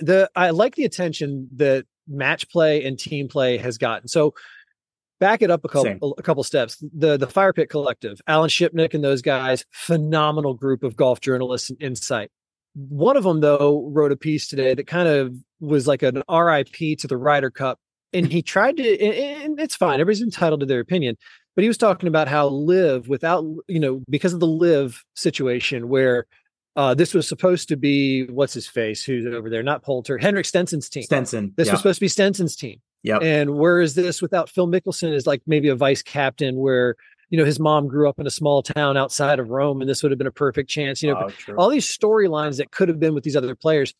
the 0.00 0.30
I 0.34 0.50
like 0.50 0.74
the 0.74 0.84
attention 0.84 1.48
that 1.56 1.86
match 2.06 2.48
play 2.50 2.84
and 2.84 2.98
team 2.98 3.28
play 3.28 3.58
has 3.58 3.78
gotten. 3.78 4.08
So 4.08 4.34
back 5.20 5.42
it 5.42 5.50
up 5.50 5.64
a 5.64 5.68
couple 5.68 5.84
Same. 5.84 6.14
a 6.18 6.22
couple 6.22 6.42
steps. 6.44 6.82
The 6.96 7.16
the 7.16 7.26
Fire 7.26 7.52
Pit 7.52 7.70
Collective, 7.70 8.20
Alan 8.26 8.50
Shipnuck 8.50 8.94
and 8.94 9.02
those 9.02 9.22
guys, 9.22 9.64
phenomenal 9.72 10.54
group 10.54 10.82
of 10.82 10.96
golf 10.96 11.20
journalists 11.20 11.70
and 11.70 11.80
insight. 11.82 12.30
One 12.74 13.16
of 13.16 13.24
them 13.24 13.40
though 13.40 13.88
wrote 13.92 14.12
a 14.12 14.16
piece 14.16 14.48
today 14.48 14.74
that 14.74 14.86
kind 14.86 15.08
of 15.08 15.34
was 15.60 15.86
like 15.86 16.02
an 16.02 16.22
RIP 16.30 16.98
to 16.98 17.06
the 17.06 17.16
Ryder 17.16 17.50
Cup 17.50 17.78
and 18.12 18.30
he 18.30 18.42
tried 18.42 18.76
to 18.76 19.00
and 19.00 19.58
it's 19.60 19.76
fine 19.76 19.94
everybody's 20.00 20.22
entitled 20.22 20.60
to 20.60 20.66
their 20.66 20.80
opinion 20.80 21.16
but 21.58 21.64
he 21.64 21.68
was 21.68 21.76
talking 21.76 22.06
about 22.06 22.28
how 22.28 22.46
LIV 22.46 23.08
without 23.08 23.44
you 23.66 23.80
know 23.80 24.00
because 24.08 24.32
of 24.32 24.38
the 24.38 24.46
LIV 24.46 25.04
situation 25.16 25.88
where 25.88 26.24
uh, 26.76 26.94
this 26.94 27.12
was 27.12 27.26
supposed 27.26 27.66
to 27.70 27.76
be 27.76 28.26
what's 28.26 28.54
his 28.54 28.68
face 28.68 29.02
who's 29.02 29.26
over 29.26 29.50
there 29.50 29.64
not 29.64 29.82
Poulter 29.82 30.18
Henrik 30.18 30.46
Stenson's 30.46 30.88
team. 30.88 31.02
Stenson 31.02 31.52
this 31.56 31.66
yeah. 31.66 31.72
was 31.72 31.80
supposed 31.80 31.96
to 31.96 32.04
be 32.04 32.06
Stenson's 32.06 32.54
team. 32.54 32.80
Yeah 33.02 33.18
and 33.18 33.56
where 33.56 33.80
is 33.80 33.96
this 33.96 34.22
without 34.22 34.48
Phil 34.48 34.68
Mickelson 34.68 35.12
is 35.12 35.26
like 35.26 35.42
maybe 35.48 35.66
a 35.66 35.74
vice 35.74 36.00
captain 36.00 36.54
where 36.58 36.94
you 37.28 37.36
know 37.36 37.44
his 37.44 37.58
mom 37.58 37.88
grew 37.88 38.08
up 38.08 38.20
in 38.20 38.26
a 38.28 38.30
small 38.30 38.62
town 38.62 38.96
outside 38.96 39.40
of 39.40 39.50
Rome 39.50 39.80
and 39.80 39.90
this 39.90 40.00
would 40.04 40.12
have 40.12 40.18
been 40.18 40.28
a 40.28 40.30
perfect 40.30 40.70
chance 40.70 41.02
you 41.02 41.12
know 41.12 41.28
oh, 41.48 41.54
all 41.54 41.70
these 41.70 41.88
storylines 41.88 42.58
that 42.58 42.70
could 42.70 42.88
have 42.88 43.00
been 43.00 43.14
with 43.14 43.24
these 43.24 43.34
other 43.34 43.56
players. 43.56 43.92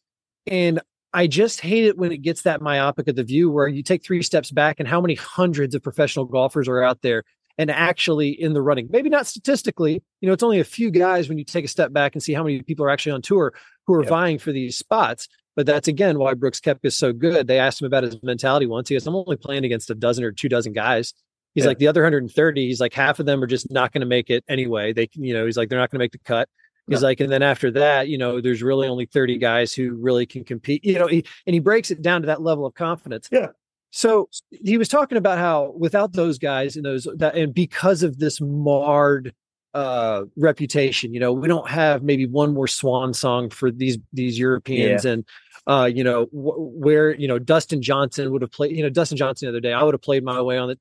And 0.46 0.80
I 1.12 1.26
just 1.26 1.60
hate 1.60 1.86
it 1.86 1.98
when 1.98 2.12
it 2.12 2.18
gets 2.18 2.42
that 2.42 2.62
myopic 2.62 3.08
of 3.08 3.16
the 3.16 3.24
view 3.24 3.50
where 3.50 3.66
you 3.66 3.82
take 3.82 4.04
three 4.04 4.22
steps 4.22 4.52
back 4.52 4.76
and 4.78 4.86
how 4.86 5.00
many 5.00 5.16
hundreds 5.16 5.74
of 5.74 5.82
professional 5.82 6.24
golfers 6.24 6.68
are 6.68 6.82
out 6.82 7.02
there 7.02 7.24
and 7.58 7.70
actually 7.70 8.30
in 8.30 8.54
the 8.54 8.62
running. 8.62 8.88
Maybe 8.90 9.10
not 9.10 9.26
statistically, 9.26 10.02
you 10.20 10.26
know, 10.26 10.32
it's 10.32 10.42
only 10.42 10.60
a 10.60 10.64
few 10.64 10.90
guys 10.90 11.28
when 11.28 11.38
you 11.38 11.44
take 11.44 11.64
a 11.64 11.68
step 11.68 11.92
back 11.92 12.14
and 12.14 12.22
see 12.22 12.32
how 12.32 12.44
many 12.44 12.62
people 12.62 12.86
are 12.86 12.90
actually 12.90 13.12
on 13.12 13.22
tour 13.22 13.52
who 13.86 13.94
are 13.94 14.02
yep. 14.02 14.08
vying 14.08 14.38
for 14.38 14.52
these 14.52 14.78
spots. 14.78 15.28
But 15.56 15.66
that's 15.66 15.88
again 15.88 16.18
why 16.18 16.34
Brooks 16.34 16.60
Koepka 16.60 16.84
is 16.84 16.96
so 16.96 17.12
good. 17.12 17.48
They 17.48 17.58
asked 17.58 17.82
him 17.82 17.86
about 17.86 18.04
his 18.04 18.22
mentality 18.22 18.66
once. 18.66 18.88
He 18.88 18.94
goes, 18.94 19.06
I'm 19.06 19.16
only 19.16 19.36
playing 19.36 19.64
against 19.64 19.90
a 19.90 19.94
dozen 19.94 20.22
or 20.22 20.30
two 20.30 20.48
dozen 20.48 20.72
guys. 20.72 21.14
He's 21.54 21.66
like 21.66 21.78
the 21.78 21.88
other 21.88 22.02
130. 22.02 22.66
He's 22.66 22.78
like 22.78 22.94
half 22.94 23.18
of 23.18 23.26
them 23.26 23.42
are 23.42 23.46
just 23.48 23.68
not 23.68 23.90
going 23.92 24.02
to 24.02 24.06
make 24.06 24.30
it 24.30 24.44
anyway. 24.48 24.92
They, 24.92 25.08
you 25.14 25.34
know, 25.34 25.44
he's 25.44 25.56
like 25.56 25.68
they're 25.68 25.78
not 25.78 25.90
going 25.90 25.98
to 25.98 26.04
make 26.04 26.12
the 26.12 26.18
cut. 26.18 26.48
He's 26.88 27.02
like, 27.02 27.20
and 27.20 27.30
then 27.30 27.42
after 27.42 27.70
that, 27.72 28.08
you 28.08 28.16
know, 28.16 28.40
there's 28.40 28.62
really 28.62 28.88
only 28.88 29.06
30 29.06 29.38
guys 29.38 29.74
who 29.74 29.94
really 29.94 30.24
can 30.24 30.44
compete, 30.44 30.84
you 30.84 30.98
know, 30.98 31.06
he, 31.06 31.24
and 31.46 31.52
he 31.52 31.60
breaks 31.60 31.90
it 31.90 32.00
down 32.00 32.22
to 32.22 32.26
that 32.26 32.40
level 32.40 32.64
of 32.64 32.74
confidence. 32.74 33.28
Yeah. 33.30 33.48
So 33.90 34.28
he 34.50 34.76
was 34.76 34.88
talking 34.88 35.18
about 35.18 35.38
how 35.38 35.74
without 35.76 36.12
those 36.12 36.38
guys 36.38 36.76
and 36.76 36.84
those 36.84 37.06
that, 37.16 37.36
and 37.36 37.54
because 37.54 38.02
of 38.02 38.18
this 38.18 38.40
marred 38.40 39.34
uh 39.74 40.24
reputation, 40.36 41.14
you 41.14 41.20
know, 41.20 41.32
we 41.32 41.48
don't 41.48 41.68
have 41.68 42.02
maybe 42.02 42.26
one 42.26 42.54
more 42.54 42.68
swan 42.68 43.14
song 43.14 43.50
for 43.50 43.70
these 43.70 43.98
these 44.12 44.38
Europeans 44.38 45.04
yeah. 45.04 45.12
and 45.12 45.24
uh, 45.68 45.84
you 45.84 46.02
know, 46.02 46.28
where 46.32 47.14
you 47.14 47.28
know 47.28 47.38
Dustin 47.38 47.82
Johnson 47.82 48.32
would 48.32 48.40
have 48.40 48.50
played. 48.50 48.74
You 48.74 48.82
know, 48.82 48.88
Dustin 48.88 49.18
Johnson 49.18 49.46
the 49.46 49.50
other 49.50 49.60
day, 49.60 49.74
I 49.74 49.82
would 49.82 49.92
have 49.94 50.02
played 50.02 50.24
my 50.24 50.40
way 50.40 50.56
on 50.56 50.70
it, 50.70 50.80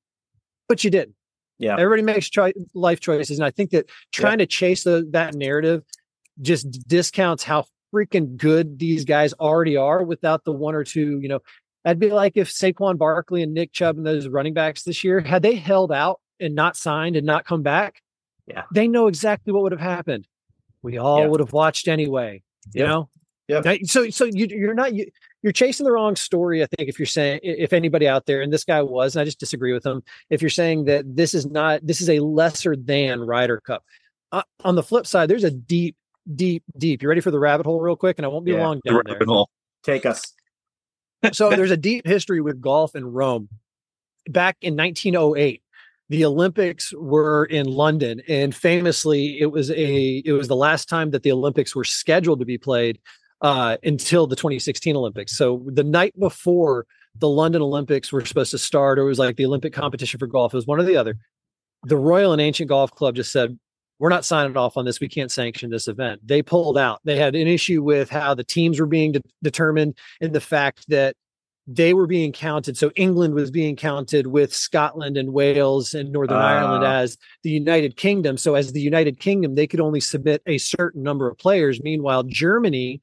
but 0.69 0.83
you 0.83 0.89
didn't. 0.89 1.13
Yeah, 1.59 1.73
everybody 1.73 2.03
makes 2.03 2.29
choi- 2.29 2.53
life 2.73 3.01
choices, 3.01 3.37
and 3.37 3.45
I 3.45 3.51
think 3.51 3.71
that 3.71 3.89
trying 4.13 4.39
yeah. 4.39 4.45
to 4.45 4.47
chase 4.47 4.83
the, 4.83 5.05
that 5.11 5.35
narrative 5.35 5.83
just 6.41 6.87
discounts 6.87 7.43
how 7.43 7.65
freaking 7.93 8.37
good 8.37 8.79
these 8.79 9.03
guys 9.03 9.33
already 9.33 9.75
are 9.75 10.03
without 10.03 10.45
the 10.45 10.53
one 10.53 10.73
or 10.73 10.85
two, 10.85 11.19
you 11.21 11.27
know. 11.27 11.39
That'd 11.87 11.99
be 11.99 12.11
like 12.11 12.35
if 12.35 12.49
Saquon 12.49 12.97
Barkley 12.97 13.41
and 13.43 13.53
Nick 13.53 13.71
Chubb 13.71 13.95
and 13.95 14.05
those 14.05 14.27
running 14.27 14.53
backs 14.53 14.83
this 14.83 15.05
year 15.05 15.21
had 15.21 15.41
they 15.41 15.55
held 15.55 15.89
out 15.89 16.19
and 16.37 16.53
not 16.53 16.75
signed 16.75 17.15
and 17.15 17.25
not 17.25 17.45
come 17.45 17.63
back, 17.63 18.01
yeah, 18.45 18.63
they 18.73 18.89
know 18.89 19.07
exactly 19.07 19.53
what 19.53 19.63
would 19.63 19.71
have 19.71 19.79
happened. 19.79 20.27
We 20.81 20.97
all 20.97 21.21
yeah. 21.21 21.27
would 21.27 21.39
have 21.39 21.53
watched 21.53 21.87
anyway, 21.87 22.43
you 22.73 22.81
yep. 22.81 22.89
know. 22.89 23.09
Yeah. 23.47 23.61
So, 23.85 24.09
so 24.09 24.25
you, 24.25 24.47
you're 24.49 24.73
not 24.73 24.95
you, 24.95 25.09
you're 25.41 25.53
chasing 25.53 25.85
the 25.85 25.93
wrong 25.93 26.17
story. 26.17 26.61
I 26.61 26.65
think 26.65 26.89
if 26.89 26.99
you're 26.99 27.05
saying 27.05 27.39
if 27.41 27.71
anybody 27.71 28.05
out 28.05 28.25
there, 28.25 28.41
and 28.41 28.51
this 28.51 28.65
guy 28.65 28.81
was, 28.81 29.15
and 29.15 29.21
I 29.21 29.23
just 29.23 29.39
disagree 29.39 29.71
with 29.71 29.85
him. 29.85 30.03
If 30.29 30.41
you're 30.41 30.49
saying 30.49 30.83
that 30.85 31.05
this 31.15 31.33
is 31.33 31.45
not 31.45 31.87
this 31.87 32.01
is 32.01 32.09
a 32.09 32.19
lesser 32.19 32.75
than 32.75 33.21
Ryder 33.21 33.61
Cup. 33.61 33.85
Uh, 34.33 34.43
on 34.65 34.75
the 34.75 34.83
flip 34.83 35.07
side, 35.07 35.29
there's 35.29 35.45
a 35.45 35.51
deep 35.51 35.95
deep, 36.35 36.63
deep. 36.77 37.01
You 37.01 37.07
ready 37.07 37.21
for 37.21 37.31
the 37.31 37.39
rabbit 37.39 37.65
hole, 37.65 37.79
real 37.79 37.95
quick? 37.95 38.19
And 38.19 38.25
I 38.25 38.27
won't 38.27 38.43
be 38.43 38.51
yeah, 38.51 38.65
long 38.65 38.81
down 38.85 39.01
the 39.05 39.15
there. 39.17 39.25
Hole. 39.25 39.49
Take 39.83 40.05
us. 40.05 40.33
So 41.31 41.49
there's 41.55 41.71
a 41.71 41.77
deep 41.77 42.05
history 42.05 42.41
with 42.41 42.61
golf 42.61 42.95
in 42.95 43.05
Rome. 43.05 43.49
Back 44.29 44.57
in 44.61 44.75
1908, 44.75 45.61
the 46.09 46.25
Olympics 46.25 46.93
were 46.93 47.45
in 47.45 47.65
London, 47.65 48.21
and 48.27 48.53
famously, 48.55 49.39
it 49.39 49.51
was 49.51 49.71
a 49.71 50.21
it 50.25 50.31
was 50.33 50.47
the 50.47 50.55
last 50.55 50.89
time 50.89 51.11
that 51.11 51.23
the 51.23 51.31
Olympics 51.31 51.75
were 51.75 51.83
scheduled 51.83 52.39
to 52.39 52.45
be 52.45 52.57
played. 52.57 52.99
uh, 53.41 53.77
until 53.83 54.27
the 54.27 54.35
2016 54.35 54.95
Olympics. 54.95 55.37
So 55.37 55.63
the 55.67 55.83
night 55.83 56.17
before 56.19 56.85
the 57.15 57.29
London 57.29 57.61
Olympics 57.61 58.11
were 58.11 58.25
supposed 58.25 58.51
to 58.51 58.57
start, 58.57 58.99
or 58.99 59.03
it 59.03 59.05
was 59.05 59.19
like 59.19 59.35
the 59.35 59.45
Olympic 59.45 59.73
competition 59.73 60.19
for 60.19 60.27
golf, 60.27 60.53
it 60.53 60.57
was 60.57 60.67
one 60.67 60.79
or 60.79 60.83
the 60.83 60.97
other. 60.97 61.17
The 61.83 61.97
Royal 61.97 62.33
and 62.33 62.41
Ancient 62.41 62.69
Golf 62.69 62.91
Club 62.91 63.15
just 63.15 63.31
said, 63.31 63.57
we're 63.99 64.09
not 64.09 64.25
signing 64.25 64.55
off 64.57 64.77
on 64.77 64.85
this. 64.85 64.99
We 64.99 65.09
can't 65.09 65.31
sanction 65.31 65.69
this 65.69 65.87
event. 65.87 66.21
They 66.25 66.41
pulled 66.41 66.77
out. 66.77 66.99
They 67.03 67.17
had 67.17 67.35
an 67.35 67.47
issue 67.47 67.81
with 67.81 68.09
how 68.09 68.33
the 68.33 68.43
teams 68.43 68.79
were 68.79 68.85
being 68.85 69.13
de- 69.13 69.23
determined 69.41 69.97
and 70.21 70.33
the 70.33 70.41
fact 70.41 70.85
that 70.89 71.15
they 71.67 71.93
were 71.93 72.07
being 72.07 72.31
counted. 72.31 72.77
So 72.77 72.91
England 72.95 73.33
was 73.33 73.51
being 73.51 73.75
counted 73.75 74.27
with 74.27 74.53
Scotland 74.53 75.17
and 75.17 75.33
Wales 75.33 75.93
and 75.93 76.11
Northern 76.11 76.37
uh, 76.37 76.41
Ireland 76.41 76.85
as 76.85 77.17
the 77.43 77.49
United 77.49 77.97
Kingdom. 77.97 78.37
So 78.37 78.55
as 78.55 78.71
the 78.71 78.79
United 78.79 79.19
Kingdom, 79.19 79.55
they 79.55 79.67
could 79.67 79.81
only 79.81 79.99
submit 79.99 80.41
a 80.45 80.59
certain 80.59 81.03
number 81.03 81.29
of 81.29 81.37
players. 81.37 81.83
Meanwhile, 81.83 82.23
Germany 82.23 83.01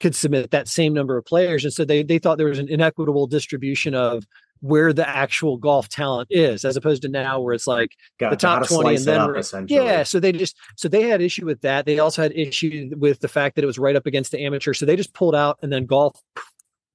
could 0.00 0.14
submit 0.14 0.50
that 0.50 0.68
same 0.68 0.94
number 0.94 1.18
of 1.18 1.26
players. 1.26 1.64
And 1.64 1.72
so 1.72 1.84
they 1.84 2.02
they 2.02 2.18
thought 2.18 2.38
there 2.38 2.48
was 2.48 2.58
an 2.58 2.68
inequitable 2.68 3.26
distribution 3.26 3.94
of 3.94 4.24
where 4.60 4.92
the 4.92 5.08
actual 5.08 5.56
golf 5.56 5.88
talent 5.88 6.28
is, 6.30 6.64
as 6.64 6.76
opposed 6.76 7.02
to 7.02 7.08
now 7.08 7.40
where 7.40 7.54
it's 7.54 7.66
like 7.66 7.92
got, 8.18 8.30
the 8.30 8.36
top 8.36 8.66
20 8.66 8.96
and 8.96 9.04
then 9.04 9.20
up, 9.20 9.44
yeah. 9.68 10.02
So 10.02 10.20
they 10.20 10.32
just 10.32 10.56
so 10.76 10.88
they 10.88 11.02
had 11.02 11.20
issue 11.20 11.46
with 11.46 11.60
that. 11.62 11.86
They 11.86 11.98
also 11.98 12.22
had 12.22 12.32
issue 12.32 12.90
with 12.96 13.20
the 13.20 13.28
fact 13.28 13.56
that 13.56 13.64
it 13.64 13.66
was 13.66 13.78
right 13.78 13.96
up 13.96 14.06
against 14.06 14.32
the 14.32 14.42
amateur. 14.44 14.72
So 14.72 14.86
they 14.86 14.96
just 14.96 15.14
pulled 15.14 15.34
out 15.34 15.58
and 15.62 15.72
then 15.72 15.86
golf 15.86 16.20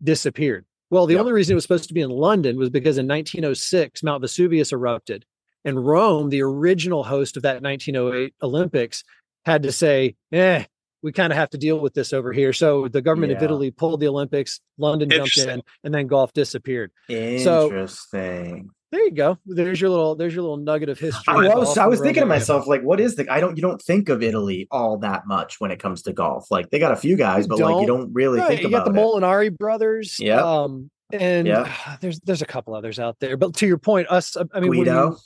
disappeared. 0.03 0.65
Well, 0.89 1.05
the 1.05 1.13
yep. 1.13 1.21
only 1.21 1.31
reason 1.31 1.53
it 1.53 1.55
was 1.55 1.63
supposed 1.63 1.87
to 1.87 1.93
be 1.93 2.01
in 2.01 2.09
London 2.09 2.57
was 2.57 2.69
because 2.69 2.97
in 2.97 3.07
1906, 3.07 4.03
Mount 4.03 4.21
Vesuvius 4.21 4.73
erupted. 4.73 5.25
And 5.63 5.85
Rome, 5.85 6.29
the 6.29 6.41
original 6.41 7.03
host 7.03 7.37
of 7.37 7.43
that 7.43 7.61
1908 7.61 8.33
Olympics, 8.41 9.03
had 9.45 9.63
to 9.63 9.71
say, 9.71 10.15
eh, 10.31 10.65
we 11.03 11.11
kind 11.11 11.31
of 11.31 11.37
have 11.37 11.49
to 11.51 11.57
deal 11.57 11.79
with 11.79 11.93
this 11.93 12.13
over 12.13 12.31
here. 12.31 12.53
So 12.53 12.87
the 12.87 13.01
government 13.01 13.31
yeah. 13.31 13.37
of 13.37 13.43
Italy 13.43 13.71
pulled 13.71 13.99
the 13.99 14.07
Olympics, 14.07 14.59
London 14.77 15.09
jumped 15.09 15.37
in, 15.37 15.61
and 15.83 15.93
then 15.93 16.07
golf 16.07 16.33
disappeared. 16.33 16.91
Interesting. 17.09 18.63
So, 18.65 18.71
there 18.91 19.03
you 19.05 19.11
go. 19.11 19.37
There's 19.45 19.79
your 19.79 19.89
little 19.89 20.15
there's 20.15 20.35
your 20.35 20.41
little 20.41 20.57
nugget 20.57 20.89
of 20.89 20.99
history. 20.99 21.23
I 21.27 21.55
was, 21.55 21.77
I 21.77 21.85
was 21.85 22.01
thinking 22.01 22.21
to 22.21 22.27
myself, 22.27 22.67
like, 22.67 22.81
what 22.81 22.99
is 22.99 23.15
the 23.15 23.29
I 23.31 23.39
don't 23.39 23.55
you 23.55 23.61
don't 23.61 23.81
think 23.81 24.09
of 24.09 24.21
Italy 24.21 24.67
all 24.69 24.97
that 24.97 25.25
much 25.27 25.61
when 25.61 25.71
it 25.71 25.79
comes 25.79 26.01
to 26.03 26.13
golf. 26.13 26.51
Like 26.51 26.69
they 26.71 26.79
got 26.79 26.91
a 26.91 26.97
few 26.97 27.15
guys, 27.15 27.47
but 27.47 27.59
like 27.59 27.79
you 27.81 27.87
don't 27.87 28.11
really 28.13 28.39
right, 28.39 28.49
think 28.49 28.61
you 28.61 28.67
about 28.67 28.85
got 28.85 28.93
the 28.93 28.99
it. 28.99 29.03
Molinari 29.03 29.57
brothers. 29.57 30.17
Yeah. 30.19 30.41
Um, 30.43 30.91
and 31.13 31.47
yeah. 31.47 31.73
there's 32.01 32.19
there's 32.19 32.41
a 32.41 32.45
couple 32.45 32.75
others 32.75 32.99
out 32.99 33.17
there. 33.19 33.37
But 33.37 33.55
to 33.55 33.67
your 33.67 33.77
point, 33.77 34.07
us 34.09 34.35
I 34.53 34.59
mean 34.59 34.71
Guido. 34.71 35.17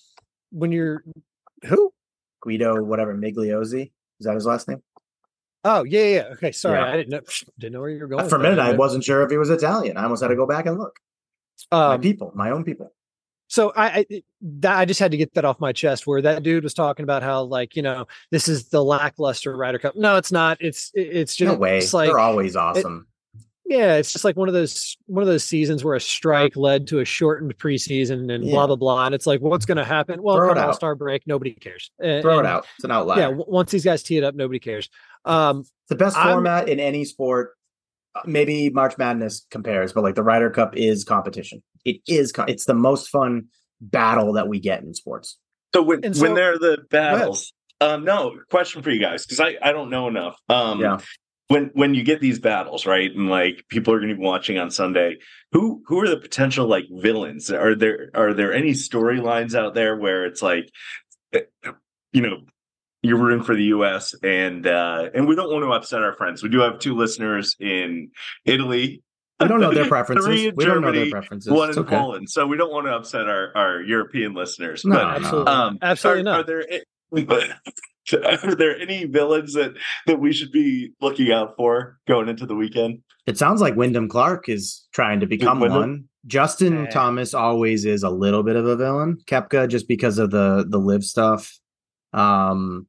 When, 0.51 0.71
you, 0.71 0.83
are 0.83 1.03
who? 1.65 1.91
Guido, 2.41 2.83
whatever, 2.83 3.15
Migliozzi. 3.15 3.91
Is 4.19 4.25
that 4.25 4.35
his 4.35 4.45
last 4.45 4.67
name? 4.67 4.81
Oh 5.65 5.83
yeah, 5.83 6.03
yeah. 6.03 6.23
Okay, 6.33 6.51
sorry, 6.51 6.79
yeah. 6.79 6.93
I 6.93 6.95
didn't 6.95 7.09
know 7.09 7.21
didn't 7.57 7.73
know 7.73 7.81
where 7.81 7.89
you 7.89 7.99
were 7.99 8.07
going. 8.07 8.29
For 8.29 8.35
a 8.35 8.39
minute, 8.39 8.59
I 8.59 8.73
wasn't 8.73 9.03
sure 9.03 9.23
if 9.23 9.31
he 9.31 9.37
was 9.37 9.49
Italian. 9.49 9.97
I 9.97 10.03
almost 10.03 10.21
had 10.21 10.29
to 10.29 10.35
go 10.35 10.45
back 10.45 10.67
and 10.67 10.77
look. 10.77 10.99
Um, 11.71 11.89
my 11.89 11.97
people, 11.97 12.31
my 12.35 12.51
own 12.51 12.63
people. 12.63 12.93
So 13.47 13.73
I, 13.75 13.87
I 13.87 14.05
that 14.41 14.77
I 14.77 14.85
just 14.85 14.99
had 14.99 15.11
to 15.11 15.17
get 15.17 15.33
that 15.33 15.43
off 15.43 15.59
my 15.59 15.71
chest. 15.71 16.05
Where 16.05 16.21
that 16.21 16.43
dude 16.43 16.63
was 16.63 16.75
talking 16.75 17.03
about 17.03 17.23
how 17.23 17.43
like 17.43 17.75
you 17.75 17.81
know 17.81 18.05
this 18.29 18.47
is 18.47 18.69
the 18.69 18.83
lackluster 18.83 19.57
Ryder 19.57 19.79
Cup. 19.79 19.95
No, 19.95 20.17
it's 20.17 20.31
not. 20.31 20.57
It's 20.61 20.91
it's 20.93 21.35
just 21.35 21.51
no 21.51 21.57
way. 21.57 21.81
like, 21.93 22.09
They're 22.09 22.19
always 22.19 22.55
awesome. 22.55 23.07
It, 23.07 23.11
yeah, 23.67 23.95
it's 23.95 24.13
just 24.13 24.23
like 24.23 24.35
one 24.35 24.47
of 24.47 24.53
those 24.53 24.95
one 25.07 25.23
of 25.23 25.27
those 25.27 25.43
seasons 25.43 25.83
where 25.83 25.95
a 25.95 26.01
strike 26.01 26.55
led 26.55 26.85
to 26.87 26.99
a 26.99 27.05
shortened 27.05 27.57
preseason 27.57 28.31
and 28.31 28.45
yeah. 28.45 28.51
blah 28.51 28.67
blah 28.67 28.75
blah. 28.75 29.05
And 29.07 29.15
it's 29.15 29.25
like, 29.25 29.41
what's 29.41 29.65
going 29.65 29.77
to 29.77 29.85
happen? 29.85 30.21
Well, 30.21 30.35
Throw 30.35 30.53
All 30.53 30.73
Star 30.73 30.93
break, 30.93 31.25
nobody 31.25 31.53
cares. 31.53 31.89
Throw 31.99 32.39
and, 32.39 32.39
it 32.41 32.45
out. 32.45 32.67
It's 32.75 32.83
an 32.83 32.91
outlier. 32.91 33.19
Yeah, 33.19 33.27
once 33.47 33.71
these 33.71 33.83
guys 33.83 34.03
tee 34.03 34.17
it 34.17 34.23
up, 34.23 34.35
nobody 34.35 34.59
cares. 34.59 34.89
Um, 35.25 35.59
it's 35.59 35.71
the 35.89 35.95
best 35.95 36.17
I'm, 36.17 36.33
format 36.33 36.69
in 36.69 36.79
any 36.79 37.05
sport. 37.05 37.51
Uh, 38.15 38.21
maybe 38.25 38.69
March 38.69 38.97
Madness 38.97 39.45
compares, 39.51 39.93
but 39.93 40.03
like 40.03 40.15
the 40.15 40.23
Ryder 40.23 40.49
Cup 40.49 40.75
is 40.77 41.03
competition. 41.03 41.61
It 41.83 41.97
is. 42.07 42.33
It's 42.47 42.65
the 42.65 42.73
most 42.73 43.09
fun 43.09 43.47
battle 43.81 44.33
that 44.33 44.47
we 44.47 44.59
get 44.59 44.83
in 44.83 44.93
sports. 44.93 45.37
So 45.73 45.81
when 45.81 46.13
so, 46.13 46.21
when 46.21 46.35
they're 46.35 46.57
the 46.57 46.79
battles, 46.89 47.53
um, 47.81 48.05
no 48.05 48.37
question 48.49 48.81
for 48.81 48.89
you 48.89 48.99
guys 48.99 49.25
because 49.25 49.39
I 49.39 49.55
I 49.61 49.71
don't 49.71 49.89
know 49.89 50.07
enough. 50.07 50.39
Um, 50.49 50.79
yeah. 50.79 50.99
When 51.47 51.69
when 51.73 51.93
you 51.93 52.03
get 52.03 52.21
these 52.21 52.39
battles, 52.39 52.87
right, 52.87 53.11
and 53.11 53.29
like 53.29 53.65
people 53.69 53.93
are 53.93 53.99
going 53.99 54.09
to 54.09 54.15
be 54.15 54.21
watching 54.21 54.57
on 54.57 54.71
Sunday, 54.71 55.17
who 55.51 55.83
who 55.85 55.99
are 56.01 56.09
the 56.09 56.17
potential 56.17 56.65
like 56.65 56.85
villains? 56.89 57.51
Are 57.51 57.75
there 57.75 58.09
are 58.15 58.33
there 58.33 58.51
any 58.51 58.71
storylines 58.71 59.53
out 59.53 59.75
there 59.75 59.95
where 59.95 60.25
it's 60.25 60.41
like, 60.41 60.71
eh, 61.33 61.41
you 62.13 62.21
know, 62.21 62.37
you're 63.05 63.17
rooting 63.17 63.43
for 63.43 63.55
the 63.55 63.65
U.S. 63.65 64.13
and 64.23 64.65
uh, 64.67 65.09
and 65.13 65.27
we 65.27 65.35
don't 65.35 65.51
want 65.51 65.63
to 65.63 65.71
upset 65.71 66.01
our 66.01 66.15
friends. 66.15 66.43
We 66.43 66.49
do 66.49 66.59
have 66.59 66.79
two 66.79 66.95
listeners 66.95 67.55
in 67.59 68.09
Italy. 68.45 69.01
We 69.39 69.47
don't 69.47 69.59
know 69.59 69.73
their 69.73 69.87
preferences. 69.89 70.25
Three 70.25 70.51
we 70.55 70.63
Germany, 70.63 70.81
don't 70.81 70.81
know 70.81 70.91
their 70.91 71.11
preferences. 71.11 71.51
One 71.51 71.69
in 71.71 71.79
okay. 71.79 71.95
Poland, 71.95 72.29
so 72.29 72.47
we 72.47 72.57
don't 72.57 72.71
want 72.71 72.87
to 72.87 72.93
upset 72.93 73.27
our, 73.27 73.51
our 73.55 73.81
European 73.81 74.33
listeners. 74.33 74.85
No, 74.85 74.95
but, 74.95 75.15
absolutely, 75.17 75.53
um, 75.53 75.77
absolutely 75.81 76.21
are, 76.21 76.23
not. 76.23 76.39
Are 76.39 76.43
there 76.43 76.65
are 78.45 78.55
there 78.55 78.79
any 78.79 79.05
villains 79.05 79.53
that 79.53 79.73
that 80.07 80.19
we 80.19 80.33
should 80.33 80.51
be 80.51 80.91
looking 81.01 81.31
out 81.31 81.55
for 81.57 81.97
going 82.07 82.29
into 82.29 82.45
the 82.45 82.55
weekend? 82.55 82.99
It 83.25 83.37
sounds 83.37 83.61
like 83.61 83.75
Wyndham 83.75 84.07
Clark 84.07 84.47
is 84.49 84.87
trying 84.91 85.19
to 85.21 85.25
become 85.25 85.59
one. 85.59 86.05
Justin 86.27 86.87
Thomas 86.89 87.33
always 87.33 87.85
is 87.85 88.03
a 88.03 88.09
little 88.09 88.43
bit 88.43 88.55
of 88.55 88.65
a 88.65 88.75
villain. 88.75 89.17
Koepka 89.27 89.67
just 89.67 89.87
because 89.87 90.17
of 90.17 90.31
the 90.31 90.65
the 90.67 90.79
LIV 90.79 91.03
stuff. 91.03 91.59
Um, 92.13 92.87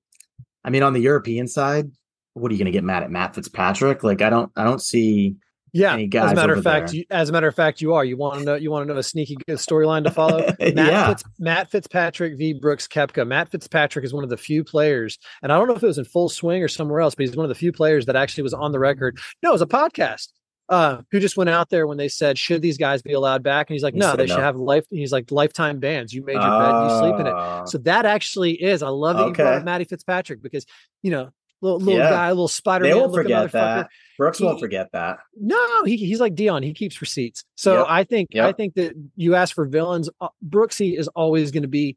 I 0.66 0.70
mean, 0.70 0.82
on 0.82 0.92
the 0.92 1.00
European 1.00 1.46
side, 1.46 1.90
what 2.34 2.50
are 2.50 2.54
you 2.54 2.58
going 2.58 2.66
to 2.66 2.72
get 2.72 2.84
mad 2.84 3.04
at 3.04 3.10
Matt 3.10 3.34
Fitzpatrick? 3.34 4.02
Like, 4.02 4.20
I 4.20 4.28
don't, 4.28 4.50
I 4.56 4.64
don't 4.64 4.82
see. 4.82 5.36
Yeah, 5.72 5.94
as 5.94 6.32
a 6.32 6.34
matter 6.34 6.54
of 6.54 6.64
fact, 6.64 6.94
you, 6.94 7.04
as 7.10 7.28
a 7.28 7.32
matter 7.32 7.48
of 7.48 7.54
fact, 7.54 7.82
you 7.82 7.92
are. 7.94 8.04
You 8.04 8.16
want 8.16 8.38
to 8.38 8.44
know? 8.44 8.54
You 8.54 8.70
want 8.70 8.86
to 8.86 8.92
know 8.92 8.98
a 8.98 9.02
sneaky 9.02 9.36
storyline 9.50 10.04
to 10.04 10.10
follow? 10.10 10.38
Matt, 10.60 10.74
yeah. 10.74 11.08
Fitz, 11.08 11.24
Matt 11.38 11.70
Fitzpatrick 11.70 12.38
v. 12.38 12.54
Brooks 12.54 12.88
Koepka. 12.88 13.26
Matt 13.26 13.50
Fitzpatrick 13.50 14.02
is 14.02 14.14
one 14.14 14.24
of 14.24 14.30
the 14.30 14.38
few 14.38 14.64
players, 14.64 15.18
and 15.42 15.52
I 15.52 15.58
don't 15.58 15.68
know 15.68 15.74
if 15.74 15.82
it 15.82 15.86
was 15.86 15.98
in 15.98 16.06
full 16.06 16.30
swing 16.30 16.62
or 16.62 16.68
somewhere 16.68 17.00
else, 17.00 17.14
but 17.14 17.26
he's 17.26 17.36
one 17.36 17.44
of 17.44 17.50
the 17.50 17.54
few 17.54 17.72
players 17.72 18.06
that 18.06 18.16
actually 18.16 18.44
was 18.44 18.54
on 18.54 18.72
the 18.72 18.78
record. 18.78 19.18
No, 19.42 19.50
it 19.50 19.52
was 19.52 19.62
a 19.62 19.66
podcast 19.66 20.28
uh, 20.68 21.02
who 21.10 21.20
just 21.20 21.36
went 21.36 21.50
out 21.50 21.70
there 21.70 21.86
when 21.86 21.96
they 21.96 22.08
said, 22.08 22.38
"Should 22.38 22.62
these 22.62 22.78
guys 22.78 23.02
be 23.02 23.12
allowed 23.12 23.42
back?" 23.42 23.68
And 23.68 23.74
he's 23.74 23.82
like, 23.82 23.94
he 23.94 24.00
"No, 24.00 24.16
they 24.16 24.26
no. 24.26 24.34
should 24.34 24.42
have 24.42 24.56
life." 24.56 24.84
He's 24.90 25.12
like, 25.12 25.30
"Lifetime 25.30 25.78
bans. 25.78 26.12
You 26.12 26.24
made 26.24 26.34
your 26.34 26.42
uh, 26.42 26.58
bed, 26.58 26.92
you 26.92 26.98
sleep 26.98 27.20
in 27.20 27.26
it." 27.26 27.32
Ah. 27.32 27.64
So 27.64 27.78
that 27.78 28.04
actually 28.06 28.52
is. 28.52 28.82
I 28.82 28.88
love 28.88 29.16
that 29.16 29.22
okay. 29.24 29.28
you 29.28 29.34
brought 29.34 29.58
up 29.58 29.64
Matty 29.64 29.84
Fitzpatrick 29.84 30.42
because 30.42 30.66
you 31.02 31.10
know, 31.10 31.30
little 31.60 31.78
little 31.78 32.00
yeah. 32.00 32.10
guy, 32.10 32.28
little 32.30 32.48
Spider. 32.48 32.84
They 32.84 32.94
won't 32.94 33.14
forget 33.14 33.52
that. 33.52 33.88
Brooks 34.18 34.38
he, 34.38 34.44
won't 34.44 34.58
forget 34.58 34.88
that. 34.92 35.18
No, 35.38 35.84
he, 35.84 35.96
he's 35.96 36.20
like 36.20 36.34
Dion. 36.34 36.62
He 36.62 36.72
keeps 36.72 37.00
receipts. 37.00 37.44
So 37.54 37.78
yep. 37.78 37.86
I 37.88 38.04
think 38.04 38.28
yep. 38.32 38.46
I 38.46 38.52
think 38.52 38.74
that 38.74 38.94
you 39.14 39.34
ask 39.34 39.54
for 39.54 39.66
villains. 39.66 40.10
Uh, 40.20 40.28
Brooksy 40.46 40.98
is 40.98 41.08
always 41.08 41.50
going 41.50 41.62
to 41.62 41.68
be. 41.68 41.96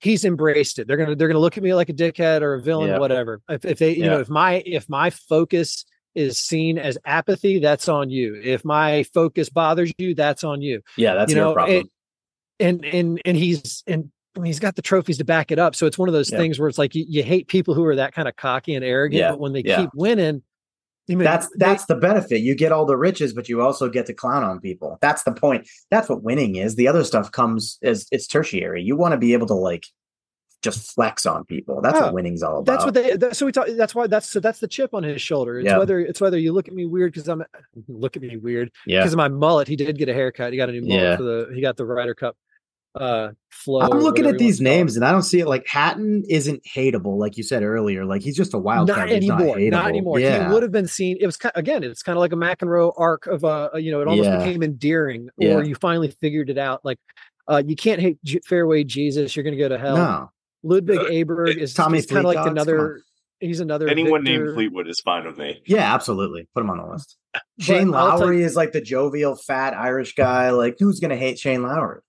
He's 0.00 0.24
embraced 0.24 0.78
it. 0.78 0.86
They're 0.86 0.96
gonna 0.96 1.16
they're 1.16 1.28
gonna 1.28 1.40
look 1.40 1.56
at 1.56 1.62
me 1.62 1.74
like 1.74 1.88
a 1.88 1.92
dickhead 1.92 2.42
or 2.42 2.54
a 2.54 2.62
villain, 2.62 2.90
yep. 2.90 3.00
whatever. 3.00 3.40
If, 3.48 3.64
if 3.64 3.78
they 3.78 3.94
you 3.96 4.06
know 4.06 4.20
if 4.20 4.28
my 4.28 4.62
if 4.64 4.88
my 4.88 5.10
focus 5.10 5.84
is 6.14 6.38
seen 6.38 6.78
as 6.78 6.98
apathy, 7.04 7.58
that's 7.58 7.88
on 7.88 8.10
you. 8.10 8.40
If 8.42 8.64
my 8.64 9.04
focus 9.14 9.48
bothers 9.48 9.92
you, 9.98 10.14
that's 10.14 10.44
on 10.44 10.62
you. 10.62 10.82
Yeah, 10.96 11.14
that's 11.14 11.32
you 11.32 11.38
your 11.38 11.54
problem. 11.54 11.76
It, 11.76 11.86
and 12.60 12.84
and 12.84 13.20
and 13.24 13.36
he's 13.36 13.82
and 13.86 14.10
I 14.36 14.40
mean, 14.40 14.46
he's 14.46 14.60
got 14.60 14.76
the 14.76 14.82
trophies 14.82 15.18
to 15.18 15.24
back 15.24 15.50
it 15.50 15.58
up. 15.58 15.74
So 15.74 15.86
it's 15.86 15.98
one 15.98 16.08
of 16.08 16.12
those 16.12 16.30
yeah. 16.30 16.38
things 16.38 16.58
where 16.58 16.68
it's 16.68 16.78
like 16.78 16.94
you, 16.94 17.04
you, 17.08 17.22
hate 17.22 17.48
people 17.48 17.74
who 17.74 17.84
are 17.84 17.96
that 17.96 18.14
kind 18.14 18.28
of 18.28 18.36
cocky 18.36 18.74
and 18.74 18.84
arrogant, 18.84 19.18
yeah. 19.18 19.30
but 19.30 19.40
when 19.40 19.52
they 19.52 19.62
yeah. 19.64 19.80
keep 19.80 19.90
winning, 19.94 20.42
I 21.10 21.14
mean, 21.14 21.24
that's 21.24 21.48
that's 21.56 21.86
they, 21.86 21.94
the 21.94 22.00
benefit. 22.00 22.40
You 22.40 22.54
get 22.54 22.70
all 22.70 22.84
the 22.84 22.96
riches, 22.96 23.32
but 23.32 23.48
you 23.48 23.62
also 23.62 23.88
get 23.88 24.06
to 24.06 24.14
clown 24.14 24.44
on 24.44 24.60
people. 24.60 24.98
That's 25.00 25.22
the 25.22 25.32
point. 25.32 25.68
That's 25.90 26.08
what 26.08 26.22
winning 26.22 26.56
is. 26.56 26.76
The 26.76 26.86
other 26.86 27.02
stuff 27.02 27.32
comes 27.32 27.78
as 27.82 28.06
it's 28.10 28.26
tertiary. 28.26 28.82
You 28.82 28.96
want 28.96 29.12
to 29.12 29.18
be 29.18 29.32
able 29.32 29.46
to 29.46 29.54
like 29.54 29.86
just 30.62 30.92
flex 30.94 31.26
on 31.26 31.44
people. 31.44 31.80
That's 31.80 32.00
what 32.00 32.14
winning's 32.14 32.42
all 32.42 32.58
about. 32.58 32.66
That's 32.66 32.84
what 32.84 32.94
they. 32.94 33.16
That, 33.16 33.36
so 33.36 33.46
we 33.46 33.52
talk. 33.52 33.68
That's 33.70 33.94
why. 33.94 34.06
That's 34.06 34.28
so. 34.28 34.40
That's 34.40 34.60
the 34.60 34.68
chip 34.68 34.94
on 34.94 35.02
his 35.02 35.22
shoulder. 35.22 35.58
It's 35.58 35.66
yeah. 35.66 35.78
whether 35.78 36.00
it's 36.00 36.20
whether 36.20 36.38
you 36.38 36.52
look 36.52 36.68
at 36.68 36.74
me 36.74 36.86
weird 36.86 37.12
because 37.12 37.28
I'm 37.28 37.44
look 37.88 38.16
at 38.16 38.22
me 38.22 38.36
weird. 38.36 38.70
Yeah. 38.86 39.00
Because 39.00 39.12
of 39.12 39.18
my 39.18 39.28
mullet, 39.28 39.68
he 39.68 39.76
did 39.76 39.96
get 39.98 40.08
a 40.08 40.14
haircut. 40.14 40.52
He 40.52 40.56
got 40.56 40.68
a 40.68 40.72
new 40.72 40.82
mullet 40.82 41.02
yeah. 41.02 41.16
for 41.16 41.22
the. 41.22 41.50
He 41.54 41.60
got 41.60 41.76
the 41.76 41.84
Ryder 41.84 42.14
Cup 42.14 42.36
uh 42.94 43.30
flow. 43.50 43.80
I'm 43.80 44.00
looking 44.00 44.26
at 44.26 44.38
these 44.38 44.60
names 44.60 44.96
and 44.96 45.04
I 45.04 45.12
don't 45.12 45.22
see 45.22 45.40
it 45.40 45.46
like 45.46 45.66
Hatton 45.66 46.24
isn't 46.28 46.62
hateable, 46.64 47.18
like 47.18 47.36
you 47.36 47.42
said 47.42 47.62
earlier. 47.62 48.04
Like 48.04 48.22
he's 48.22 48.36
just 48.36 48.54
a 48.54 48.58
wild 48.58 48.88
not 48.88 48.96
card. 48.96 49.10
Anymore, 49.10 49.58
not, 49.58 49.70
not, 49.70 49.88
anymore. 49.88 50.20
Yeah. 50.20 50.46
He 50.46 50.52
would 50.52 50.62
have 50.62 50.72
been 50.72 50.86
seen. 50.86 51.16
It 51.20 51.26
was 51.26 51.36
kind, 51.36 51.52
again, 51.54 51.84
it's 51.84 52.02
kind 52.02 52.16
of 52.16 52.20
like 52.20 52.32
a 52.32 52.36
McEnroe 52.36 52.92
arc 52.96 53.26
of 53.26 53.44
uh, 53.44 53.70
you 53.74 53.90
know, 53.90 54.00
it 54.00 54.08
almost 54.08 54.28
yeah. 54.28 54.38
became 54.38 54.62
endearing, 54.62 55.28
or 55.36 55.46
yeah. 55.46 55.62
you 55.62 55.74
finally 55.74 56.10
figured 56.10 56.50
it 56.50 56.58
out. 56.58 56.84
Like, 56.84 56.98
uh, 57.46 57.62
you 57.64 57.76
can't 57.76 58.00
hate 58.00 58.18
G- 58.24 58.40
fairway 58.46 58.84
Jesus. 58.84 59.36
You're 59.36 59.44
going 59.44 59.56
to 59.56 59.62
go 59.62 59.68
to 59.68 59.78
hell. 59.78 59.96
No. 59.96 60.30
Ludwig 60.62 60.98
uh, 60.98 61.04
Aberg 61.04 61.56
is 61.56 61.74
Tommy 61.74 62.02
kind 62.02 62.18
of 62.18 62.24
like 62.24 62.46
another. 62.46 63.00
He's 63.40 63.60
another. 63.60 63.88
Anyone 63.88 64.24
Victor. 64.24 64.44
named 64.44 64.54
Fleetwood 64.54 64.88
is 64.88 65.00
fine 65.00 65.24
with 65.24 65.38
me. 65.38 65.62
Yeah, 65.64 65.94
absolutely. 65.94 66.48
Put 66.54 66.64
him 66.64 66.70
on 66.70 66.78
the 66.78 66.86
list. 66.86 67.16
Shane 67.60 67.90
Lowry 67.90 68.42
is 68.42 68.56
like 68.56 68.72
the 68.72 68.80
jovial, 68.80 69.36
fat 69.36 69.74
Irish 69.74 70.14
guy. 70.14 70.50
Like, 70.50 70.76
who's 70.78 70.98
going 70.98 71.10
to 71.10 71.16
hate 71.16 71.38
Shane 71.38 71.62
Lowry? 71.62 72.00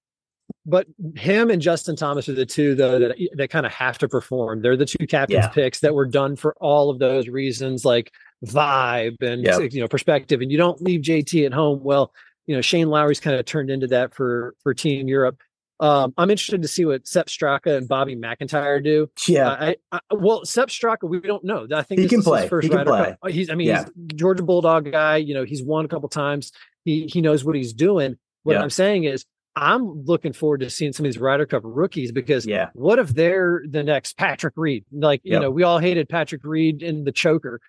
But 0.65 0.88
him 1.15 1.49
and 1.51 1.62
Justin 1.62 1.95
Thomas 1.95 2.27
are 2.29 2.33
the 2.33 2.45
two 2.45 2.75
though 2.75 2.99
that 2.99 3.15
that 3.35 3.49
kind 3.49 3.65
of 3.65 3.71
have 3.71 3.97
to 3.99 4.07
perform. 4.07 4.62
They're 4.62 4.77
the 4.77 4.85
two 4.85 5.05
captains 5.07 5.45
yeah. 5.45 5.49
picks 5.49 5.79
that 5.81 5.93
were 5.93 6.05
done 6.05 6.35
for 6.35 6.55
all 6.59 6.89
of 6.89 6.99
those 6.99 7.27
reasons. 7.27 7.85
Like 7.85 8.12
vibe 8.45 9.21
and 9.21 9.43
Yep. 9.43 9.73
you 9.73 9.81
know 9.81 9.88
perspective, 9.88 10.41
and 10.41 10.51
you 10.51 10.57
don't 10.57 10.81
leave 10.81 11.01
JT 11.01 11.45
at 11.45 11.53
home. 11.53 11.83
Well, 11.83 12.12
you 12.47 12.55
know 12.55 12.62
Shane 12.62 12.89
Lowry's 12.89 13.19
kind 13.19 13.35
of 13.35 13.45
turned 13.45 13.69
into 13.69 13.88
that 13.88 14.13
for 14.13 14.55
for 14.62 14.73
Team 14.73 15.07
Europe. 15.07 15.38
Um, 15.79 16.13
I'm 16.17 16.29
interested 16.29 16.61
to 16.61 16.67
see 16.67 16.83
what 16.85 17.07
Sepp 17.07 17.27
Straka 17.27 17.77
and 17.77 17.87
Bobby 17.87 18.15
MacIntyre 18.15 18.81
do. 18.81 19.09
Yeah. 19.27 19.49
I, 19.49 19.75
I, 19.91 19.99
well, 20.11 20.43
Sepp 20.45 20.69
Straka, 20.69 21.07
we 21.09 21.19
don't 21.21 21.43
know. 21.45 21.67
I 21.73 21.83
think 21.83 22.01
He 22.01 22.07
can 22.07 22.21
play. 22.21 22.47
First 22.49 22.65
He 22.65 22.69
can 22.69 22.85
play. 22.85 23.05
Cup. 23.11 23.17
Uh, 23.23 23.29
He's, 23.29 23.49
I 23.49 23.55
mean, 23.55 23.67
Yeah. 23.69 23.85
he's 23.85 24.17
Georgia 24.17 24.43
Bulldog 24.43 24.91
guy. 24.91 25.17
You 25.17 25.33
know, 25.33 25.45
he's 25.45 25.63
won 25.63 25.85
a 25.85 25.87
couple 25.87 26.09
times. 26.09 26.51
He 26.83 27.07
he 27.07 27.21
knows 27.21 27.45
what 27.45 27.55
he's 27.55 27.71
doing. 27.73 28.17
What 28.43 28.53
Yeah. 28.53 28.61
I'm 28.61 28.69
saying 28.69 29.05
is, 29.05 29.25
I'm 29.55 30.03
looking 30.05 30.31
forward 30.33 30.59
to 30.61 30.69
seeing 30.69 30.93
some 30.93 31.05
of 31.05 31.11
these 31.11 31.19
Ryder 31.19 31.45
Cup 31.45 31.61
rookies 31.65 32.11
because 32.11 32.45
Yeah. 32.45 32.69
what 32.73 32.99
if 32.99 33.09
they're 33.09 33.63
the 33.67 33.83
next 33.83 34.17
Patrick 34.17 34.53
Reed? 34.57 34.85
Like, 34.91 35.21
you 35.23 35.39
know, 35.39 35.49
we 35.51 35.63
all 35.63 35.79
hated 35.79 36.07
Patrick 36.09 36.43
Reed 36.43 36.81
in 36.83 37.03
the 37.03 37.11
choker, 37.11 37.59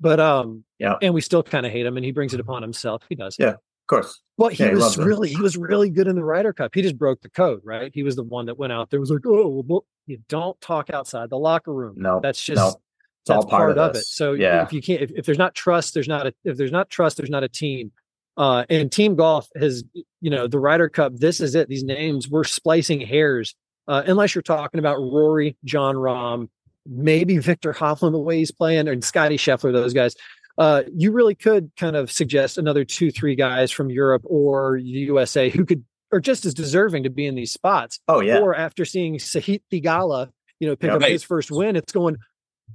but 0.00 0.18
um, 0.20 0.64
Yeah. 0.78 0.96
and 1.02 1.14
we 1.14 1.20
still 1.20 1.42
kind 1.42 1.66
of 1.66 1.72
hate 1.72 1.86
him, 1.86 1.96
and 1.96 2.04
he 2.04 2.12
brings 2.12 2.34
it 2.34 2.40
upon 2.40 2.62
himself. 2.62 3.02
He 3.08 3.14
does. 3.14 3.36
Yeah. 3.38 3.54
Of 3.90 4.02
course. 4.02 4.20
Well, 4.36 4.50
he 4.50 4.62
Yeah, 4.62 4.74
was 4.74 4.96
it. 4.96 5.04
really, 5.04 5.30
he 5.30 5.40
was 5.40 5.56
really 5.56 5.90
good 5.90 6.06
in 6.06 6.14
the 6.14 6.22
Ryder 6.22 6.52
Cup. 6.52 6.74
He 6.74 6.82
just 6.82 6.96
broke 6.96 7.22
the 7.22 7.28
code, 7.28 7.60
right? 7.64 7.90
He 7.92 8.04
was 8.04 8.14
the 8.14 8.22
one 8.22 8.46
that 8.46 8.56
went 8.56 8.72
out 8.72 8.90
there 8.90 9.00
was 9.00 9.10
like, 9.10 9.26
oh, 9.26 9.64
well, 9.66 9.84
you 10.06 10.18
don't 10.28 10.58
talk 10.60 10.90
outside 10.90 11.28
the 11.28 11.38
locker 11.38 11.74
room. 11.74 11.96
No. 11.96 12.20
that's 12.22 12.42
just 12.42 12.56
no. 12.56 12.80
That's 13.26 13.44
all 13.44 13.50
part, 13.50 13.76
of, 13.76 13.96
it. 13.96 14.04
So 14.04 14.32
yeah. 14.32 14.62
if 14.62 14.72
you 14.72 14.80
can't, 14.80 15.02
if, 15.02 15.10
if 15.10 15.26
there's 15.26 15.38
not 15.38 15.54
trust, 15.54 15.92
there's 15.92 16.08
not 16.08 16.26
a, 16.28 16.34
if 16.44 16.56
there's 16.56 16.72
not 16.72 16.88
trust, 16.88 17.16
there's 17.16 17.30
not 17.30 17.42
a 17.42 17.48
team. 17.48 17.92
Uh, 18.36 18.64
and 18.70 18.90
team 18.90 19.14
golf 19.16 19.48
has, 19.56 19.84
you 20.20 20.30
know, 20.30 20.46
the 20.46 20.58
Ryder 20.58 20.88
Cup. 20.88 21.16
This 21.16 21.40
is 21.40 21.54
it. 21.54 21.68
These 21.68 21.84
names 21.84 22.28
we're 22.28 22.44
splicing 22.44 23.00
hairs. 23.00 23.54
Uh, 23.88 24.04
unless 24.06 24.34
you're 24.34 24.42
talking 24.42 24.78
about 24.78 24.98
Rory, 24.98 25.56
Jon 25.64 25.96
Rahm, 25.96 26.48
maybe 26.86 27.38
Viktor 27.38 27.74
Hovland, 27.74 28.12
the 28.12 28.18
way 28.18 28.38
he's 28.38 28.52
playing, 28.52 28.88
and 28.88 29.04
Scotty 29.04 29.36
Scheffler, 29.36 29.72
those 29.72 29.92
guys. 29.92 30.14
Uh, 30.60 30.82
you 30.94 31.10
really 31.10 31.34
could 31.34 31.70
kind 31.78 31.96
of 31.96 32.12
suggest 32.12 32.58
another 32.58 32.84
two, 32.84 33.10
three 33.10 33.34
guys 33.34 33.70
from 33.70 33.90
Europe 33.90 34.20
or 34.26 34.78
the 34.78 34.84
USA 34.88 35.48
who 35.48 35.64
could 35.64 35.82
are 36.12 36.20
just 36.20 36.44
as 36.44 36.52
deserving 36.54 37.04
to 37.04 37.10
be 37.10 37.24
in 37.24 37.34
these 37.34 37.50
spots. 37.52 37.98
oh 38.08 38.20
yeah. 38.20 38.38
Or 38.40 38.54
after 38.54 38.84
seeing 38.84 39.14
Sahith 39.16 39.62
Theegala, 39.72 40.28
you 40.58 40.68
know, 40.68 40.76
pick 40.76 40.88
Yeah. 40.90 40.96
up 40.96 41.00
Right. 41.02 41.12
his 41.12 41.22
first 41.24 41.50
win, 41.50 41.76
it's 41.76 41.92
going, 41.92 42.16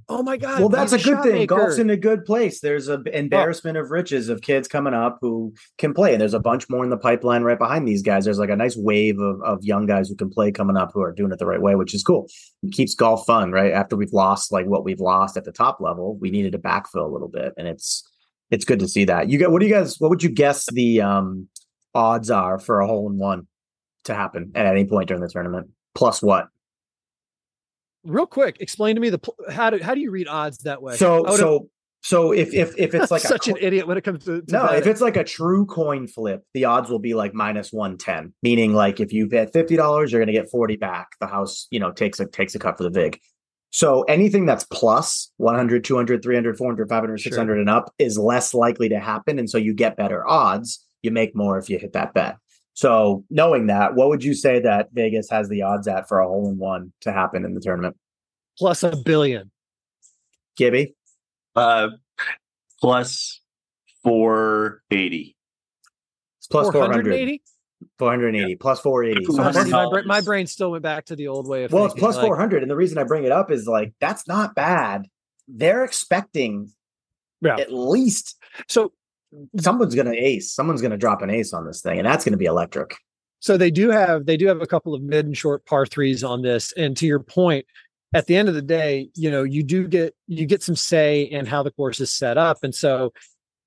oh 0.08 0.22
my 0.22 0.36
god. 0.36 0.60
well, 0.60 0.68
that's 0.68 0.92
a 0.92 0.98
good 0.98 1.22
thing. 1.22 1.42
shot 1.42 1.48
Golf's 1.48 1.78
in 1.78 1.90
a 1.90 1.96
good 1.96 2.24
place. 2.24 2.60
There's 2.60 2.88
an 2.88 3.06
embarrassment 3.08 3.76
of 3.76 3.90
riches 3.90 4.28
of 4.28 4.40
kids 4.40 4.68
coming 4.68 4.94
up 4.94 5.18
who 5.20 5.54
can 5.78 5.94
play, 5.94 6.12
and 6.12 6.20
there's 6.20 6.34
a 6.34 6.40
bunch 6.40 6.68
more 6.68 6.84
in 6.84 6.90
the 6.90 6.96
pipeline 6.96 7.42
right 7.42 7.58
behind 7.58 7.86
these 7.86 8.02
guys. 8.02 8.24
There's 8.24 8.38
like 8.38 8.50
a 8.50 8.56
nice 8.56 8.76
wave 8.76 9.18
of, 9.18 9.42
of 9.42 9.64
young 9.64 9.86
guys 9.86 10.08
who 10.08 10.16
can 10.16 10.30
play 10.30 10.52
coming 10.52 10.76
up 10.76 10.90
who 10.92 11.00
are 11.02 11.12
doing 11.12 11.32
it 11.32 11.38
the 11.38 11.46
right 11.46 11.60
way, 11.60 11.74
which 11.74 11.94
is 11.94 12.02
cool. 12.02 12.28
It 12.62 12.72
keeps 12.72 12.94
golf 12.94 13.26
fun, 13.26 13.52
right? 13.52 13.72
After 13.72 13.96
we've 13.96 14.12
lost 14.12 14.52
like 14.52 14.66
what 14.66 14.84
we've 14.84 15.00
lost 15.00 15.36
at 15.36 15.44
the 15.44 15.52
top 15.52 15.80
level, 15.80 16.16
we 16.18 16.30
needed 16.30 16.52
to 16.52 16.58
backfill 16.58 17.04
a 17.04 17.12
little 17.12 17.28
bit, 17.28 17.52
and 17.56 17.66
it's 17.66 18.08
it's 18.50 18.64
good 18.64 18.78
to 18.80 18.88
see 18.88 19.04
that. 19.06 19.28
You 19.28 19.38
got 19.38 19.50
what 19.50 19.60
do 19.60 19.66
you 19.66 19.74
guys? 19.74 19.96
What 19.98 20.10
would 20.10 20.22
you 20.22 20.30
guess 20.30 20.66
the 20.72 21.00
um 21.00 21.48
odds 21.94 22.30
are 22.30 22.58
for 22.58 22.80
a 22.80 22.86
hole 22.86 23.10
in 23.10 23.18
one 23.18 23.46
to 24.04 24.14
happen 24.14 24.52
at 24.54 24.66
any 24.66 24.84
point 24.84 25.08
during 25.08 25.22
the 25.22 25.28
tournament? 25.28 25.70
Plus 25.94 26.22
what? 26.22 26.48
Real 28.06 28.26
quick, 28.26 28.56
explain 28.60 28.94
to 28.94 29.00
me 29.00 29.10
the 29.10 29.20
how 29.50 29.70
do 29.70 29.78
how 29.82 29.94
do 29.94 30.00
you 30.00 30.10
read 30.10 30.28
odds 30.28 30.58
that 30.58 30.82
way? 30.82 30.96
So 30.96 31.24
so 31.36 31.68
so 32.02 32.32
if 32.32 32.54
if 32.54 32.74
if 32.78 32.94
it's 32.94 33.10
like 33.10 33.22
such 33.22 33.46
co- 33.46 33.52
an 33.52 33.58
idiot 33.60 33.86
when 33.86 33.98
it 33.98 34.04
comes 34.04 34.24
to, 34.26 34.42
to 34.42 34.52
No, 34.52 34.66
if 34.66 34.86
it's 34.86 35.00
like 35.00 35.16
a 35.16 35.24
true 35.24 35.66
coin 35.66 36.06
flip, 36.06 36.44
the 36.54 36.64
odds 36.64 36.88
will 36.88 37.00
be 37.00 37.14
like 37.14 37.34
minus 37.34 37.72
110, 37.72 38.32
meaning 38.42 38.74
like 38.74 39.00
if 39.00 39.12
you 39.12 39.28
bet 39.28 39.52
$50, 39.52 39.76
you're 40.10 40.20
going 40.20 40.26
to 40.28 40.32
get 40.32 40.50
40 40.50 40.76
back. 40.76 41.08
The 41.20 41.26
house, 41.26 41.66
you 41.70 41.80
know, 41.80 41.90
takes 41.90 42.20
a 42.20 42.26
takes 42.26 42.54
a 42.54 42.58
cut 42.58 42.76
for 42.76 42.84
the 42.84 42.90
vig. 42.90 43.18
So 43.70 44.02
anything 44.02 44.46
that's 44.46 44.64
plus 44.64 45.32
100, 45.38 45.84
200, 45.84 46.22
300, 46.22 46.56
400, 46.56 46.88
500, 46.88 47.20
Sure. 47.20 47.30
600 47.30 47.58
and 47.58 47.68
up 47.68 47.92
is 47.98 48.16
less 48.16 48.54
likely 48.54 48.88
to 48.88 48.98
happen 49.00 49.38
and 49.38 49.50
so 49.50 49.58
you 49.58 49.74
get 49.74 49.96
better 49.96 50.26
odds. 50.26 50.82
You 51.02 51.10
make 51.10 51.36
more 51.36 51.58
if 51.58 51.68
you 51.68 51.78
hit 51.78 51.92
that 51.92 52.14
bet. 52.14 52.36
So 52.76 53.24
knowing 53.30 53.68
that, 53.68 53.94
what 53.94 54.10
would 54.10 54.22
you 54.22 54.34
say 54.34 54.60
that 54.60 54.90
Vegas 54.92 55.30
has 55.30 55.48
the 55.48 55.62
odds 55.62 55.88
at 55.88 56.06
for 56.08 56.20
a 56.20 56.28
hole 56.28 56.50
in 56.50 56.58
one 56.58 56.92
to 57.00 57.10
happen 57.12 57.44
in 57.44 57.54
the 57.54 57.60
tournament? 57.60 57.96
plus 58.58 58.82
a 58.82 58.96
billion. 58.96 59.50
Gibby? 60.56 60.94
Uh, 61.54 61.88
plus 62.80 63.40
four 64.02 64.82
eighty. 64.90 65.36
It's 66.38 66.46
plus 66.46 66.70
400. 66.70 67.04
480? 67.04 67.42
480 67.98 68.56
plus 68.56 68.80
480. 68.80 69.24
So 69.26 69.32
Plus- 69.34 69.54
plus- 69.56 69.68
my, 69.70 69.88
bra- 69.90 70.02
my 70.06 70.20
brain 70.22 70.46
still 70.46 70.70
went 70.70 70.82
back 70.82 71.06
to 71.06 71.16
the 71.16 71.28
old 71.28 71.46
way 71.48 71.64
of 71.64 71.72
Well, 71.72 71.84
it's 71.86 71.94
plus 71.94 72.16
like, 72.16 72.26
400. 72.26 72.62
And 72.62 72.70
the 72.70 72.76
reason 72.76 72.96
I 72.98 73.04
bring 73.04 73.24
it 73.24 73.32
up 73.32 73.50
is 73.50 73.66
like, 73.66 73.92
that's 74.00 74.26
not 74.28 74.54
bad. 74.54 75.06
They're 75.48 75.84
expecting 75.84 76.70
Yeah. 77.42 77.56
at 77.58 77.72
least 77.72 78.36
So 78.68 78.92
someone's 79.58 79.94
going 79.94 80.06
to 80.06 80.16
ace. 80.16 80.52
Someone's 80.52 80.80
going 80.80 80.90
to 80.92 80.96
drop 80.96 81.22
an 81.22 81.30
ace 81.30 81.52
on 81.52 81.66
this 81.66 81.80
thing. 81.82 81.98
And 81.98 82.06
that's 82.06 82.24
going 82.24 82.32
to 82.32 82.38
be 82.38 82.46
electric. 82.46 82.96
So 83.40 83.56
they 83.56 83.70
do 83.70 83.90
have 83.90 84.26
they 84.26 84.36
do 84.36 84.46
have 84.46 84.62
a 84.62 84.66
couple 84.66 84.94
of 84.94 85.02
mid 85.02 85.26
and 85.26 85.36
short 85.36 85.64
par 85.66 85.86
threes 85.86 86.24
on 86.24 86.42
this. 86.42 86.72
And 86.72 86.96
to 86.96 87.06
your 87.06 87.20
point, 87.20 87.66
at 88.14 88.26
the 88.26 88.36
end 88.36 88.48
of 88.48 88.54
the 88.54 88.62
day, 88.62 89.10
you 89.14 89.30
know, 89.30 89.42
you 89.42 89.62
do 89.62 89.86
get 89.86 90.14
you 90.26 90.46
get 90.46 90.62
some 90.62 90.76
say 90.76 91.22
in 91.22 91.46
how 91.46 91.62
the 91.62 91.70
course 91.70 92.00
is 92.00 92.12
set 92.12 92.38
up. 92.38 92.58
And 92.62 92.74
so 92.74 93.12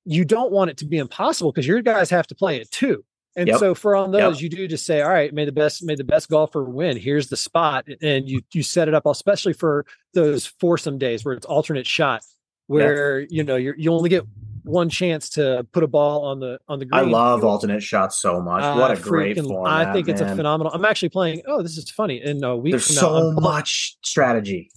you 0.05 0.25
don't 0.25 0.51
want 0.51 0.71
it 0.71 0.77
to 0.77 0.85
be 0.85 0.97
impossible 0.97 1.51
because 1.51 1.67
your 1.67 1.81
guys 1.81 2.09
have 2.09 2.27
to 2.27 2.35
play 2.35 2.57
it 2.59 2.71
too. 2.71 3.03
And 3.35 3.47
Yep. 3.47 3.59
so 3.59 3.75
for 3.75 3.95
on 3.95 4.11
those, 4.11 4.41
Yep. 4.41 4.51
you 4.51 4.57
do 4.57 4.67
just 4.67 4.85
say, 4.85 5.01
all 5.01 5.09
right, 5.11 5.31
may 5.33 5.45
the 5.45 5.51
best, 5.51 5.83
may 5.83 5.95
the 5.95 6.03
best 6.03 6.29
golfer 6.29 6.63
win. 6.63 6.97
Here's 6.97 7.27
the 7.29 7.37
spot. 7.37 7.87
And 8.01 8.27
you 8.27 8.41
you 8.53 8.63
set 8.63 8.87
it 8.87 8.93
up, 8.95 9.05
especially 9.05 9.53
for 9.53 9.85
those 10.13 10.47
foursome 10.47 10.97
days 10.97 11.23
where 11.23 11.35
it's 11.35 11.45
alternate 11.45 11.85
shot, 11.85 12.23
where 12.67 13.19
you 13.29 13.43
know 13.43 13.55
you're 13.55 13.75
you 13.77 13.93
only 13.93 14.09
get 14.09 14.25
one 14.63 14.89
chance 14.89 15.29
to 15.31 15.65
put 15.71 15.83
a 15.83 15.87
ball 15.87 16.25
on 16.25 16.39
the 16.39 16.59
on 16.67 16.79
the 16.79 16.85
green. 16.85 17.07
I 17.07 17.09
love 17.09 17.43
alternate 17.43 17.81
shots 17.81 18.19
so 18.19 18.41
much. 18.41 18.61
what 18.77 18.91
I 18.91 18.93
a 18.93 18.97
great 18.97 19.39
format, 19.39 19.87
I 19.87 19.93
think 19.93 20.07
it's 20.07 20.21
a 20.21 20.35
phenomenal. 20.35 20.71
I'm 20.73 20.85
actually 20.85 21.09
playing. 21.09 21.41
Oh, 21.47 21.61
this 21.61 21.77
is 21.77 21.89
funny. 21.89 22.21
In 22.21 22.43
a 22.43 22.55
week 22.55 22.71
There's 22.71 22.93
now, 22.95 23.01
so 23.01 23.15
I'm, 23.15 23.35
much 23.35 23.97
strategy. 24.03 24.71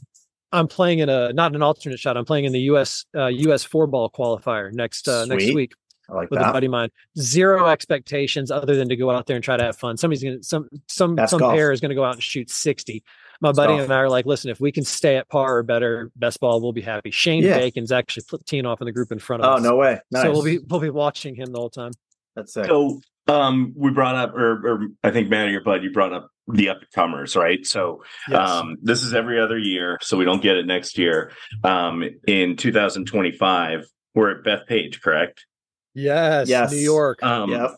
I'm 0.53 0.69
playing 0.69 0.99
in 0.99 1.09
a 1.09 1.33
not 1.33 1.55
an 1.55 1.63
alternate 1.63 1.99
shot. 1.99 2.17
I'm 2.17 2.25
playing 2.25 2.45
in 2.45 2.53
the 2.53 2.61
US 2.61 3.05
uh, 3.15 3.27
US 3.27 3.65
four 3.65 3.87
ball 3.87 4.11
qualifier 4.11 4.73
next 4.73 5.09
uh, 5.09 5.25
next 5.25 5.53
week 5.55 5.73
I 6.09 6.15
like 6.15 6.31
with 6.31 6.41
a 6.41 6.53
buddy 6.53 6.67
of 6.67 6.73
mine. 6.73 6.91
Zero 7.19 7.67
expectations 7.69 8.51
other 8.51 8.77
than 8.77 8.89
to 8.89 8.97
go 8.97 9.11
out 9.11 9.27
there 9.27 9.37
and 9.37 9.45
try 9.45 9.57
to 9.57 9.65
have 9.65 9.77
fun. 9.77 9.97
Somebody's 9.97 10.23
gonna 10.23 10.43
some 10.43 10.69
some 10.89 11.17
That's 11.17 11.31
some 11.31 11.41
golf. 11.41 11.55
pair 11.55 11.73
is 11.73 11.81
gonna 11.81 11.95
go 11.95 12.05
out 12.05 12.15
and 12.15 12.23
shoot 12.23 12.51
60. 12.51 13.03
My 13.43 13.49
That's 13.49 13.57
buddy 13.59 13.73
golf. 13.73 13.83
and 13.83 13.93
I 13.93 13.97
are 13.97 14.09
like, 14.09 14.25
listen, 14.25 14.51
if 14.51 14.61
we 14.61 14.71
can 14.73 14.85
stay 14.85 15.17
at 15.17 15.29
par 15.29 15.59
or 15.59 15.63
better, 15.65 16.11
best 16.17 16.39
ball, 16.41 16.61
we'll 16.63 16.73
be 16.73 16.81
happy. 16.81 17.11
Shane 17.11 17.43
Yeah. 17.43 17.59
Bacon's 17.59 17.91
actually 17.91 18.23
flipped 18.29 18.47
teeing 18.47 18.65
off 18.67 18.81
in 18.81 18.85
the 18.87 18.93
group 18.93 19.11
in 19.13 19.19
front 19.19 19.43
of 19.43 19.49
Oh, 19.51 19.57
us. 19.57 19.63
no 19.63 19.77
way. 19.77 19.99
Nice. 20.13 20.23
So 20.23 20.31
we'll 20.31 20.45
be 20.45 20.59
we'll 20.61 20.81
be 20.81 20.91
watching 20.91 21.35
him 21.35 21.53
the 21.53 21.59
whole 21.59 21.69
time. 21.69 21.91
That's 22.37 22.55
sick. 22.55 22.67
So 22.67 23.01
um, 23.29 23.73
we 23.77 23.91
brought 23.91 24.15
up, 24.15 24.35
or, 24.35 24.67
or 24.67 24.87
I 25.05 25.11
think 25.11 25.29
Matt 25.29 25.49
or 25.49 25.51
your 25.51 25.63
bud, 25.63 25.83
you 25.83 25.91
brought 25.91 26.13
up 26.13 26.29
the 26.49 26.69
up 26.71 26.79
and 26.79 26.91
comers, 26.93 27.35
right? 27.37 27.67
So 27.67 28.03
Yes. 28.29 28.49
um, 28.49 28.77
this 28.83 29.03
is 29.03 29.13
every 29.13 29.41
other 29.41 29.59
year, 29.59 29.99
so 30.03 30.17
we 30.17 30.25
don't 30.25 30.43
get 30.43 30.57
it 30.57 30.67
next 30.67 30.97
year. 30.97 31.33
Um, 31.65 32.05
in 32.27 32.57
2025, 32.57 33.85
we're 34.15 34.31
at 34.39 34.45
Bethpage, 34.45 35.01
correct? 35.01 35.47
yes, 35.95 36.49
yes. 36.49 36.71
New 36.73 36.79
York. 36.79 37.23
Um, 37.23 37.51
yep. 37.51 37.71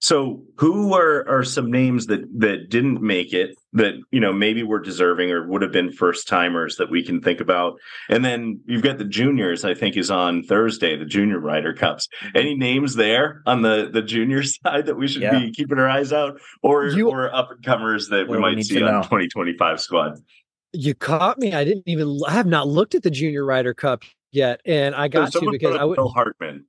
So, 0.00 0.42
who 0.56 0.94
are 0.94 1.28
are 1.28 1.44
some 1.44 1.70
names 1.70 2.06
that 2.06 2.22
that 2.40 2.68
didn't 2.70 3.00
make 3.02 3.32
it 3.32 3.56
that 3.74 3.94
you 4.10 4.20
know 4.20 4.32
maybe 4.32 4.62
were 4.62 4.80
deserving 4.80 5.30
or 5.30 5.46
would 5.48 5.62
have 5.62 5.72
been 5.72 5.90
first 5.92 6.28
timers 6.28 6.76
that 6.76 6.90
we 6.90 7.02
can 7.04 7.20
think 7.20 7.40
about? 7.40 7.74
And 8.08 8.24
then 8.24 8.60
you've 8.66 8.82
got 8.82 8.98
the 8.98 9.04
juniors. 9.04 9.64
I 9.64 9.74
think 9.74 9.96
is 9.96 10.10
on 10.10 10.42
Thursday, 10.42 10.96
the 10.96 11.04
Junior 11.04 11.38
Ryder 11.40 11.72
Cups. 11.72 12.08
Mm-hmm. 12.24 12.36
Any 12.38 12.54
names 12.54 12.94
there 12.96 13.42
on 13.46 13.62
the 13.62 13.88
the 13.92 14.02
junior 14.02 14.42
side 14.42 14.86
that 14.86 14.96
we 14.96 15.08
should 15.08 15.22
Yeah. 15.22 15.38
be 15.38 15.50
keeping 15.52 15.78
our 15.78 15.88
eyes 15.88 16.12
out, 16.12 16.40
or 16.62 16.86
You- 16.86 17.08
or 17.10 17.34
up 17.34 17.50
and 17.50 17.62
comers 17.64 18.08
that 18.08 18.28
we 18.28 18.36
Well, 18.38 18.48
we 18.50 18.56
might 18.56 18.64
see 18.64 18.82
on 18.82 18.90
know. 18.92 19.02
2025 19.02 19.80
squad? 19.80 20.18
You 20.74 20.94
caught 20.94 21.38
me. 21.38 21.52
I 21.52 21.64
didn't 21.64 21.84
even. 21.86 22.18
I 22.26 22.32
have 22.32 22.46
not 22.46 22.66
looked 22.68 22.94
at 22.94 23.02
the 23.02 23.10
Junior 23.10 23.44
Ryder 23.44 23.74
Cup 23.74 24.02
yet, 24.30 24.60
and 24.64 24.94
I 24.94 25.08
got 25.08 25.32
So 25.32 25.40
to 25.40 25.50
because 25.50 25.76
I 25.76 25.84
would. 25.84 25.98
Will 25.98 26.08
Hartman. 26.08 26.64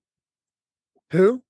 Who? 1.12 1.42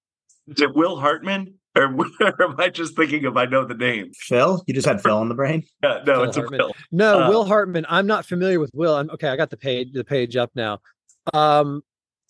Is 0.47 0.61
it 0.61 0.75
Will 0.75 0.99
Hartman? 0.99 1.55
Or, 1.75 1.85
or 2.21 2.43
am 2.43 2.55
I 2.59 2.69
just 2.69 2.95
thinking 2.95 3.25
of 3.25 3.35
I 3.37 3.45
know 3.45 3.65
the 3.65 3.73
name? 3.73 4.11
Phil, 4.15 4.63
you 4.67 4.73
just 4.73 4.87
had 4.87 5.01
Phil 5.01 5.21
in 5.21 5.29
the 5.29 5.35
brain. 5.35 5.63
Uh, 5.83 5.99
no, 6.05 6.19
Will 6.19 6.23
it's 6.29 6.37
a 6.37 6.41
Hartman. 6.41 6.59
Will. 6.59 6.75
No, 6.91 7.23
Uh, 7.23 7.29
Will 7.29 7.45
Hartman. 7.45 7.85
I'm 7.89 8.07
not 8.07 8.25
familiar 8.25 8.59
with 8.59 8.71
Will. 8.73 8.95
I'm 8.95 9.09
okay. 9.11 9.27
I 9.27 9.35
got 9.35 9.49
the 9.49 9.57
page 9.57 9.91
the 9.91 10.03
page 10.05 10.37
up 10.37 10.51
now. 10.55 10.79
Um, 11.33 11.81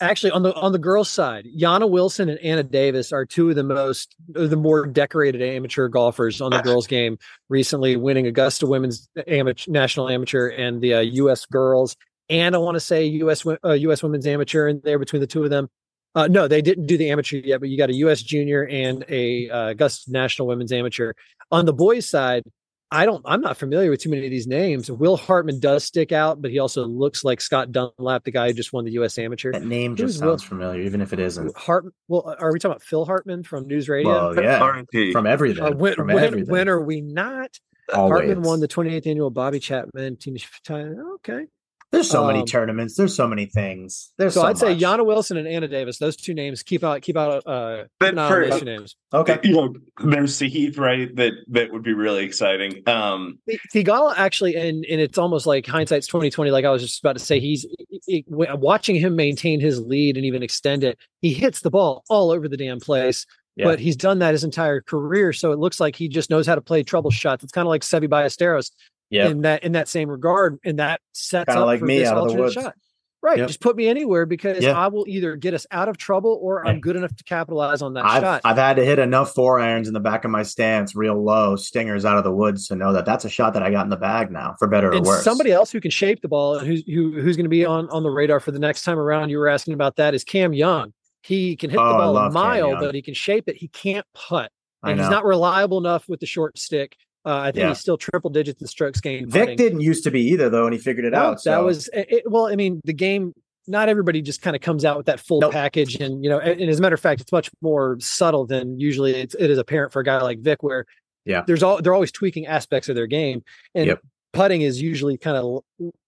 actually, 0.02 0.32
on 0.32 0.42
the 0.44 0.56
on 0.56 0.72
the 0.72 0.80
girls' 0.80 1.10
side, 1.10 1.46
Yana 1.56 1.88
Wilson 1.90 2.30
and 2.30 2.40
Anna 2.40 2.64
Davis 2.64 3.12
are 3.12 3.26
two 3.26 3.50
of 3.50 3.56
the 3.56 3.64
most 3.64 4.16
the 4.28 4.56
more 4.56 4.88
decorated 4.88 5.42
amateur 5.42 5.88
golfers 5.88 6.42
on 6.42 6.52
the 6.52 6.62
girls' 6.62 6.88
game 6.88 7.18
recently, 7.50 7.96
winning 7.96 8.26
Augusta 8.26 8.66
Women's 8.66 9.08
amateur 9.28 9.72
national 9.72 10.10
amateur 10.10 10.48
and 10.50 10.82
the 10.82 10.96
uh, 10.96 11.00
U.S. 11.02 11.46
girls, 11.46 11.96
and 12.30 12.56
I 12.56 12.58
want 12.58 12.76
to 12.76 12.80
say 12.80 13.06
U.S. 13.06 13.46
uh, 13.46 13.74
U.S. 13.74 14.02
Women's 14.02 14.26
amateur 14.26 14.68
in 14.68 14.82
there 14.84 14.98
between 14.98 15.20
the 15.20 15.28
two 15.28 15.44
of 15.44 15.50
them. 15.52 15.70
Uh, 16.16 16.28
no, 16.28 16.48
they 16.48 16.62
didn't 16.62 16.86
do 16.86 16.98
the 16.98 17.10
amateur 17.10 17.38
yet, 17.38 17.60
but 17.60 17.70
you 17.70 17.78
got 17.78 17.90
a 17.90 17.96
U.S. 17.96 18.22
junior 18.22 18.68
and 18.68 19.04
a 19.10 19.50
uh, 19.50 19.70
Augusta 19.70 20.12
National 20.12 20.48
Women's 20.48 20.72
Amateur. 20.72 21.14
On 21.52 21.66
the 21.66 21.74
boys' 21.74 22.08
side, 22.08 22.44
I 22.92 23.06
don't. 23.06 23.24
I'm 23.26 23.42
not 23.42 23.58
familiar 23.58 23.90
with 23.90 24.02
too 24.02 24.12
many 24.12 24.26
of 24.26 24.30
these 24.30 24.46
names. 24.46 24.92
Will 24.92 25.18
Hartman 25.18 25.60
does 25.60 25.84
stick 25.84 26.12
out, 26.12 26.40
but 26.40 26.52
he 26.52 26.60
also 26.60 26.86
looks 26.86 27.24
like 27.24 27.42
Scott 27.42 27.72
Dunlap, 27.72 28.24
the 28.24 28.30
guy 28.30 28.48
who 28.50 28.54
just 28.54 28.72
won 28.72 28.86
the 28.86 28.92
U.S. 28.92 29.18
Amateur. 29.18 29.52
That 29.52 29.66
name 29.66 29.96
just 29.96 30.14
Who's 30.14 30.20
sounds 30.20 30.44
Will- 30.44 30.50
familiar, 30.50 30.82
even 30.84 31.02
if 31.02 31.12
it 31.14 31.20
isn't. 31.20 31.58
Hart. 31.58 31.86
Well, 32.08 32.36
are 32.40 32.54
we 32.54 32.60
talking 32.60 32.74
about 32.74 32.84
Phil 32.84 33.06
Hartman 33.06 33.42
from 33.42 33.68
NewsRadio? 33.68 34.06
Well, 34.06 34.44
yeah, 34.44 34.62
R.I.P. 34.62 35.12
from 35.12 35.26
everything. 35.26 35.64
Or 35.64 35.76
when, 35.76 35.96
from 35.96 36.08
when, 36.10 36.24
everything. 36.24 36.52
when 36.52 36.70
are 36.70 36.82
we 36.82 37.02
not? 37.02 37.50
Always. 37.92 38.12
Hartman 38.12 38.44
won 38.44 38.60
the 38.60 38.68
28th 38.68 39.08
annual 39.08 39.32
Bobby 39.32 39.60
Chapman 39.60 40.18
Teenage 40.18 40.48
Time. 40.64 40.96
Okay. 41.16 41.48
There's 41.94 42.10
so 42.10 42.26
many 42.26 42.40
um, 42.40 42.46
tournaments. 42.46 42.96
There's 42.98 43.16
so 43.16 43.28
many 43.28 43.46
things. 43.46 44.12
There's 44.18 44.34
So, 44.34 44.42
so, 44.42 44.48
I'd 44.48 44.58
say. 44.58 44.76
Yana 44.76 45.06
Wilson 45.06 45.38
and 45.38 45.48
Anna 45.48 45.68
Davis, 45.68 46.00
those 46.00 46.16
two 46.18 46.34
names, 46.34 46.64
keep 46.64 46.84
out, 46.84 47.02
keep 47.04 47.16
out, 47.16 47.46
uh, 47.48 47.84
But 48.00 48.08
keep 48.08 48.14
an 48.14 48.20
eye 48.20 48.28
for- 48.30 48.44
on 48.44 48.50
those 48.50 48.60
two 48.60 48.66
names. 48.66 48.96
Okay. 49.14 49.40
You 49.44 49.52
know, 49.54 49.74
there's 50.04 50.36
Sahith, 50.38 50.78
right? 50.80 51.16
That 51.16 51.34
that 51.50 51.72
would 51.72 51.84
be 51.84 51.94
really 51.94 52.26
exciting. 52.26 52.82
Um, 52.88 53.38
Th- 53.48 53.62
Theegala 53.74 54.16
actually, 54.18 54.56
and 54.56 54.84
and 54.86 55.00
it's 55.00 55.18
almost 55.20 55.46
like 55.46 55.68
hindsight's 55.68 56.08
twenty 56.08 56.30
twenty. 56.32 56.50
Like 56.52 56.66
I 56.66 56.72
was 56.72 56.82
just 56.82 57.00
about 57.00 57.14
to 57.16 57.24
say, 57.24 57.40
he's 57.40 57.66
he- 57.90 58.02
he- 58.08 58.26
watching 58.28 58.96
him 58.96 59.16
maintain 59.16 59.60
his 59.60 59.80
lead 59.80 60.18
and 60.18 60.26
even 60.26 60.42
extend 60.44 60.84
it. 60.84 60.98
He 61.22 61.32
hits 61.34 61.62
the 61.62 61.70
ball 61.70 62.04
all 62.10 62.32
over 62.32 62.48
the 62.50 62.58
damn 62.58 62.80
place, 62.80 63.26
Yeah. 63.56 63.66
but 63.66 63.80
he's 63.80 63.96
done 63.96 64.18
that 64.20 64.32
his 64.34 64.44
entire 64.44 64.82
career. 64.82 65.32
So 65.32 65.52
it 65.52 65.60
looks 65.60 65.80
like 65.80 65.96
he 65.96 66.08
just 66.08 66.32
knows 66.32 66.48
how 66.48 66.56
to 66.56 66.62
play 66.62 66.82
trouble 66.82 67.12
shots. 67.12 67.44
It's 67.44 67.54
kind 67.54 67.68
of 67.68 67.70
like 67.70 67.82
Seve 67.84 68.08
Ballesteros 68.10 68.72
Yeah. 69.14 69.28
in 69.30 69.42
that 69.42 69.64
in 69.64 69.72
that 69.74 69.88
same 69.88 70.10
regard, 70.10 70.60
and 70.66 70.80
that 70.80 71.00
sets 71.14 71.48
Kinda 71.48 71.62
up 71.62 71.68
like 71.68 71.80
for 71.80 71.86
me 71.86 72.00
this 72.00 72.10
out 72.10 72.18
of 72.18 72.24
the 72.24 72.30
alternate 72.30 72.42
woods. 72.44 72.54
shot. 72.56 72.74
Right, 73.22 73.38
Yep. 73.38 73.48
just 73.48 73.62
put 73.62 73.78
me 73.78 73.88
anywhere 73.88 74.26
because 74.26 74.62
Yeah. 74.62 74.78
I 74.78 74.88
will 74.88 75.06
either 75.08 75.38
get 75.38 75.54
us 75.54 75.66
out 75.72 75.88
of 75.88 75.96
trouble 75.96 76.38
or 76.42 76.68
I'm 76.68 76.82
good 76.82 76.98
enough 76.98 77.16
to 77.16 77.24
capitalize 77.24 77.82
on 77.82 77.94
that 77.94 78.04
I've, 78.04 78.22
shot. 78.22 78.42
I've 78.44 78.58
had 78.58 78.76
to 78.76 78.84
hit 78.84 79.00
enough 79.00 79.34
four 79.34 79.62
irons 79.62 79.88
in 79.88 79.94
the 79.94 80.02
back 80.02 80.26
of 80.26 80.32
my 80.32 80.44
stance 80.44 80.94
real 80.94 81.24
low, 81.24 81.56
stingers 81.56 82.04
out 82.04 82.18
of 82.18 82.26
the 82.26 82.34
woods 82.34 82.68
to 82.68 82.76
know 82.76 82.92
that 82.92 83.06
that's 83.06 83.24
a 83.24 83.30
shot 83.30 83.54
that 83.54 83.64
I 83.64 83.72
got 83.72 83.86
in 83.86 83.90
the 83.92 83.96
bag 83.96 84.30
now, 84.30 84.56
for 84.60 84.68
better 84.68 84.90
or 84.90 84.96
and 84.96 85.06
worse. 85.06 85.24
somebody 85.24 85.54
else 85.54 85.72
who 85.72 85.80
can 85.80 85.90
shape 85.90 86.22
the 86.22 86.28
ball 86.28 86.56
and 86.58 86.68
who's 86.68 86.84
who, 86.86 87.14
who's 87.14 87.38
going 87.38 87.46
to 87.46 87.50
be 87.50 87.64
on 87.66 87.90
on 87.92 88.04
the 88.04 88.10
radar 88.10 88.42
for 88.42 88.52
the 88.52 88.60
next 88.60 88.82
time 88.84 89.00
around. 89.00 89.30
You 89.30 89.38
were 89.38 89.48
asking 89.48 89.74
about 89.74 89.96
that 89.96 90.14
is 90.14 90.26
Cam 90.26 90.52
Young. 90.54 90.92
He 91.22 91.56
can 91.56 91.70
hit 91.70 91.80
Oh, 91.80 91.88
the 91.88 91.94
ball 91.94 92.18
a 92.18 92.30
mile, 92.30 92.76
but 92.78 92.94
he 92.94 93.02
can 93.02 93.14
shape 93.14 93.48
it. 93.48 93.56
He 93.56 93.70
can't 93.70 94.06
putt, 94.14 94.52
and 94.84 95.00
he's 95.00 95.10
not 95.10 95.24
reliable 95.24 95.78
enough 95.78 96.10
with 96.10 96.20
the 96.20 96.26
short 96.26 96.58
stick. 96.58 96.98
Uh, 97.26 97.38
I 97.38 97.46
think 97.52 97.58
Yeah. 97.64 97.70
he's 97.70 97.80
still 97.80 97.98
triple 97.98 98.30
digits 98.30 98.62
in 98.62 98.68
strokes 98.68 99.00
gained. 99.00 99.32
Vic 99.32 99.56
didn't 99.58 99.80
used 99.82 100.04
to 100.04 100.12
be 100.12 100.22
either, 100.30 100.50
though, 100.50 100.66
and 100.66 100.74
he 100.74 100.80
figured 100.80 101.06
it 101.06 101.12
No, 101.14 101.20
out. 101.20 101.32
That 101.36 101.40
so- 101.42 101.66
was 101.66 101.88
it, 101.90 102.08
it- 102.12 102.24
well. 102.32 102.48
I 102.48 102.56
mean, 102.56 102.82
the 102.84 102.94
game. 102.94 103.34
Not 103.66 103.88
everybody 103.88 104.22
just 104.22 104.42
kind 104.42 104.58
of 104.58 104.62
comes 104.62 104.84
out 104.84 104.98
with 104.98 105.06
that 105.06 105.22
full 105.22 105.40
Nope. 105.40 105.54
package, 105.54 105.96
and 105.96 106.22
you 106.22 106.30
know, 106.30 106.38
and, 106.38 106.60
as 106.70 106.80
a 106.80 106.82
matter 106.82 106.96
of 106.96 107.00
fact, 107.00 107.22
it's 107.22 107.32
much 107.32 107.50
more 107.62 107.96
subtle 108.02 108.46
than 108.46 108.78
usually 108.78 109.16
it's, 109.16 109.36
it 109.40 109.50
is 109.50 109.58
apparent 109.58 109.94
for 109.94 110.02
a 110.02 110.04
guy 110.04 110.22
like 110.22 110.40
Vic, 110.40 110.62
where 110.64 110.86
Yeah. 111.24 111.46
there's 111.48 111.64
all 111.64 111.82
they're 111.82 111.94
always 111.94 112.12
tweaking 112.12 112.46
aspects 112.46 112.90
of 112.90 112.96
their 112.96 113.08
game, 113.08 113.42
and 113.74 113.86
Yep. 113.88 114.02
putting 114.34 114.64
is 114.64 114.82
usually 114.82 115.18
kind 115.18 115.38
of 115.38 115.62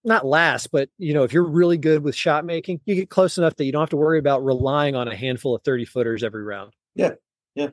not 0.03 0.25
last, 0.25 0.69
but 0.73 0.89
you 0.97 1.13
know, 1.13 1.23
if 1.23 1.31
you're 1.31 1.45
really 1.45 1.77
good 1.77 2.03
with 2.03 2.13
shot 2.13 2.43
making, 2.43 2.81
you 2.85 2.93
get 2.93 3.09
close 3.09 3.37
enough 3.37 3.55
that 3.55 3.63
you 3.63 3.71
don't 3.71 3.83
have 3.83 3.89
to 3.91 3.95
worry 3.97 4.19
about 4.19 4.43
relying 4.43 4.95
on 4.95 5.07
a 5.07 5.15
handful 5.15 5.55
of 5.55 5.61
thirty 5.63 5.85
footers 5.85 6.25
every 6.25 6.43
round. 6.43 6.73
Yeah. 6.93 7.11
Yeah. 7.55 7.69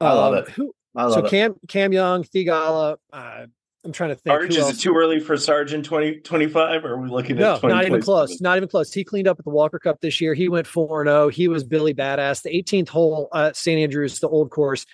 I 0.00 0.14
love 0.14 0.32
Um, 0.32 0.38
it. 0.44 0.48
Who, 0.52 0.72
so 0.98 1.24
it. 1.24 1.30
Cam 1.30 1.54
Cam 1.68 1.92
Young, 1.92 2.24
Theegala. 2.24 2.96
Uh, 3.12 3.46
I'm 3.84 3.92
trying 3.92 4.10
to 4.10 4.16
think. 4.16 4.34
Arch, 4.34 4.42
who 4.42 4.48
is 4.50 4.58
else? 4.58 4.72
it 4.74 4.80
too 4.80 4.94
early 4.96 5.20
for 5.20 5.36
Sargent 5.36 5.84
2025? 5.84 6.84
or 6.84 6.94
are 6.94 7.00
we 7.00 7.08
looking 7.08 7.36
No, 7.36 7.54
at 7.54 7.62
not 7.62 7.86
even 7.86 8.02
close. 8.02 8.40
Not 8.40 8.56
even 8.56 8.68
close. 8.68 8.92
He 8.92 9.04
cleaned 9.04 9.28
up 9.28 9.38
at 9.38 9.44
the 9.44 9.50
Walker 9.50 9.78
Cup 9.78 10.00
this 10.00 10.20
year. 10.20 10.34
He 10.34 10.48
went 10.48 10.66
4 10.66 11.04
0. 11.04 11.28
He 11.28 11.48
was 11.48 11.64
Billy 11.64 11.94
Badass. 11.94 12.42
The 12.42 12.50
18th 12.50 12.88
hole 12.88 13.28
at 13.32 13.56
St. 13.56 13.78
Andrews, 13.80 14.18
the 14.18 14.28
old 14.28 14.50
course, 14.50 14.84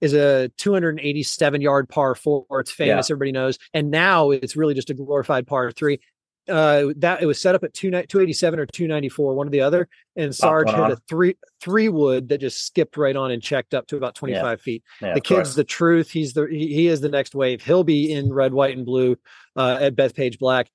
is 0.00 0.14
a 0.14 0.48
287 0.56 1.60
yard 1.60 1.88
par 1.88 2.14
four. 2.14 2.46
It's 2.52 2.72
famous. 2.72 3.10
Everybody 3.10 3.32
knows. 3.32 3.58
And 3.74 3.90
now 3.90 4.30
it's 4.30 4.56
really 4.56 4.74
just 4.74 4.90
a 4.90 4.94
glorified 4.94 5.46
par 5.46 5.70
three. 5.72 6.00
Uh, 6.48 6.92
that 6.96 7.22
it 7.22 7.26
was 7.26 7.40
set 7.40 7.54
up 7.54 7.62
at 7.62 7.72
two, 7.74 7.90
287 7.90 8.58
or 8.58 8.66
294, 8.66 9.34
one 9.34 9.46
or 9.46 9.50
the 9.50 9.60
other. 9.60 9.88
And 10.16 10.34
Sarge 10.34 10.68
hit 10.68 10.80
on. 10.80 10.90
a 10.92 10.96
three 11.08 11.36
three 11.60 11.88
wood 11.88 12.28
that 12.30 12.38
just 12.38 12.64
skipped 12.66 12.96
right 12.96 13.14
on 13.14 13.30
and 13.30 13.40
checked 13.42 13.72
up 13.74 13.86
to 13.88 13.96
about 13.96 14.14
25 14.16 14.60
feet 14.60 14.82
Yeah, 15.00 15.14
the 15.14 15.20
kid's 15.20 15.38
course. 15.50 15.54
the 15.54 15.64
truth. 15.64 16.10
He's 16.10 16.32
the 16.32 16.46
he, 16.50 16.74
he 16.74 16.86
is 16.88 17.00
the 17.00 17.08
next 17.10 17.34
wave. 17.34 17.62
He'll 17.62 17.84
be 17.84 18.10
in 18.12 18.32
red, 18.32 18.52
white, 18.52 18.76
and 18.76 18.84
blue 18.86 19.16
uh, 19.56 19.78
at 19.80 19.94
Bethpage 19.94 20.38
Black. 20.38 20.68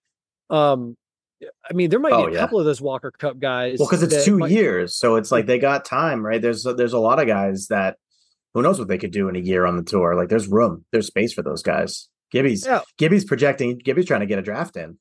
Um, 0.50 0.96
I 1.70 1.74
mean, 1.74 1.90
there 1.90 2.00
might 2.00 2.14
Oh, 2.14 2.28
be 2.28 2.32
a 2.32 2.36
yeah. 2.36 2.40
couple 2.40 2.60
of 2.60 2.66
those 2.66 2.80
Walker 2.80 3.12
Cup 3.12 3.40
guys. 3.40 3.78
Well, 3.80 3.90
because 3.90 4.04
it's 4.04 4.24
two 4.24 4.38
might- 4.38 4.52
years, 4.52 4.96
so 4.96 5.16
it's 5.18 5.32
like 5.32 5.46
they 5.46 5.60
got 5.60 5.84
time, 5.84 6.26
right? 6.26 6.42
There's 6.42 6.64
there's 6.64 6.94
a 6.94 7.00
lot 7.00 7.20
of 7.20 7.28
guys 7.28 7.68
that 7.68 7.98
who 8.54 8.62
knows 8.62 8.80
what 8.80 8.88
they 8.88 8.98
could 8.98 9.12
do 9.12 9.28
in 9.28 9.36
a 9.36 9.40
year 9.40 9.66
on 9.66 9.76
the 9.76 9.84
tour. 9.84 10.16
Like 10.16 10.30
there's 10.30 10.48
room, 10.48 10.86
there's 10.92 11.08
space 11.08 11.34
for 11.34 11.42
those 11.42 11.62
guys. 11.64 12.08
Gibby's 12.32 12.66
Yeah. 12.66 12.82
Gibby's 12.98 13.26
projecting. 13.26 13.78
Gibby's 13.80 14.06
trying 14.06 14.22
to 14.22 14.26
get 14.26 14.40
a 14.40 14.44
draft 14.44 14.78
in. 14.78 14.98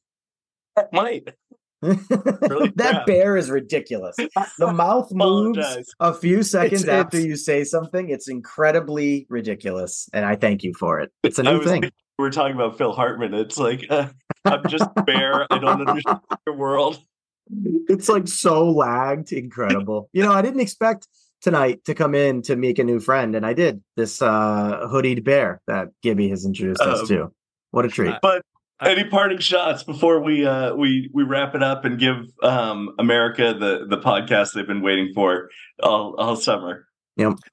Might. 0.93 1.31
that 1.83 2.77
crap. 2.79 3.07
bear 3.07 3.37
is 3.37 3.51
ridiculous. 3.51 4.17
The 4.59 4.73
mouth 4.73 5.13
moves 5.13 5.95
a 6.01 6.15
few 6.15 6.43
seconds 6.43 6.83
It's- 6.85 7.05
after 7.05 7.19
it's- 7.19 7.29
you 7.29 7.37
say 7.37 7.65
something. 7.65 8.09
It's 8.09 8.29
incredibly 8.29 9.27
ridiculous, 9.29 10.09
and 10.13 10.25
I 10.25 10.37
thank 10.37 10.63
you 10.63 10.73
for 10.75 11.01
it. 11.01 11.13
It's 11.23 11.39
a 11.39 11.43
new 11.43 11.59
thing. 11.59 11.83
thinking 11.83 11.91
we 12.19 12.25
We're 12.25 12.31
talking 12.31 12.55
about 12.55 12.79
Phil 12.79 12.93
Hartman. 12.93 13.35
It's 13.35 13.59
like 13.59 13.87
uh, 13.91 14.09
I'm 14.45 14.67
just 14.69 14.89
bear. 15.05 15.47
I 15.53 15.59
don't 15.59 15.87
understand 15.87 16.21
your 16.47 16.57
world. 16.57 16.99
It's 17.89 18.09
like 18.09 18.27
so 18.29 18.71
lagged, 18.71 19.33
incredible. 19.33 20.09
you 20.15 20.23
know, 20.23 20.33
I 20.33 20.41
didn't 20.41 20.61
expect 20.61 21.07
tonight 21.43 21.85
to 21.85 21.95
come 21.95 22.15
in 22.15 22.41
to 22.43 22.57
make 22.57 22.79
a 22.79 22.85
new 22.85 22.99
friend, 23.01 23.35
and 23.37 23.45
I 23.45 23.53
did. 23.53 23.83
This 23.97 24.23
uh 24.23 24.87
hoodied 24.91 25.25
bear 25.25 25.61
that 25.67 25.89
Gibby 26.03 26.31
has 26.31 26.47
introduced 26.47 26.81
us 26.81 27.01
Um, 27.01 27.07
to. 27.09 27.33
What 27.73 27.85
a 27.85 27.89
treat! 27.89 28.15
But 28.23 28.43
any 28.91 29.05
parting 29.05 29.39
shots 29.39 29.83
before 29.83 30.21
we 30.21 30.47
uh 30.47 30.75
we 30.75 31.11
we 31.13 31.23
wrap 31.23 31.55
it 31.55 31.63
up 31.63 31.85
and 31.85 31.99
give 31.99 32.17
um 32.43 32.95
America 32.99 33.55
the 33.59 33.87
the 33.89 33.99
podcast 33.99 34.53
they've 34.53 34.67
been 34.67 34.83
waiting 34.83 35.13
for 35.15 35.51
all 35.83 36.15
all 36.19 36.37
summer. 36.37 36.87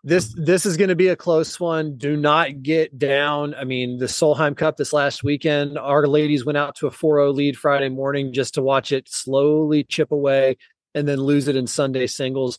This 0.03 0.33
this 0.35 0.65
is 0.65 0.75
going 0.75 0.89
to 0.89 0.95
be 0.95 1.09
a 1.09 1.15
close 1.15 1.59
one. 1.59 1.95
Do 1.95 2.17
not 2.17 2.63
get 2.63 2.97
down. 2.97 3.53
I 3.53 3.63
mean, 3.63 3.99
the 3.99 4.07
Solheim 4.07 4.57
Cup 4.57 4.77
this 4.77 4.91
last 4.91 5.23
weekend, 5.23 5.77
our 5.77 6.07
ladies 6.07 6.43
went 6.43 6.57
out 6.57 6.75
to 6.77 6.87
a 6.87 6.91
4-0 6.91 7.35
lead 7.35 7.57
Friday 7.57 7.89
morning 7.89 8.33
just 8.33 8.55
to 8.55 8.63
watch 8.63 8.91
it 8.91 9.07
slowly 9.07 9.83
chip 9.83 10.11
away 10.11 10.57
and 10.95 11.07
then 11.07 11.19
lose 11.19 11.47
it 11.47 11.55
in 11.55 11.67
Sunday 11.67 12.07
singles. 12.07 12.57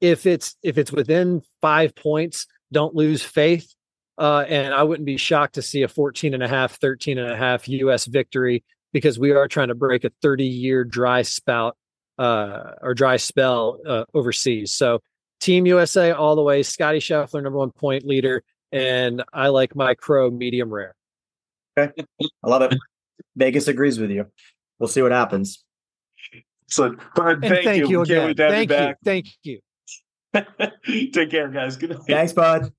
If 0.00 0.26
it's 0.26 0.56
if 0.62 0.76
it's 0.76 0.90
within 0.90 1.42
5 1.60 1.94
points, 1.94 2.48
don't 2.72 2.96
lose 2.96 3.22
faith. 3.22 3.72
Uh, 4.20 4.44
and 4.48 4.74
I 4.74 4.82
wouldn't 4.82 5.06
be 5.06 5.16
shocked 5.16 5.54
to 5.54 5.62
see 5.62 5.82
a 5.82 5.88
14 5.88 6.34
and 6.34 6.42
a 6.42 6.48
half, 6.48 6.78
13 6.78 7.16
and 7.16 7.32
a 7.32 7.36
half 7.36 7.66
US 7.68 8.04
victory 8.04 8.62
because 8.92 9.18
we 9.18 9.30
are 9.30 9.48
trying 9.48 9.68
to 9.68 9.74
break 9.74 10.04
a 10.04 10.10
30 10.20 10.44
year 10.44 10.84
dry 10.84 11.22
spout 11.22 11.74
uh, 12.18 12.72
or 12.82 12.92
dry 12.92 13.16
spell 13.16 13.78
uh, 13.86 14.04
overseas. 14.12 14.72
So 14.72 15.00
Team 15.40 15.64
USA 15.64 16.10
all 16.12 16.36
the 16.36 16.42
way. 16.42 16.62
Scotty 16.62 16.98
Scheffler, 16.98 17.42
number 17.42 17.58
one 17.58 17.70
point 17.70 18.04
leader, 18.04 18.44
and 18.70 19.24
I 19.32 19.48
like 19.48 19.74
my 19.74 19.94
crow 19.94 20.30
medium 20.30 20.68
rare. 20.68 20.94
Okay. 21.78 22.04
I 22.44 22.48
love 22.48 22.60
it. 22.60 22.76
Vegas 23.36 23.68
agrees 23.68 23.98
with 23.98 24.10
you. 24.10 24.26
We'll 24.78 24.88
see 24.88 25.00
what 25.00 25.12
happens. 25.12 25.64
So, 26.66 26.94
Bud, 27.16 27.38
thank, 27.40 27.64
thank, 27.64 27.88
you, 27.88 28.00
We 28.00 28.06
can't 28.06 28.10
again. 28.10 28.26
wait 28.26 28.36
to 28.36 28.42
have 28.42 28.96
Thank 29.02 29.40
you 29.44 29.52
you. 29.54 29.60
Thank 30.34 30.84
you. 30.84 31.10
Take 31.12 31.30
care, 31.30 31.48
guys. 31.48 31.76
Good 31.76 31.90
night. 31.90 32.00
Thanks, 32.06 32.32
bud. 32.34 32.70